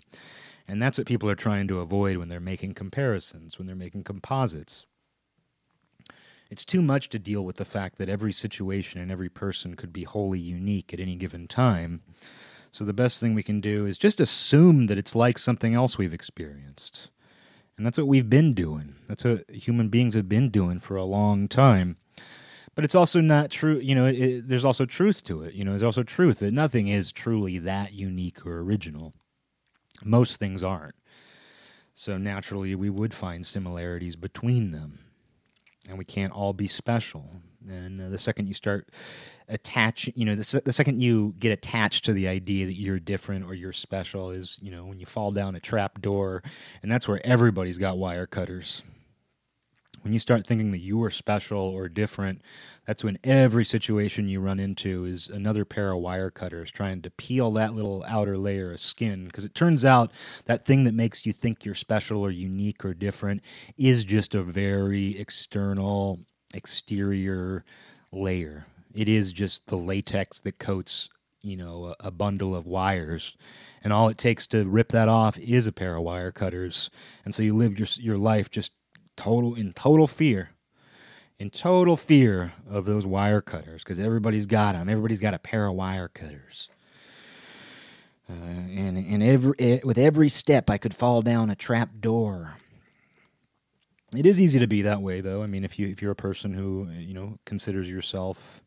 And 0.67 0.82
that's 0.82 0.97
what 0.97 1.08
people 1.08 1.29
are 1.29 1.36
trying 1.36 1.67
to 1.67 1.79
avoid 1.79 2.17
when 2.17 2.29
they're 2.29 2.39
making 2.39 2.73
comparisons, 2.73 3.58
when 3.58 3.67
they're 3.67 3.75
making 3.75 4.03
composites. 4.03 4.86
It's 6.49 6.65
too 6.65 6.81
much 6.81 7.09
to 7.09 7.19
deal 7.19 7.45
with 7.45 7.57
the 7.57 7.65
fact 7.65 7.97
that 7.97 8.09
every 8.09 8.33
situation 8.33 8.99
and 8.99 9.12
every 9.12 9.29
person 9.29 9.75
could 9.75 9.93
be 9.93 10.03
wholly 10.03 10.39
unique 10.39 10.93
at 10.93 10.99
any 10.99 11.15
given 11.15 11.47
time. 11.47 12.01
So 12.71 12.83
the 12.83 12.93
best 12.93 13.19
thing 13.19 13.33
we 13.33 13.43
can 13.43 13.62
do 13.62 13.85
is 13.85 13.97
just 13.97 14.19
assume 14.19 14.88
that 14.88 14.97
it's 14.97 15.15
like 15.15 15.38
something 15.38 15.73
else 15.73 15.97
we've 15.97 16.13
experienced. 16.13 17.09
And 17.77 17.85
that's 17.85 17.97
what 17.97 18.07
we've 18.07 18.29
been 18.29 18.53
doing. 18.53 18.95
That's 19.07 19.23
what 19.23 19.49
human 19.49 19.89
beings 19.89 20.13
have 20.13 20.27
been 20.27 20.49
doing 20.49 20.79
for 20.79 20.97
a 20.97 21.05
long 21.05 21.47
time. 21.47 21.97
But 22.75 22.83
it's 22.83 22.95
also 22.95 23.21
not 23.21 23.51
true. 23.51 23.79
You 23.79 23.95
know, 23.95 24.05
it, 24.05 24.47
there's 24.47 24.65
also 24.65 24.85
truth 24.85 25.23
to 25.25 25.43
it. 25.43 25.53
You 25.53 25.63
know, 25.63 25.71
there's 25.71 25.83
also 25.83 26.03
truth 26.03 26.39
that 26.39 26.53
nothing 26.53 26.88
is 26.88 27.12
truly 27.12 27.57
that 27.59 27.93
unique 27.93 28.45
or 28.45 28.59
original. 28.59 29.13
Most 30.03 30.38
things 30.39 30.63
aren't. 30.63 30.95
So 31.93 32.17
naturally, 32.17 32.75
we 32.75 32.89
would 32.89 33.13
find 33.13 33.45
similarities 33.45 34.15
between 34.15 34.71
them. 34.71 34.99
And 35.89 35.97
we 35.97 36.06
can't 36.06 36.32
all 36.32 36.54
be 36.54 36.67
special. 36.67 37.30
And 37.67 37.99
uh, 38.02 38.10
the 38.10 38.17
second 38.17 38.47
you 38.47 38.54
start 38.54 38.89
attaching, 39.47 40.13
you 40.15 40.25
know, 40.25 40.36
the, 40.36 40.62
the 40.63 40.71
second 40.71 41.02
you 41.02 41.36
get 41.39 41.52
attached 41.52 42.06
to 42.06 42.13
the 42.13 42.28
idea 42.28 42.65
that 42.67 42.75
you're 42.75 42.99
different 42.99 43.45
or 43.45 43.54
you're 43.54 43.73
special 43.73 44.30
is, 44.30 44.60
you 44.62 44.71
know, 44.71 44.86
when 44.86 44.99
you 44.99 45.06
fall 45.06 45.32
down 45.32 45.56
a 45.56 45.60
trap 45.60 45.99
door, 45.99 46.43
and 46.82 46.91
that's 46.91 47.08
where 47.08 47.19
everybody's 47.25 47.78
got 47.78 47.97
wire 47.97 48.25
cutters 48.25 48.84
when 50.01 50.13
you 50.13 50.19
start 50.19 50.45
thinking 50.45 50.71
that 50.71 50.79
you 50.79 51.01
are 51.03 51.12
special 51.12 51.59
or 51.59 51.89
different, 51.89 52.41
that's 52.85 53.03
when 53.03 53.19
every 53.23 53.65
situation 53.65 54.27
you 54.27 54.39
run 54.39 54.59
into 54.59 55.05
is 55.05 55.29
another 55.29 55.65
pair 55.65 55.91
of 55.91 55.99
wire 55.99 56.31
cutters 56.31 56.71
trying 56.71 57.01
to 57.01 57.09
peel 57.12 57.51
that 57.51 57.73
little 57.73 58.03
outer 58.07 58.38
layer 58.38 58.73
of 58.73 58.79
skin. 58.79 59.25
Because 59.25 59.45
it 59.45 59.55
turns 59.55 59.85
out 59.85 60.12
that 60.45 60.65
thing 60.65 60.83
that 60.85 60.93
makes 60.93 61.25
you 61.25 61.33
think 61.33 61.65
you're 61.65 61.75
special 61.75 62.21
or 62.21 62.31
unique 62.31 62.83
or 62.85 62.93
different 62.93 63.41
is 63.77 64.03
just 64.03 64.35
a 64.35 64.43
very 64.43 65.17
external, 65.17 66.19
exterior 66.53 67.63
layer. 68.12 68.65
It 68.93 69.07
is 69.07 69.31
just 69.31 69.67
the 69.67 69.77
latex 69.77 70.39
that 70.41 70.57
coats, 70.59 71.09
you 71.41 71.57
know, 71.57 71.95
a, 71.99 72.12
bundle 72.12 72.55
of 72.55 72.65
wires 72.65 73.38
and 73.83 73.93
all 73.93 74.09
it 74.09 74.17
takes 74.17 74.47
to 74.47 74.67
rip 74.67 74.91
that 74.91 75.07
off 75.07 75.38
is 75.38 75.67
a 75.67 75.71
pair 75.71 75.95
of 75.95 76.03
wire 76.03 76.31
cutters. 76.31 76.89
And 77.23 77.33
so 77.33 77.43
you 77.43 77.53
live 77.53 77.77
your 77.77 77.88
your 77.97 78.17
life 78.17 78.49
just 78.49 78.73
total 79.19 79.53
in 79.55 79.73
total 79.73 80.08
fear, 80.08 80.51
in 81.38 81.49
total 81.49 81.97
fear 81.97 82.53
of 82.69 82.86
those 82.86 83.05
wire 83.05 83.41
cutters 83.41 83.84
because 83.84 83.99
everybody's 83.99 84.45
got 84.45 84.73
them. 84.73 84.88
Everybody's 84.88 85.19
got 85.19 85.34
a 85.34 85.39
pair 85.39 85.67
of 85.67 85.75
wire 85.75 86.08
cutters. 86.08 86.69
Uh, 88.29 88.34
and 88.34 88.97
and 88.97 89.21
every 89.21 89.53
eh, 89.60 89.79
with 89.84 89.97
every 89.97 90.29
step, 90.29 90.69
I 90.69 90.77
could 90.77 90.95
fall 90.95 91.21
down 91.21 91.49
a 91.49 91.55
trap 91.55 91.89
door. 91.99 92.55
It 94.15 94.25
is 94.25 94.39
easy 94.39 94.58
to 94.60 94.67
be 94.67 94.82
that 94.84 95.01
way, 95.01 95.21
though. 95.21 95.43
I 95.43 95.47
mean, 95.47 95.63
if 95.63 95.77
you 95.77 95.88
if 95.88 96.01
you're 96.01 96.12
a 96.12 96.15
person 96.15 96.53
who 96.53 96.89
you 96.91 97.13
know 97.13 97.39
considers 97.45 97.89
yourself 97.89 98.62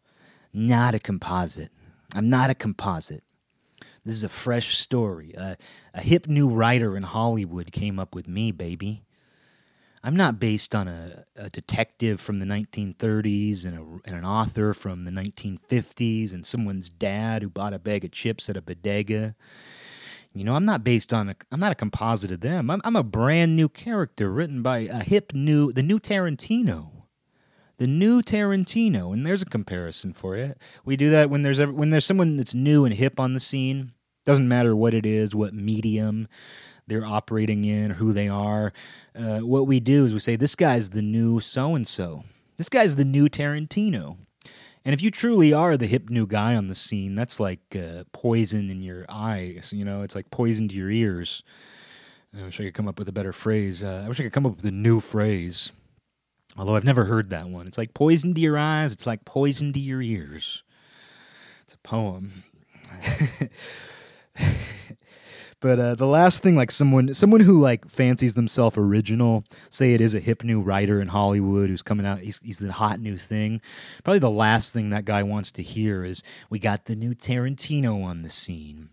not 0.53 0.95
a 0.95 0.99
composite, 0.99 1.71
I'm 2.15 2.29
not 2.29 2.51
a 2.51 2.55
composite. 2.55 3.25
This 4.05 4.17
is 4.17 4.25
a 4.25 4.29
fresh 4.29 4.77
story. 4.77 5.35
Uh, 5.37 5.55
a 5.95 6.01
hip 6.01 6.27
new 6.27 6.49
writer 6.49 6.97
in 6.97 7.05
Hollywood 7.05 7.71
came 7.71 8.01
up 8.01 8.15
with 8.15 8.27
me, 8.27 8.51
baby. 8.51 9.05
I'm 10.05 10.17
not 10.17 10.41
based 10.41 10.75
on 10.75 10.89
a, 10.89 11.25
a 11.37 11.49
detective 11.51 12.21
from 12.21 12.41
the 12.41 12.47
1930s 12.47 13.65
and, 13.65 13.79
a, 13.79 13.83
and, 14.05 14.17
an 14.17 14.25
author 14.25 14.75
from 14.75 15.05
the 15.05 15.13
1950s 15.13 16.33
and 16.33 16.45
someone's 16.45 16.89
dad 16.89 17.43
who 17.43 17.49
bought 17.49 17.73
a 17.73 17.79
bag 17.79 18.05
of 18.05 18.11
chips 18.11 18.51
at 18.51 18.57
a 18.57 18.63
bodega. 18.63 19.37
You 20.35 20.43
know, 20.45 20.57
I'm 20.57 20.65
not 20.65 20.83
based 20.83 21.13
on 21.13 21.29
a. 21.29 21.37
I'm 21.53 21.61
not 21.61 21.73
a 21.73 21.77
composite 21.77 22.33
of 22.33 22.41
them. 22.41 22.71
I'm, 22.71 22.81
I'm 22.85 22.97
a 22.97 23.03
brand 23.03 23.55
new 23.55 23.69
character 23.69 24.33
written 24.33 24.63
by 24.63 24.79
a 24.79 25.05
hip 25.05 25.33
new, 25.35 25.73
the 25.73 25.83
new 25.83 26.01
Tarantino, 26.01 26.91
the 27.77 27.87
new 27.87 28.23
Tarantino, 28.23 29.13
and 29.13 29.27
there's 29.27 29.43
a 29.43 29.47
comparison 29.47 30.15
for 30.15 30.35
it. 30.35 30.59
We 30.87 30.97
do 30.97 31.11
that 31.11 31.29
when 31.29 31.43
there's 31.43 31.61
when 31.61 31.91
there's 31.91 32.07
someone 32.07 32.39
that's 32.39 32.55
new 32.55 32.87
and 32.87 32.95
hip 32.95 33.21
on 33.21 33.35
the 33.35 33.41
scene. 33.41 33.93
Doesn't 34.25 34.49
matter 34.49 34.75
what 34.75 34.95
it 34.95 35.05
is, 35.05 35.35
what 35.35 35.53
medium 35.53 36.29
they're 36.93 37.07
operating 37.07 37.65
in, 37.65 37.91
who 37.91 38.13
they 38.13 38.29
are. 38.29 38.73
Uh, 39.17 39.39
what 39.39 39.67
we 39.67 39.81
do 39.81 40.05
is 40.05 40.13
we 40.13 40.19
say, 40.19 40.37
this 40.37 40.55
guy's 40.55 40.91
the 40.91 41.01
new 41.01 41.41
so 41.41 41.75
and 41.75 41.89
so. 41.89 42.25
This 42.59 42.69
guy's 42.69 42.97
the 42.97 43.05
new 43.05 43.31
Tarantino. 43.31 44.19
And 44.85 44.93
if 44.93 45.01
you 45.01 45.11
truly 45.11 45.55
are 45.55 45.79
the 45.79 45.87
hip 45.87 46.11
new 46.11 46.27
guy 46.27 46.55
on 46.55 46.69
the 46.69 46.75
scene, 46.75 47.15
that's 47.15 47.41
like 47.41 47.61
uh, 47.75 48.05
poison 48.13 48.69
in 48.69 48.83
your 48.83 49.07
eyes. 49.09 49.73
You 49.75 49.87
know, 49.87 50.03
it's 50.03 50.15
like 50.15 50.31
poison 50.31 50.69
to 50.69 50.75
your 50.75 50.91
ears. 50.91 51.43
I 52.39 52.43
wish 52.43 52.61
I 52.61 52.65
could 52.65 52.75
come 52.75 52.89
up 52.89 52.99
with 52.99 53.09
a 53.09 53.13
better 53.13 53.33
phrase. 53.33 53.83
Uh, 53.83 54.03
I 54.05 54.09
wish 54.09 54.21
I 54.21 54.25
could 54.25 54.33
come 54.33 54.45
up 54.45 54.57
with 54.57 54.67
a 54.67 54.71
new 54.71 55.01
phrase. 55.01 55.73
Although 56.59 56.77
I've 56.77 56.85
never 56.85 57.07
heard 57.07 57.31
that 57.31 57.49
one. 57.49 57.67
It's 57.67 57.79
like 57.79 57.95
poison 57.95 58.35
to 58.35 58.41
your 58.41 58.59
eyes, 58.59 58.93
it's 58.93 59.07
like 59.07 59.25
poison 59.25 59.73
to 59.73 59.81
your 59.81 60.03
ears. 60.03 60.63
It's 61.65 61.73
a 61.73 61.79
poem. 61.79 62.45
But 65.63 65.79
uh, 65.79 65.95
the 65.95 66.09
last 66.09 66.43
thing, 66.43 66.57
like 66.57 66.73
someone, 66.73 67.15
someone 67.15 67.41
who 67.41 67.61
like 67.61 67.89
fancies 67.89 68.35
themselves 68.35 68.77
original, 68.77 69.45
say 69.71 69.95
it 69.95 70.01
is 70.01 70.13
a 70.13 70.19
hip 70.19 70.43
new 70.43 70.61
writer 70.61 71.01
in 71.01 71.07
Hollywood 71.07 71.71
who's 71.71 71.83
coming 71.83 72.05
out, 72.05 72.19
he's, 72.19 72.41
he's 72.41 72.59
the 72.59 72.73
hot 72.73 72.99
new 72.99 73.17
thing. 73.17 73.61
Probably 74.03 74.19
the 74.19 74.29
last 74.29 74.73
thing 74.73 74.91
that 74.91 75.05
guy 75.05 75.23
wants 75.23 75.53
to 75.53 75.63
hear 75.63 76.05
is, 76.05 76.25
"We 76.51 76.59
got 76.59 76.87
the 76.87 76.97
new 76.97 77.15
Tarantino 77.15 78.05
on 78.05 78.23
the 78.23 78.29
scene." 78.29 78.91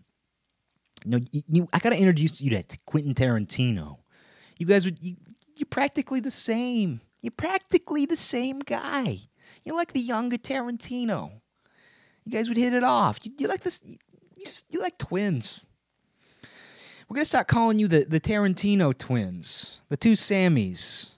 No, 1.04 1.18
you, 1.32 1.42
you 1.48 1.68
I 1.72 1.80
gotta 1.80 1.98
introduce 1.98 2.40
you 2.40 2.50
to 2.50 2.62
Quentin 2.86 3.14
Tarantino. 3.14 3.98
You 4.56 4.66
guys 4.66 4.84
would 4.84 5.02
you, 5.02 5.16
you're 5.56 5.66
practically 5.66 6.20
the 6.20 6.30
same. 6.30 7.00
You're 7.20 7.32
practically 7.32 8.06
the 8.06 8.16
same 8.16 8.60
guy. 8.60 9.18
You're 9.64 9.76
like 9.76 9.92
the 9.92 10.00
younger 10.00 10.38
Tarantino. 10.38 11.32
You 12.24 12.30
guys 12.30 12.48
would 12.48 12.58
hit 12.58 12.74
it 12.74 12.84
off. 12.84 13.18
You, 13.24 13.32
you 13.38 13.48
like 13.48 13.62
this. 13.62 13.80
You, 13.84 13.96
you 14.68 14.80
like 14.80 14.98
twins. 14.98 15.64
We're 17.10 17.22
to 17.22 17.24
start 17.24 17.48
calling 17.48 17.80
you 17.80 17.88
the, 17.88 18.04
the 18.04 18.20
Tarantino 18.20 18.96
twins, 18.96 19.80
the 19.88 19.96
two 19.96 20.12
Sammys. 20.12 21.08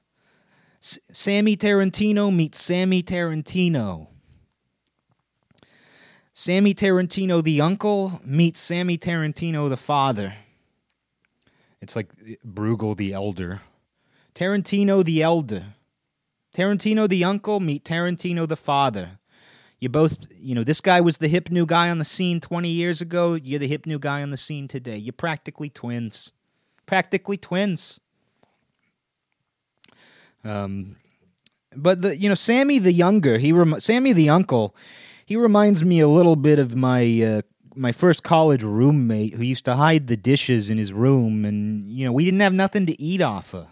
Sammy 0.81 1.55
Tarantino 1.55 2.35
meets 2.35 2.63
Sammy 2.63 3.03
Tarantino. 3.03 4.07
Sammy 6.33 6.73
Tarantino 6.73 7.45
the 7.45 7.61
uncle 7.61 8.23
meets 8.25 8.59
Sammy 8.59 8.97
Tarantino 8.97 9.69
the 9.69 9.77
father. 9.77 10.33
It's 11.83 11.95
like 11.95 12.09
Bruegel 12.43 12.97
the 12.97 13.13
elder. 13.13 13.61
Tarantino 14.35 15.05
the 15.05 15.23
elder. 15.23 15.75
Tarantino 16.55 17.07
the 17.07 17.23
uncle 17.23 17.61
meet 17.61 17.85
Tarantino 17.85 18.49
the 18.49 18.57
father. 18.57 19.19
You 19.83 19.89
both, 19.89 20.29
you 20.39 20.55
know, 20.55 20.63
this 20.63 20.81
guy 20.81 21.01
was 21.01 21.19
the 21.19 21.27
hip 21.27 21.51
new 21.51 21.67
guy 21.67 21.91
on 21.91 21.99
the 21.99 22.05
scene 22.05 22.39
20 22.39 22.69
years 22.69 23.01
ago. 23.01 23.35
You're 23.35 23.59
the 23.59 23.67
hip 23.67 23.85
new 23.85 23.99
guy 23.99 24.23
on 24.23 24.31
the 24.31 24.37
scene 24.37 24.69
today. 24.69 24.97
You're 24.97 25.13
practically 25.13 25.71
twins. 25.71 26.31
Practically 26.87 27.37
twins. 27.37 27.99
Um, 30.45 30.95
but 31.75 32.01
the 32.01 32.17
you 32.17 32.29
know 32.29 32.37
Sammy 32.37 32.79
the 32.79 32.93
younger, 32.93 33.39
he 33.39 33.51
rem- 33.51 33.81
Sammy 33.81 34.13
the 34.13 34.29
uncle, 34.29 34.77
he 35.27 35.35
reminds 35.35 35.85
me 35.85 35.99
a 35.99 36.07
little 36.07 36.37
bit 36.37 36.61
of 36.61 36.77
my 36.77 37.21
uh, 37.21 37.43
my 37.75 37.91
first 37.91 38.23
college 38.23 38.63
roommate 38.63 39.35
who 39.35 39.43
used 39.43 39.65
to 39.65 39.75
hide 39.75 40.07
the 40.07 40.17
dishes 40.17 40.71
in 40.71 40.79
his 40.79 40.93
room, 40.93 41.45
and 41.45 41.91
you 41.91 42.05
know 42.05 42.13
we 42.13 42.25
didn't 42.25 42.39
have 42.39 42.55
nothing 42.55 42.87
to 42.87 43.03
eat 43.03 43.21
off 43.21 43.53
of 43.53 43.67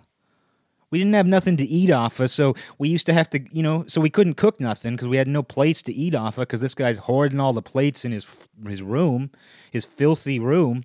we 0.90 0.98
didn't 0.98 1.14
have 1.14 1.26
nothing 1.26 1.56
to 1.56 1.64
eat 1.64 1.90
off 1.90 2.20
of, 2.20 2.30
so 2.30 2.54
we 2.78 2.88
used 2.88 3.06
to 3.06 3.12
have 3.12 3.30
to, 3.30 3.40
you 3.52 3.62
know, 3.62 3.84
so 3.86 4.00
we 4.00 4.10
couldn't 4.10 4.34
cook 4.34 4.60
nothing 4.60 4.96
because 4.96 5.08
we 5.08 5.16
had 5.16 5.28
no 5.28 5.42
plates 5.42 5.82
to 5.82 5.92
eat 5.92 6.14
off 6.14 6.36
of 6.36 6.42
because 6.42 6.60
this 6.60 6.74
guy's 6.74 6.98
hoarding 6.98 7.40
all 7.40 7.52
the 7.52 7.62
plates 7.62 8.04
in 8.04 8.12
his 8.12 8.26
his 8.66 8.82
room, 8.82 9.30
his 9.70 9.84
filthy 9.84 10.38
room, 10.38 10.84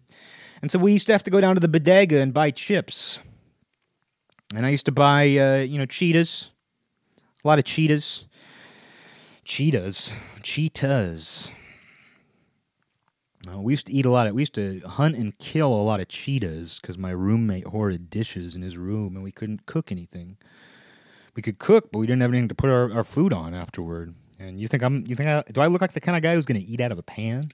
and 0.61 0.71
so 0.71 0.79
we 0.79 0.91
used 0.91 1.07
to 1.07 1.11
have 1.11 1.23
to 1.23 1.31
go 1.31 1.41
down 1.41 1.55
to 1.55 1.59
the 1.59 1.67
bodega 1.67 2.19
and 2.21 2.33
buy 2.33 2.51
chips. 2.51 3.19
And 4.55 4.65
I 4.65 4.69
used 4.69 4.85
to 4.85 4.91
buy, 4.91 5.23
uh, 5.37 5.63
you 5.63 5.79
know, 5.79 5.87
Cheetos, 5.87 6.49
a 7.43 7.47
lot 7.47 7.59
of 7.59 7.65
Cheetos, 7.65 8.25
cheetahs, 9.43 10.11
cheetahs. 10.43 11.51
Uh, 13.51 13.59
we 13.59 13.73
used 13.73 13.85
to 13.87 13.93
eat 13.93 14.05
a 14.05 14.09
lot 14.09 14.27
of. 14.27 14.33
We 14.33 14.41
used 14.41 14.55
to 14.55 14.79
hunt 14.81 15.15
and 15.15 15.37
kill 15.37 15.71
a 15.73 15.83
lot 15.83 15.99
of 15.99 16.07
cheetahs 16.07 16.79
because 16.79 16.97
my 16.97 17.11
roommate 17.11 17.67
hoarded 17.67 18.09
dishes 18.09 18.55
in 18.55 18.61
his 18.61 18.77
room, 18.77 19.15
and 19.15 19.23
we 19.23 19.31
couldn't 19.31 19.65
cook 19.65 19.91
anything. 19.91 20.37
We 21.35 21.41
could 21.41 21.59
cook, 21.59 21.91
but 21.91 21.99
we 21.99 22.07
didn't 22.07 22.21
have 22.21 22.31
anything 22.31 22.47
to 22.47 22.55
put 22.55 22.69
our, 22.69 22.91
our 22.91 23.03
food 23.03 23.33
on 23.33 23.53
afterward. 23.53 24.15
And 24.39 24.59
you 24.59 24.67
think 24.67 24.83
I'm? 24.83 25.05
You 25.07 25.15
think 25.15 25.29
I, 25.29 25.43
do 25.51 25.61
I 25.61 25.67
look 25.67 25.81
like 25.81 25.93
the 25.93 26.01
kind 26.01 26.15
of 26.15 26.23
guy 26.23 26.33
who's 26.33 26.45
going 26.45 26.59
to 26.59 26.65
eat 26.65 26.81
out 26.81 26.91
of 26.91 26.97
a 26.97 27.03
pan? 27.03 27.51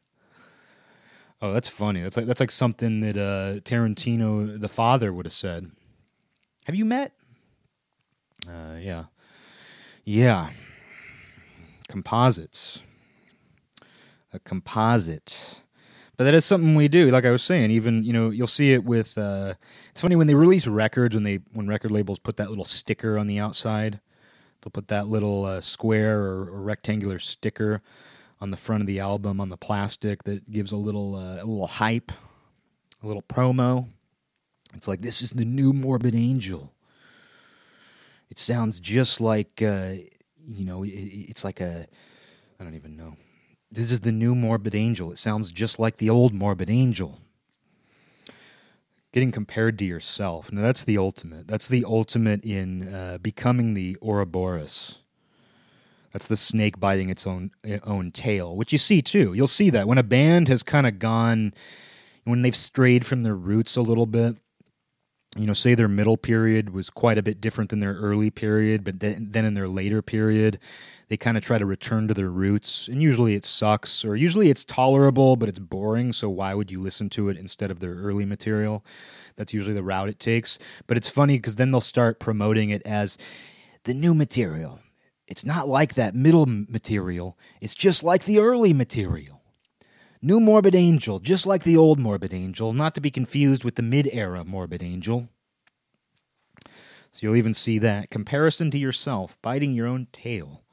Oh, 1.41 1.54
that's 1.54 1.67
funny. 1.67 2.01
That's 2.01 2.15
like 2.15 2.25
that's 2.25 2.39
like 2.39 2.51
something 2.51 3.01
that 3.01 3.17
uh, 3.17 3.60
Tarantino, 3.62 4.60
the 4.60 4.69
father, 4.69 5.12
would 5.12 5.25
have 5.25 5.34
said. 5.34 5.71
Have 6.65 6.75
you 6.75 6.85
met? 6.85 7.13
Uh, 8.48 8.77
yeah, 8.79 9.06
yeah. 10.06 10.52
Composites. 11.87 12.81
A 14.33 14.39
composite 14.39 15.61
but 16.22 16.26
that 16.26 16.36
is 16.36 16.46
something 16.46 16.76
we 16.76 16.88
do. 16.88 17.10
Like 17.10 17.26
I 17.26 17.32
was 17.32 17.42
saying, 17.42 17.72
even 17.72 18.04
you 18.04 18.13
know 18.13 18.30
you'll 18.30 18.46
see 18.46 18.74
it 18.74 18.84
with. 18.84 19.17
Uh, 19.17 19.56
it's 19.90 20.02
funny 20.02 20.15
when 20.15 20.28
they 20.28 20.36
release 20.36 20.67
records 20.67 21.15
when 21.15 21.24
they 21.24 21.40
when 21.52 21.67
record 21.67 21.90
labels 21.90 22.19
put 22.19 22.38
that 22.38 22.52
little 22.52 22.63
sticker 22.63 23.17
on 23.17 23.26
the 23.26 23.40
outside. 23.40 24.00
They'll 24.62 24.69
put 24.69 24.88
that 24.90 25.08
little 25.08 25.46
uh, 25.46 25.62
square 25.62 26.22
or, 26.22 26.42
or, 26.42 26.62
rectangular 26.62 27.17
sticker 27.17 27.82
on 28.40 28.52
the 28.52 28.58
front 28.58 28.82
of 28.82 28.88
the 28.88 29.00
album 29.00 29.42
on 29.42 29.50
the 29.50 29.58
plastic 29.58 30.24
that 30.26 30.52
gives 30.52 30.72
a 30.72 30.78
little 30.78 31.15
uh, 31.15 31.38
a 31.38 31.46
little 31.46 31.65
hype, 31.65 32.12
a 33.02 33.08
little 33.08 33.24
promo. 33.24 33.88
It's 34.76 34.88
like 34.88 35.02
this 35.02 35.24
is 35.24 35.32
the 35.32 35.44
new 35.44 35.74
Morbid 35.74 36.13
Angel. 36.13 36.72
It 38.30 38.38
sounds 38.38 38.80
just 38.80 39.22
like, 39.22 39.60
uh, 39.63 39.94
you 40.48 40.65
know, 40.65 40.84
it, 40.84 40.90
it's 40.90 41.44
like 41.44 41.62
a, 41.62 41.88
I 42.60 42.63
don't 42.63 42.76
even 42.76 42.96
know. 42.96 43.15
This 43.74 43.94
is 43.94 44.02
the 44.02 44.12
new 44.12 44.36
Morbid 44.36 44.76
Angel. 44.76 45.13
It 45.13 45.17
sounds 45.17 45.50
just 45.50 45.80
like 45.80 45.96
the 45.96 46.10
old 46.10 46.34
Morbid 46.34 46.69
Angel. 46.69 47.19
Getting 49.13 49.32
compared 49.32 49.80
to 49.80 49.86
yourself. 49.86 50.52
Now, 50.52 50.62
that's 50.62 50.84
the 50.84 50.98
ultimate. 50.98 51.48
That's 51.48 51.69
the 51.69 51.86
ultimate 51.86 52.44
in 52.44 52.94
uh, 52.94 53.17
becoming 53.22 53.74
the 53.74 53.98
Ouroboros. 54.02 55.00
That's 56.12 56.28
the 56.28 56.36
snake 56.36 56.82
biting 56.82 57.10
its 57.10 57.26
own 57.26 57.52
own 57.86 58.12
tail, 58.12 58.54
which 58.58 58.74
you 58.74 58.78
see 58.78 59.02
too. 59.02 59.34
You'll 59.34 59.48
see 59.48 59.69
that 59.69 59.88
when 59.88 59.98
a 59.98 60.04
band 60.04 60.50
has 60.50 60.63
kind 60.63 60.86
of 60.86 61.00
gone, 61.00 61.54
when 62.26 62.42
they've 62.42 62.56
strayed 62.56 63.06
from 63.06 63.24
their 63.24 63.36
roots 63.36 63.78
a 63.78 63.82
little 63.82 64.06
bit. 64.06 64.36
You 65.38 65.46
know, 65.46 65.54
say 65.54 65.75
their 65.75 65.88
middle 65.88 66.17
period 66.17 66.71
was 66.71 66.90
quite 66.90 67.17
a 67.17 67.23
bit 67.23 67.40
different 67.40 67.69
than 67.69 67.79
their 67.79 67.94
early 67.94 68.29
period, 68.29 68.84
but 68.84 69.00
then, 69.00 69.29
then 69.32 69.46
in 69.46 69.54
their 69.54 69.69
later 69.69 70.02
period, 70.02 70.60
they 71.08 71.15
kind 71.15 71.38
of 71.38 71.44
try 71.44 71.58
to 71.58 71.65
return 71.65 72.10
to 72.10 72.13
their 72.13 72.29
roots. 72.29 72.90
And 72.90 73.02
usually 73.02 73.36
it 73.36 73.46
sucks, 73.46 74.04
or 74.04 74.17
usually 74.17 74.50
it's 74.50 74.65
tolerable, 74.65 75.38
but 75.38 75.48
it's 75.48 75.60
boring. 75.60 76.12
So 76.12 76.29
why 76.29 76.54
would 76.54 76.69
you 76.69 76.82
listen 76.82 77.10
to 77.12 77.29
it 77.29 77.38
instead 77.38 77.71
of 77.71 77.79
their 77.79 77.96
early 77.96 78.25
material? 78.25 78.86
That's 79.38 79.54
usually 79.54 79.73
the 79.73 79.84
route 79.84 80.10
it 80.10 80.19
takes. 80.19 80.60
But 80.86 80.98
it's 80.98 81.08
funny 81.08 81.38
because 81.38 81.56
then 81.56 81.71
they'll 81.71 81.79
start 81.79 82.19
promoting 82.19 82.69
it 82.69 82.82
as 82.86 83.17
the 83.86 83.94
new 83.94 84.13
material 84.13 84.79
it's 85.32 85.46
not 85.46 85.69
like 85.69 85.94
that 85.94 86.13
middle 86.13 86.46
material, 86.46 87.38
it's 87.62 87.73
just 87.73 88.04
like 88.04 88.25
the 88.25 88.40
early 88.40 88.73
material. 88.73 89.40
New 90.22 90.40
Morbid 90.40 90.76
Angel, 90.76 91.19
just 91.19 91.46
like 91.46 91.63
the 91.63 91.78
old 91.78 92.00
Morbid 92.00 92.34
Angel, 92.34 92.74
not 92.74 92.94
to 92.96 93.02
be 93.02 93.10
confused 93.12 93.63
with 93.63 93.76
the 93.76 93.82
mid 93.82 94.08
era 94.12 94.46
Morbid 94.46 94.84
Angel. 94.84 95.30
So 97.12 97.19
you'll 97.22 97.36
even 97.36 97.54
see 97.54 97.80
that. 97.80 98.10
Comparison 98.10 98.72
to 98.72 98.78
yourself, 98.78 99.38
biting 99.42 99.74
your 99.74 99.88
own 99.88 100.08
tail. 100.12 100.63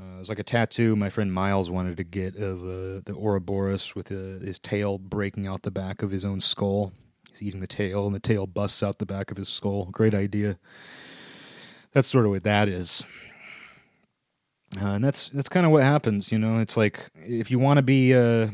Uh, 0.00 0.20
it's 0.20 0.28
like 0.28 0.38
a 0.38 0.44
tattoo 0.44 0.94
my 0.94 1.08
friend 1.08 1.32
Miles 1.32 1.70
wanted 1.70 1.96
to 1.96 2.04
get 2.04 2.36
of 2.36 2.62
uh, 2.62 3.00
the 3.04 3.14
Ouroboros 3.16 3.94
with 3.94 4.12
uh, 4.12 4.44
his 4.44 4.58
tail 4.58 4.98
breaking 4.98 5.46
out 5.46 5.62
the 5.62 5.70
back 5.70 6.02
of 6.02 6.10
his 6.10 6.24
own 6.24 6.40
skull. 6.40 6.92
He's 7.30 7.42
eating 7.42 7.60
the 7.60 7.66
tail, 7.66 8.06
and 8.06 8.14
the 8.14 8.20
tail 8.20 8.46
busts 8.46 8.82
out 8.82 8.98
the 8.98 9.06
back 9.06 9.30
of 9.30 9.36
his 9.36 9.48
skull. 9.48 9.86
Great 9.86 10.14
idea 10.14 10.58
that's 11.92 12.08
sort 12.08 12.26
of 12.26 12.30
what 12.30 12.44
that 12.44 12.68
is. 12.68 13.02
Uh, 14.76 14.88
and 14.88 15.04
that's 15.04 15.28
that's 15.30 15.48
kind 15.48 15.64
of 15.64 15.72
what 15.72 15.82
happens, 15.82 16.30
you 16.30 16.38
know. 16.38 16.58
It's 16.58 16.76
like 16.76 17.00
if 17.14 17.50
you 17.50 17.58
want 17.58 17.78
to 17.78 17.82
be, 17.82 18.14
uh, 18.14 18.48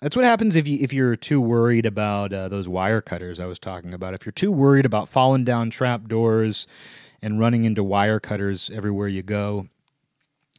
that's 0.00 0.14
what 0.14 0.24
happens 0.24 0.54
if 0.54 0.68
you 0.68 0.78
if 0.80 0.92
you're 0.92 1.16
too 1.16 1.40
worried 1.40 1.86
about 1.86 2.32
uh, 2.32 2.48
those 2.48 2.68
wire 2.68 3.00
cutters 3.00 3.40
I 3.40 3.46
was 3.46 3.58
talking 3.58 3.92
about. 3.92 4.14
If 4.14 4.24
you're 4.24 4.32
too 4.32 4.52
worried 4.52 4.86
about 4.86 5.08
falling 5.08 5.44
down 5.44 5.70
trap 5.70 6.06
doors 6.06 6.66
and 7.20 7.40
running 7.40 7.64
into 7.64 7.82
wire 7.82 8.20
cutters 8.20 8.70
everywhere 8.70 9.08
you 9.08 9.22
go, 9.22 9.66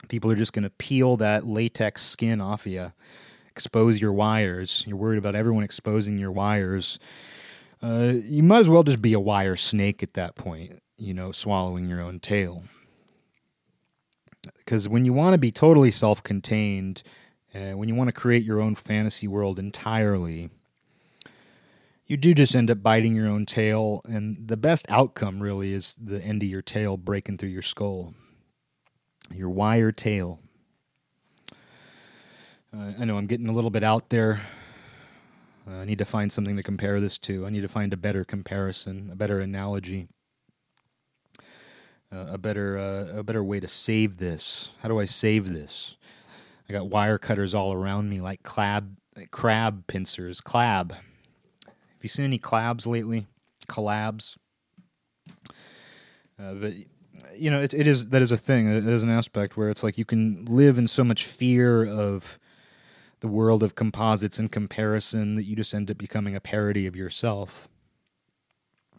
people 0.10 0.30
are 0.32 0.36
just 0.36 0.54
going 0.54 0.64
to 0.64 0.70
peel 0.72 1.16
that 1.18 1.46
latex 1.46 2.04
skin 2.04 2.42
off 2.42 2.66
of 2.66 2.72
you, 2.74 2.92
expose 3.50 4.02
your 4.02 4.12
wires. 4.12 4.84
You're 4.86 4.98
worried 4.98 5.18
about 5.20 5.36
everyone 5.36 5.64
exposing 5.64 6.18
your 6.18 6.32
wires. 6.32 7.00
Uh, 7.82 8.16
you 8.22 8.44
might 8.44 8.60
as 8.60 8.70
well 8.70 8.84
just 8.84 9.02
be 9.02 9.14
a 9.14 9.20
wire 9.20 9.56
snake 9.56 10.04
at 10.04 10.14
that 10.14 10.36
point 10.36 10.82
you 10.98 11.14
know, 11.14 11.32
swallowing 11.32 11.88
your 11.88 12.02
own 12.02 12.20
tail. 12.20 12.64
Because 14.58 14.88
when 14.88 15.06
you 15.06 15.14
want 15.14 15.34
to 15.34 15.38
be 15.38 15.52
totally 15.52 15.92
self 15.92 16.24
contained, 16.24 17.04
uh, 17.54 17.72
when 17.72 17.90
you 17.90 17.96
want 17.96 18.08
to 18.08 18.14
create 18.14 18.44
your 18.44 18.62
own 18.62 18.76
fantasy 18.76 19.28
world 19.28 19.60
entirely, 19.60 20.50
you 22.06 22.18
do 22.18 22.34
just 22.34 22.56
end 22.56 22.72
up 22.72 22.82
biting 22.82 23.16
your 23.16 23.28
own 23.28 23.46
tail, 23.46 24.02
and 24.08 24.48
the 24.48 24.58
best 24.58 24.86
outcome 24.90 25.42
really 25.42 25.74
is 25.74 25.96
the 25.96 26.22
end 26.22 26.42
of 26.42 26.50
your 26.50 26.62
tail 26.62 26.98
breaking 26.98 27.38
through 27.38 27.50
your 27.50 27.62
skull. 27.62 28.14
Your 29.34 29.50
wire 29.50 29.92
tail. 29.92 30.40
Uh, 32.74 32.94
I 33.00 33.06
know 33.06 33.18
I'm 33.18 33.28
getting 33.28 33.48
a 33.48 33.52
little 33.52 33.70
bit 33.70 33.84
out 33.84 34.10
there. 34.10 34.42
Uh, 35.70 35.78
I 35.78 35.86
need 35.86 35.98
to 35.98 36.06
find 36.06 36.32
something 36.32 36.56
to 36.56 36.64
compare 36.64 37.02
this 37.02 37.18
to. 37.20 37.46
I 37.46 37.50
need 37.50 37.62
to 37.62 37.68
find 37.68 37.92
a 37.92 37.98
better 37.98 38.24
comparison, 38.24 39.10
a 39.12 39.16
better 39.16 39.42
analogy 39.42 40.08
uh, 42.12 42.26
a 42.30 42.38
better 42.38 42.78
uh, 42.78 43.20
a 43.20 43.24
better 43.24 43.44
way 43.44 43.60
to 43.60 43.68
save 43.68 44.18
this. 44.18 44.72
How 44.82 44.90
do 44.90 45.00
I 45.00 45.06
save 45.06 45.50
this? 45.54 45.96
I 46.70 46.74
got 46.74 46.90
wire 46.90 47.18
cutters 47.18 47.54
all 47.54 47.74
around 47.74 48.10
me, 48.10 48.22
like 48.22 48.44
crab 48.44 48.98
crab 49.32 49.88
pincers. 49.88 50.42
Clab. 50.42 50.94
Have 51.66 52.04
you 52.04 52.10
seen 52.10 52.26
any 52.26 52.38
clabs 52.38 52.86
lately? 52.86 53.26
Collabs. 53.68 54.38
Uh, 56.40 56.54
but 56.54 56.74
you 57.36 57.50
know, 57.50 57.62
it, 57.62 57.74
it 57.74 57.88
is 57.88 58.10
that 58.10 58.22
is 58.22 58.32
a 58.32 58.38
thing. 58.38 58.68
It 58.70 58.88
is 58.88 59.04
an 59.04 59.10
aspect 59.10 59.58
where 59.58 59.70
it's 59.70 59.84
like 59.84 59.98
you 59.98 60.06
can 60.06 60.46
live 60.46 60.78
in 60.78 60.88
so 60.88 61.04
much 61.04 61.26
fear 61.26 61.86
of 61.86 62.40
the 63.20 63.28
world 63.28 63.64
of 63.64 63.76
composites 63.76 64.38
and 64.38 64.52
comparison 64.52 65.36
that 65.36 65.44
you 65.44 65.56
just 65.56 65.74
end 65.74 65.90
up 65.90 65.98
becoming 65.98 66.36
a 66.36 66.40
parody 66.40 66.86
of 66.86 66.96
yourself. 66.96 67.68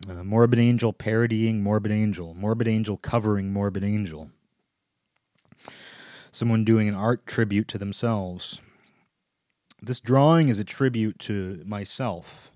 Uh, 0.07 0.23
Morbid 0.23 0.59
Angel 0.59 0.93
parodying 0.93 1.63
Morbid 1.63 1.91
Angel. 1.91 2.35
Morbid 2.35 2.69
Angel 2.69 2.97
covering 2.97 3.53
Morbid 3.53 3.83
Angel. 3.83 4.31
Someone 6.31 6.65
doing 6.65 6.89
an 6.89 6.95
art 6.95 7.27
tribute 7.27 7.69
to 7.69 7.79
themselves. 7.79 8.61
This 9.81 10.01
drawing 10.01 10.49
is 10.49 10.59
a 10.59 10.65
tribute 10.65 11.19
to 11.21 11.63
myself 11.65 12.51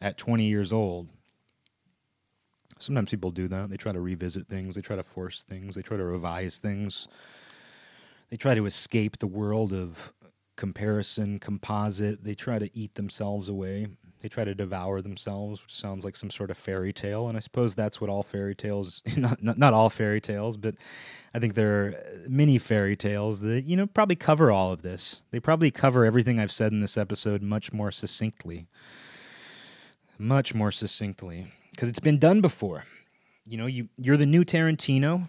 at 0.00 0.18
20 0.18 0.44
years 0.44 0.72
old. 0.72 1.08
Sometimes 2.78 3.10
people 3.10 3.30
do 3.30 3.48
that. 3.48 3.70
They 3.70 3.76
try 3.76 3.92
to 3.92 4.00
revisit 4.00 4.48
things, 4.48 4.74
they 4.74 4.82
try 4.82 4.96
to 4.96 5.02
force 5.02 5.44
things, 5.44 5.76
they 5.76 5.82
try 5.82 5.96
to 5.96 6.04
revise 6.04 6.58
things. 6.58 7.06
They 8.30 8.36
try 8.36 8.54
to 8.54 8.64
escape 8.66 9.18
the 9.18 9.26
world 9.26 9.72
of 9.72 10.12
comparison, 10.56 11.38
composite. 11.38 12.24
They 12.24 12.34
try 12.34 12.58
to 12.58 12.70
eat 12.76 12.94
themselves 12.94 13.48
away. 13.48 13.88
They 14.22 14.28
try 14.28 14.44
to 14.44 14.54
devour 14.54 15.02
themselves, 15.02 15.64
which 15.64 15.74
sounds 15.74 16.04
like 16.04 16.14
some 16.14 16.30
sort 16.30 16.52
of 16.52 16.56
fairy 16.56 16.92
tale. 16.92 17.26
And 17.26 17.36
I 17.36 17.40
suppose 17.40 17.74
that's 17.74 18.00
what 18.00 18.08
all 18.08 18.22
fairy 18.22 18.54
tales, 18.54 19.02
not, 19.16 19.42
not, 19.42 19.58
not 19.58 19.74
all 19.74 19.90
fairy 19.90 20.20
tales, 20.20 20.56
but 20.56 20.76
I 21.34 21.40
think 21.40 21.54
there 21.54 21.72
are 21.72 21.94
many 22.28 22.56
fairy 22.58 22.94
tales 22.94 23.40
that, 23.40 23.64
you 23.64 23.76
know, 23.76 23.88
probably 23.88 24.14
cover 24.14 24.52
all 24.52 24.72
of 24.72 24.82
this. 24.82 25.22
They 25.32 25.40
probably 25.40 25.72
cover 25.72 26.04
everything 26.04 26.38
I've 26.38 26.52
said 26.52 26.70
in 26.70 26.78
this 26.78 26.96
episode 26.96 27.42
much 27.42 27.72
more 27.72 27.90
succinctly. 27.90 28.68
Much 30.18 30.54
more 30.54 30.70
succinctly. 30.70 31.48
Because 31.72 31.88
it's 31.88 31.98
been 31.98 32.18
done 32.18 32.40
before. 32.40 32.84
You 33.44 33.58
know, 33.58 33.66
you, 33.66 33.88
you're 33.96 34.16
the 34.16 34.24
new 34.24 34.44
Tarantino, 34.44 35.28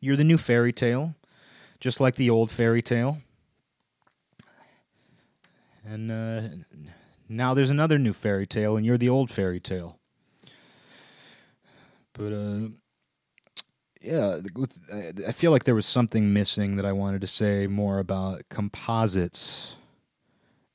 you're 0.00 0.16
the 0.16 0.24
new 0.24 0.38
fairy 0.38 0.72
tale, 0.72 1.14
just 1.78 2.00
like 2.00 2.16
the 2.16 2.28
old 2.28 2.50
fairy 2.50 2.82
tale. 2.82 3.18
And, 5.84 6.10
uh, 6.10 6.40
now 7.30 7.54
there's 7.54 7.70
another 7.70 7.98
new 7.98 8.12
fairy 8.12 8.46
tale, 8.46 8.76
and 8.76 8.84
you're 8.84 8.98
the 8.98 9.08
old 9.08 9.30
fairy 9.30 9.60
tale. 9.60 9.98
But 12.12 12.32
uh, 12.32 12.68
yeah, 14.02 14.38
I 15.26 15.32
feel 15.32 15.50
like 15.50 15.64
there 15.64 15.74
was 15.74 15.86
something 15.86 16.32
missing 16.32 16.76
that 16.76 16.84
I 16.84 16.92
wanted 16.92 17.20
to 17.20 17.26
say 17.26 17.66
more 17.66 17.98
about 17.98 18.48
composites 18.48 19.76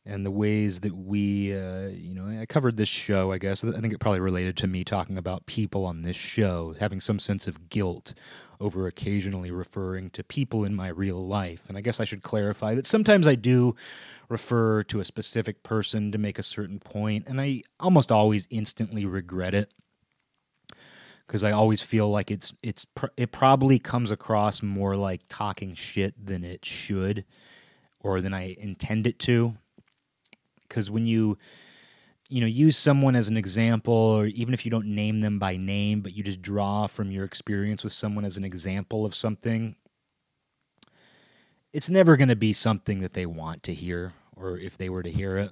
and 0.06 0.26
the 0.26 0.32
ways 0.32 0.82
that 0.82 0.96
we, 0.96 1.54
uh, 1.54 1.88
you 1.88 2.14
know, 2.14 2.40
I 2.40 2.46
covered 2.46 2.78
this 2.78 2.90
show, 2.90 3.32
I 3.32 3.40
guess. 3.40 3.64
I 3.64 3.80
think 3.82 3.92
it 3.92 4.00
probably 4.00 4.20
related 4.20 4.56
to 4.58 4.68
me 4.68 4.84
talking 4.84 5.18
about 5.18 5.48
people 5.48 5.84
on 5.86 6.04
this 6.04 6.16
show, 6.16 6.76
having 6.80 7.00
some 7.00 7.18
sense 7.18 7.48
of 7.48 7.70
guilt 7.70 8.14
over 8.60 8.88
occasionally 8.88 9.52
referring 9.52 10.10
to 10.12 10.24
people 10.24 10.64
in 10.64 10.76
my 10.76 10.88
real 10.88 11.26
life. 11.26 11.64
And 11.68 11.78
I 11.78 11.82
guess 11.82 12.00
I 12.00 12.06
should 12.06 12.24
clarify 12.24 12.76
that 12.76 12.88
sometimes 12.88 13.28
I 13.28 13.36
do 13.36 13.76
refer 14.30 14.84
to 14.84 15.00
a 15.00 15.06
specific 15.06 15.64
person 15.64 16.12
to 16.12 16.18
make 16.18 16.40
a 16.40 16.44
certain 16.44 16.80
point, 16.80 17.28
and 17.28 17.40
I 17.42 17.64
almost 17.80 18.12
always 18.12 18.48
instantly 18.50 19.06
regret 19.06 19.54
it 19.54 19.72
because 21.26 21.44
I 21.44 21.52
always 21.52 21.82
feel 21.82 22.10
like 22.10 22.32
it's 22.32 22.54
it's 22.62 22.86
it 23.18 23.32
probably 23.32 23.80
comes 23.80 24.12
across 24.12 24.62
more 24.62 24.96
like 24.96 25.22
talking 25.28 25.74
shit 25.74 26.14
than 26.24 26.44
it 26.44 26.66
should 26.66 27.26
or 28.00 28.22
than 28.22 28.34
I 28.34 28.56
intend 28.60 29.08
it 29.08 29.20
to. 29.20 29.56
Because 30.68 30.92
when 30.92 31.06
you 31.06 31.38
you 32.36 32.42
know 32.42 32.48
use 32.48 32.76
someone 32.76 33.16
as 33.16 33.30
an 33.30 33.38
example 33.38 33.94
or 33.94 34.26
even 34.26 34.54
if 34.54 34.66
you 34.66 34.70
don't 34.70 34.88
name 34.88 35.22
them 35.22 35.40
by 35.40 35.56
name 35.56 36.02
but 36.02 36.14
you 36.14 36.22
just 36.22 36.42
draw 36.42 36.86
from 36.86 37.10
your 37.10 37.24
experience 37.24 37.82
with 37.82 37.94
someone 37.94 38.26
as 38.26 38.36
an 38.36 38.44
example 38.44 39.06
of 39.06 39.16
something 39.16 39.74
it's 41.72 41.90
never 41.90 42.18
going 42.18 42.28
to 42.28 42.36
be 42.36 42.52
something 42.52 43.00
that 43.00 43.14
they 43.14 43.26
want 43.26 43.64
to 43.64 43.74
hear 43.74 44.12
or 44.36 44.58
if 44.58 44.78
they 44.78 44.90
were 44.90 45.04
to 45.04 45.12
hear 45.12 45.38
it. 45.38 45.52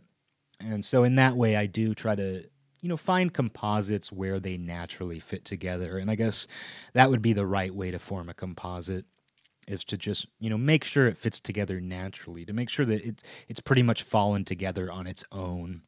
And 0.60 0.84
so 0.84 1.06
in 1.06 1.16
that 1.16 1.38
way 1.38 1.56
i 1.56 1.68
do 1.68 1.96
try 1.96 2.16
to 2.16 2.44
you 2.82 2.90
know 2.90 2.98
find 2.98 3.34
composites 3.34 4.12
where 4.12 4.42
they 4.42 4.58
naturally 4.58 5.22
fit 5.22 5.46
together 5.46 5.98
and 5.98 6.12
i 6.12 6.16
guess 6.16 6.50
that 6.92 7.10
would 7.10 7.22
be 7.22 7.32
the 7.32 7.46
right 7.46 7.74
way 7.74 7.92
to 7.92 8.00
form 8.00 8.28
a 8.28 8.34
composite 8.34 9.06
is 9.70 9.86
to 9.86 9.98
just 9.98 10.28
you 10.42 10.50
know 10.50 10.58
make 10.58 10.84
sure 10.84 11.08
it 11.08 11.18
fits 11.18 11.40
together 11.40 11.80
naturally 11.80 12.44
to 12.44 12.52
make 12.52 12.70
sure 12.70 12.86
that 12.86 13.06
it's 13.06 13.24
it's 13.48 13.62
pretty 13.62 13.84
much 13.84 14.04
fallen 14.04 14.44
together 14.44 14.92
on 14.92 15.08
its 15.08 15.24
own 15.32 15.84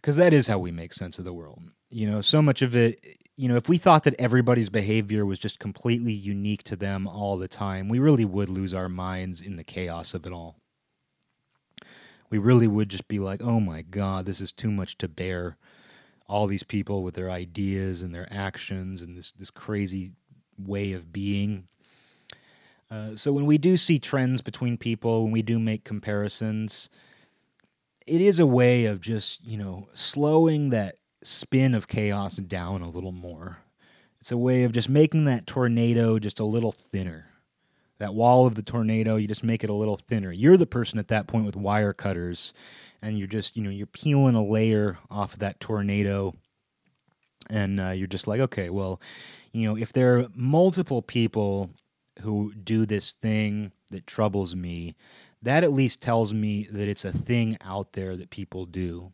because 0.00 0.16
that 0.16 0.32
is 0.32 0.46
how 0.46 0.58
we 0.58 0.70
make 0.70 0.94
sense 0.94 1.18
of 1.18 1.24
the 1.24 1.32
world. 1.32 1.62
You 1.90 2.08
know, 2.08 2.20
so 2.20 2.40
much 2.40 2.62
of 2.62 2.76
it, 2.76 3.04
you 3.36 3.48
know, 3.48 3.56
if 3.56 3.68
we 3.68 3.78
thought 3.78 4.04
that 4.04 4.14
everybody's 4.18 4.70
behavior 4.70 5.26
was 5.26 5.38
just 5.38 5.58
completely 5.58 6.12
unique 6.12 6.62
to 6.64 6.76
them 6.76 7.08
all 7.08 7.36
the 7.36 7.48
time, 7.48 7.88
we 7.88 7.98
really 7.98 8.24
would 8.24 8.48
lose 8.48 8.72
our 8.72 8.88
minds 8.88 9.40
in 9.40 9.56
the 9.56 9.64
chaos 9.64 10.14
of 10.14 10.24
it 10.24 10.32
all. 10.32 10.56
We 12.30 12.38
really 12.38 12.68
would 12.68 12.88
just 12.88 13.08
be 13.08 13.18
like, 13.18 13.42
oh 13.42 13.58
my 13.58 13.82
God, 13.82 14.24
this 14.24 14.40
is 14.40 14.52
too 14.52 14.70
much 14.70 14.98
to 14.98 15.08
bear. 15.08 15.56
All 16.28 16.46
these 16.46 16.62
people 16.62 17.02
with 17.02 17.14
their 17.14 17.30
ideas 17.30 18.02
and 18.02 18.14
their 18.14 18.28
actions 18.30 19.02
and 19.02 19.16
this, 19.16 19.32
this 19.32 19.50
crazy 19.50 20.12
way 20.58 20.92
of 20.92 21.12
being. 21.12 21.64
Uh, 22.90 23.16
so 23.16 23.32
when 23.32 23.46
we 23.46 23.58
do 23.58 23.76
see 23.76 23.98
trends 23.98 24.42
between 24.42 24.76
people, 24.76 25.24
when 25.24 25.32
we 25.32 25.42
do 25.42 25.58
make 25.58 25.84
comparisons, 25.84 26.88
it 28.08 28.20
is 28.20 28.40
a 28.40 28.46
way 28.46 28.86
of 28.86 29.00
just, 29.00 29.44
you 29.44 29.58
know, 29.58 29.88
slowing 29.92 30.70
that 30.70 30.96
spin 31.22 31.74
of 31.74 31.88
chaos 31.88 32.36
down 32.36 32.82
a 32.82 32.90
little 32.90 33.12
more. 33.12 33.58
It's 34.20 34.32
a 34.32 34.38
way 34.38 34.64
of 34.64 34.72
just 34.72 34.88
making 34.88 35.26
that 35.26 35.46
tornado 35.46 36.18
just 36.18 36.40
a 36.40 36.44
little 36.44 36.72
thinner. 36.72 37.26
That 37.98 38.14
wall 38.14 38.46
of 38.46 38.54
the 38.54 38.62
tornado, 38.62 39.16
you 39.16 39.26
just 39.26 39.44
make 39.44 39.64
it 39.64 39.70
a 39.70 39.74
little 39.74 39.96
thinner. 39.96 40.32
You're 40.32 40.56
the 40.56 40.66
person 40.66 40.98
at 40.98 41.08
that 41.08 41.26
point 41.26 41.46
with 41.46 41.56
wire 41.56 41.92
cutters, 41.92 42.54
and 43.02 43.18
you're 43.18 43.26
just, 43.26 43.56
you 43.56 43.62
know, 43.62 43.70
you're 43.70 43.86
peeling 43.86 44.36
a 44.36 44.44
layer 44.44 44.98
off 45.10 45.34
of 45.34 45.38
that 45.40 45.58
tornado, 45.58 46.34
and 47.50 47.80
uh, 47.80 47.90
you're 47.90 48.06
just 48.06 48.28
like, 48.28 48.40
okay, 48.40 48.70
well, 48.70 49.00
you 49.52 49.68
know, 49.68 49.76
if 49.76 49.92
there 49.92 50.18
are 50.18 50.26
multiple 50.34 51.02
people 51.02 51.70
who 52.20 52.52
do 52.54 52.86
this 52.86 53.12
thing 53.12 53.72
that 53.90 54.06
troubles 54.06 54.54
me, 54.54 54.94
that 55.42 55.64
at 55.64 55.72
least 55.72 56.02
tells 56.02 56.34
me 56.34 56.68
that 56.70 56.88
it's 56.88 57.04
a 57.04 57.12
thing 57.12 57.56
out 57.64 57.92
there 57.92 58.16
that 58.16 58.30
people 58.30 58.66
do. 58.66 59.12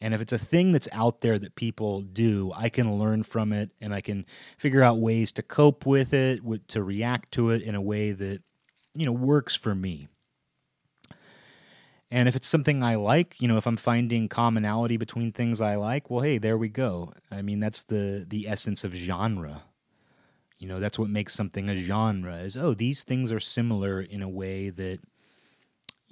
And 0.00 0.14
if 0.14 0.20
it's 0.20 0.32
a 0.32 0.38
thing 0.38 0.72
that's 0.72 0.88
out 0.92 1.20
there 1.20 1.38
that 1.38 1.54
people 1.54 2.02
do, 2.02 2.52
I 2.56 2.68
can 2.68 2.98
learn 2.98 3.22
from 3.22 3.52
it 3.52 3.70
and 3.80 3.94
I 3.94 4.00
can 4.00 4.26
figure 4.58 4.82
out 4.82 4.98
ways 4.98 5.30
to 5.32 5.42
cope 5.42 5.86
with 5.86 6.12
it, 6.12 6.40
to 6.68 6.82
react 6.82 7.30
to 7.34 7.50
it 7.50 7.62
in 7.62 7.76
a 7.76 7.80
way 7.80 8.10
that, 8.10 8.42
you 8.94 9.06
know, 9.06 9.12
works 9.12 9.54
for 9.54 9.76
me. 9.76 10.08
And 12.10 12.28
if 12.28 12.34
it's 12.34 12.48
something 12.48 12.82
I 12.82 12.96
like, 12.96 13.36
you 13.40 13.46
know, 13.46 13.56
if 13.56 13.66
I'm 13.66 13.76
finding 13.76 14.28
commonality 14.28 14.96
between 14.96 15.32
things 15.32 15.60
I 15.60 15.76
like, 15.76 16.10
well, 16.10 16.20
hey, 16.20 16.36
there 16.36 16.58
we 16.58 16.68
go. 16.68 17.14
I 17.30 17.40
mean, 17.40 17.60
that's 17.60 17.84
the 17.84 18.26
the 18.28 18.48
essence 18.48 18.84
of 18.84 18.92
genre. 18.92 19.62
You 20.58 20.68
know, 20.68 20.78
that's 20.78 20.98
what 20.98 21.08
makes 21.08 21.32
something 21.32 21.70
a 21.70 21.76
genre 21.76 22.36
is, 22.36 22.56
oh, 22.56 22.74
these 22.74 23.02
things 23.02 23.32
are 23.32 23.40
similar 23.40 24.00
in 24.00 24.20
a 24.20 24.28
way 24.28 24.68
that 24.68 25.00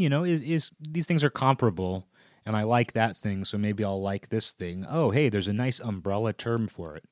you 0.01 0.09
know, 0.09 0.25
is, 0.25 0.41
is 0.41 0.71
these 0.81 1.07
things 1.07 1.23
are 1.23 1.31
comparable 1.31 2.07
and 2.47 2.57
I 2.57 2.63
like 2.63 2.95
that 2.95 3.15
thing, 3.17 3.45
so 3.45 3.59
maybe 3.59 3.85
I'll 3.85 4.01
like 4.01 4.31
this 4.31 4.51
thing. 4.51 4.87
Oh, 4.89 5.11
hey, 5.11 5.29
there's 5.29 5.47
a 5.47 5.53
nice 5.53 5.79
umbrella 5.79 6.33
term 6.33 6.69
for 6.69 6.97
it. 6.97 7.05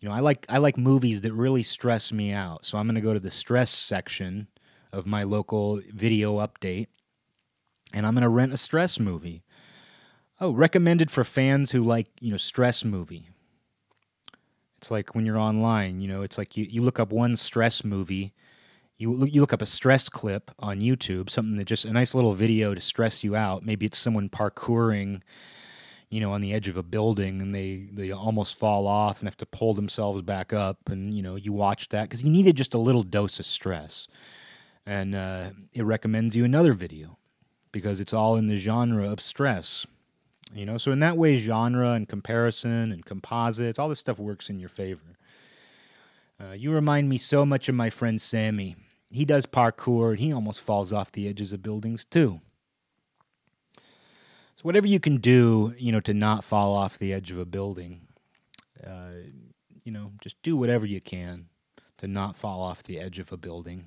You 0.00 0.08
know, 0.08 0.14
I 0.14 0.18
like 0.18 0.44
I 0.48 0.58
like 0.58 0.76
movies 0.76 1.20
that 1.20 1.32
really 1.32 1.62
stress 1.62 2.12
me 2.12 2.32
out. 2.32 2.66
So 2.66 2.78
I'm 2.78 2.86
going 2.86 2.96
to 2.96 3.00
go 3.00 3.14
to 3.14 3.20
the 3.20 3.30
stress 3.30 3.70
section 3.70 4.48
of 4.92 5.06
my 5.06 5.22
local 5.22 5.80
video 5.92 6.38
update 6.38 6.88
and 7.94 8.04
I'm 8.04 8.14
going 8.14 8.22
to 8.22 8.28
rent 8.28 8.52
a 8.52 8.56
stress 8.56 8.98
movie. 8.98 9.44
Oh, 10.40 10.50
recommended 10.50 11.12
for 11.12 11.22
fans 11.22 11.70
who 11.70 11.84
like, 11.84 12.08
you 12.20 12.32
know, 12.32 12.36
stress 12.38 12.84
movie. 12.84 13.28
It's 14.78 14.90
like 14.90 15.14
when 15.14 15.24
you're 15.24 15.38
online, 15.38 16.00
you 16.00 16.08
know, 16.08 16.22
it's 16.22 16.38
like 16.38 16.56
you, 16.56 16.66
you 16.68 16.82
look 16.82 16.98
up 16.98 17.12
one 17.12 17.36
stress 17.36 17.84
movie 17.84 18.34
you 18.98 19.12
look, 19.12 19.32
you 19.32 19.40
look 19.40 19.52
up 19.52 19.62
a 19.62 19.66
stress 19.66 20.08
clip 20.08 20.50
on 20.58 20.80
YouTube, 20.80 21.30
something 21.30 21.56
that 21.56 21.66
just 21.66 21.84
a 21.84 21.92
nice 21.92 22.14
little 22.14 22.34
video 22.34 22.74
to 22.74 22.80
stress 22.80 23.22
you 23.22 23.36
out. 23.36 23.64
Maybe 23.64 23.86
it's 23.86 23.96
someone 23.96 24.28
parkouring, 24.28 25.22
you 26.10 26.20
know, 26.20 26.32
on 26.32 26.40
the 26.40 26.52
edge 26.52 26.66
of 26.66 26.76
a 26.76 26.82
building 26.82 27.40
and 27.40 27.54
they 27.54 27.88
they 27.92 28.10
almost 28.10 28.58
fall 28.58 28.88
off 28.88 29.20
and 29.20 29.28
have 29.28 29.36
to 29.36 29.46
pull 29.46 29.72
themselves 29.72 30.22
back 30.22 30.52
up, 30.52 30.88
and 30.88 31.14
you 31.14 31.22
know, 31.22 31.36
you 31.36 31.52
watch 31.52 31.88
that 31.90 32.08
because 32.08 32.24
you 32.24 32.30
needed 32.30 32.56
just 32.56 32.74
a 32.74 32.78
little 32.78 33.04
dose 33.04 33.38
of 33.38 33.46
stress, 33.46 34.08
and 34.84 35.14
uh, 35.14 35.50
it 35.72 35.84
recommends 35.84 36.34
you 36.34 36.44
another 36.44 36.72
video 36.72 37.18
because 37.70 38.00
it's 38.00 38.12
all 38.12 38.34
in 38.34 38.48
the 38.48 38.56
genre 38.56 39.08
of 39.08 39.20
stress. 39.20 39.86
You 40.54 40.64
know, 40.66 40.78
so 40.78 40.90
in 40.92 40.98
that 41.00 41.16
way, 41.16 41.36
genre 41.36 41.90
and 41.90 42.08
comparison 42.08 42.90
and 42.90 43.04
composites, 43.04 43.78
all 43.78 43.90
this 43.90 43.98
stuff 43.98 44.18
works 44.18 44.48
in 44.50 44.58
your 44.58 44.70
favor. 44.70 45.18
Uh, 46.40 46.52
you 46.52 46.72
remind 46.72 47.08
me 47.08 47.18
so 47.18 47.44
much 47.44 47.68
of 47.68 47.74
my 47.74 47.90
friend 47.90 48.20
Sammy 48.20 48.76
he 49.10 49.24
does 49.24 49.46
parkour 49.46 50.10
and 50.10 50.20
he 50.20 50.32
almost 50.32 50.60
falls 50.60 50.92
off 50.92 51.12
the 51.12 51.28
edges 51.28 51.52
of 51.52 51.62
buildings 51.62 52.04
too. 52.04 52.40
So 53.76 54.62
whatever 54.62 54.88
you 54.88 54.98
can 54.98 55.18
do, 55.18 55.74
you 55.78 55.92
know, 55.92 56.00
to 56.00 56.12
not 56.12 56.44
fall 56.44 56.74
off 56.74 56.98
the 56.98 57.12
edge 57.12 57.30
of 57.30 57.38
a 57.38 57.44
building, 57.44 58.08
uh, 58.84 59.12
you 59.84 59.92
know, 59.92 60.12
just 60.20 60.42
do 60.42 60.56
whatever 60.56 60.84
you 60.84 61.00
can 61.00 61.46
to 61.98 62.08
not 62.08 62.34
fall 62.34 62.60
off 62.60 62.82
the 62.82 62.98
edge 62.98 63.18
of 63.18 63.32
a 63.32 63.36
building. 63.36 63.86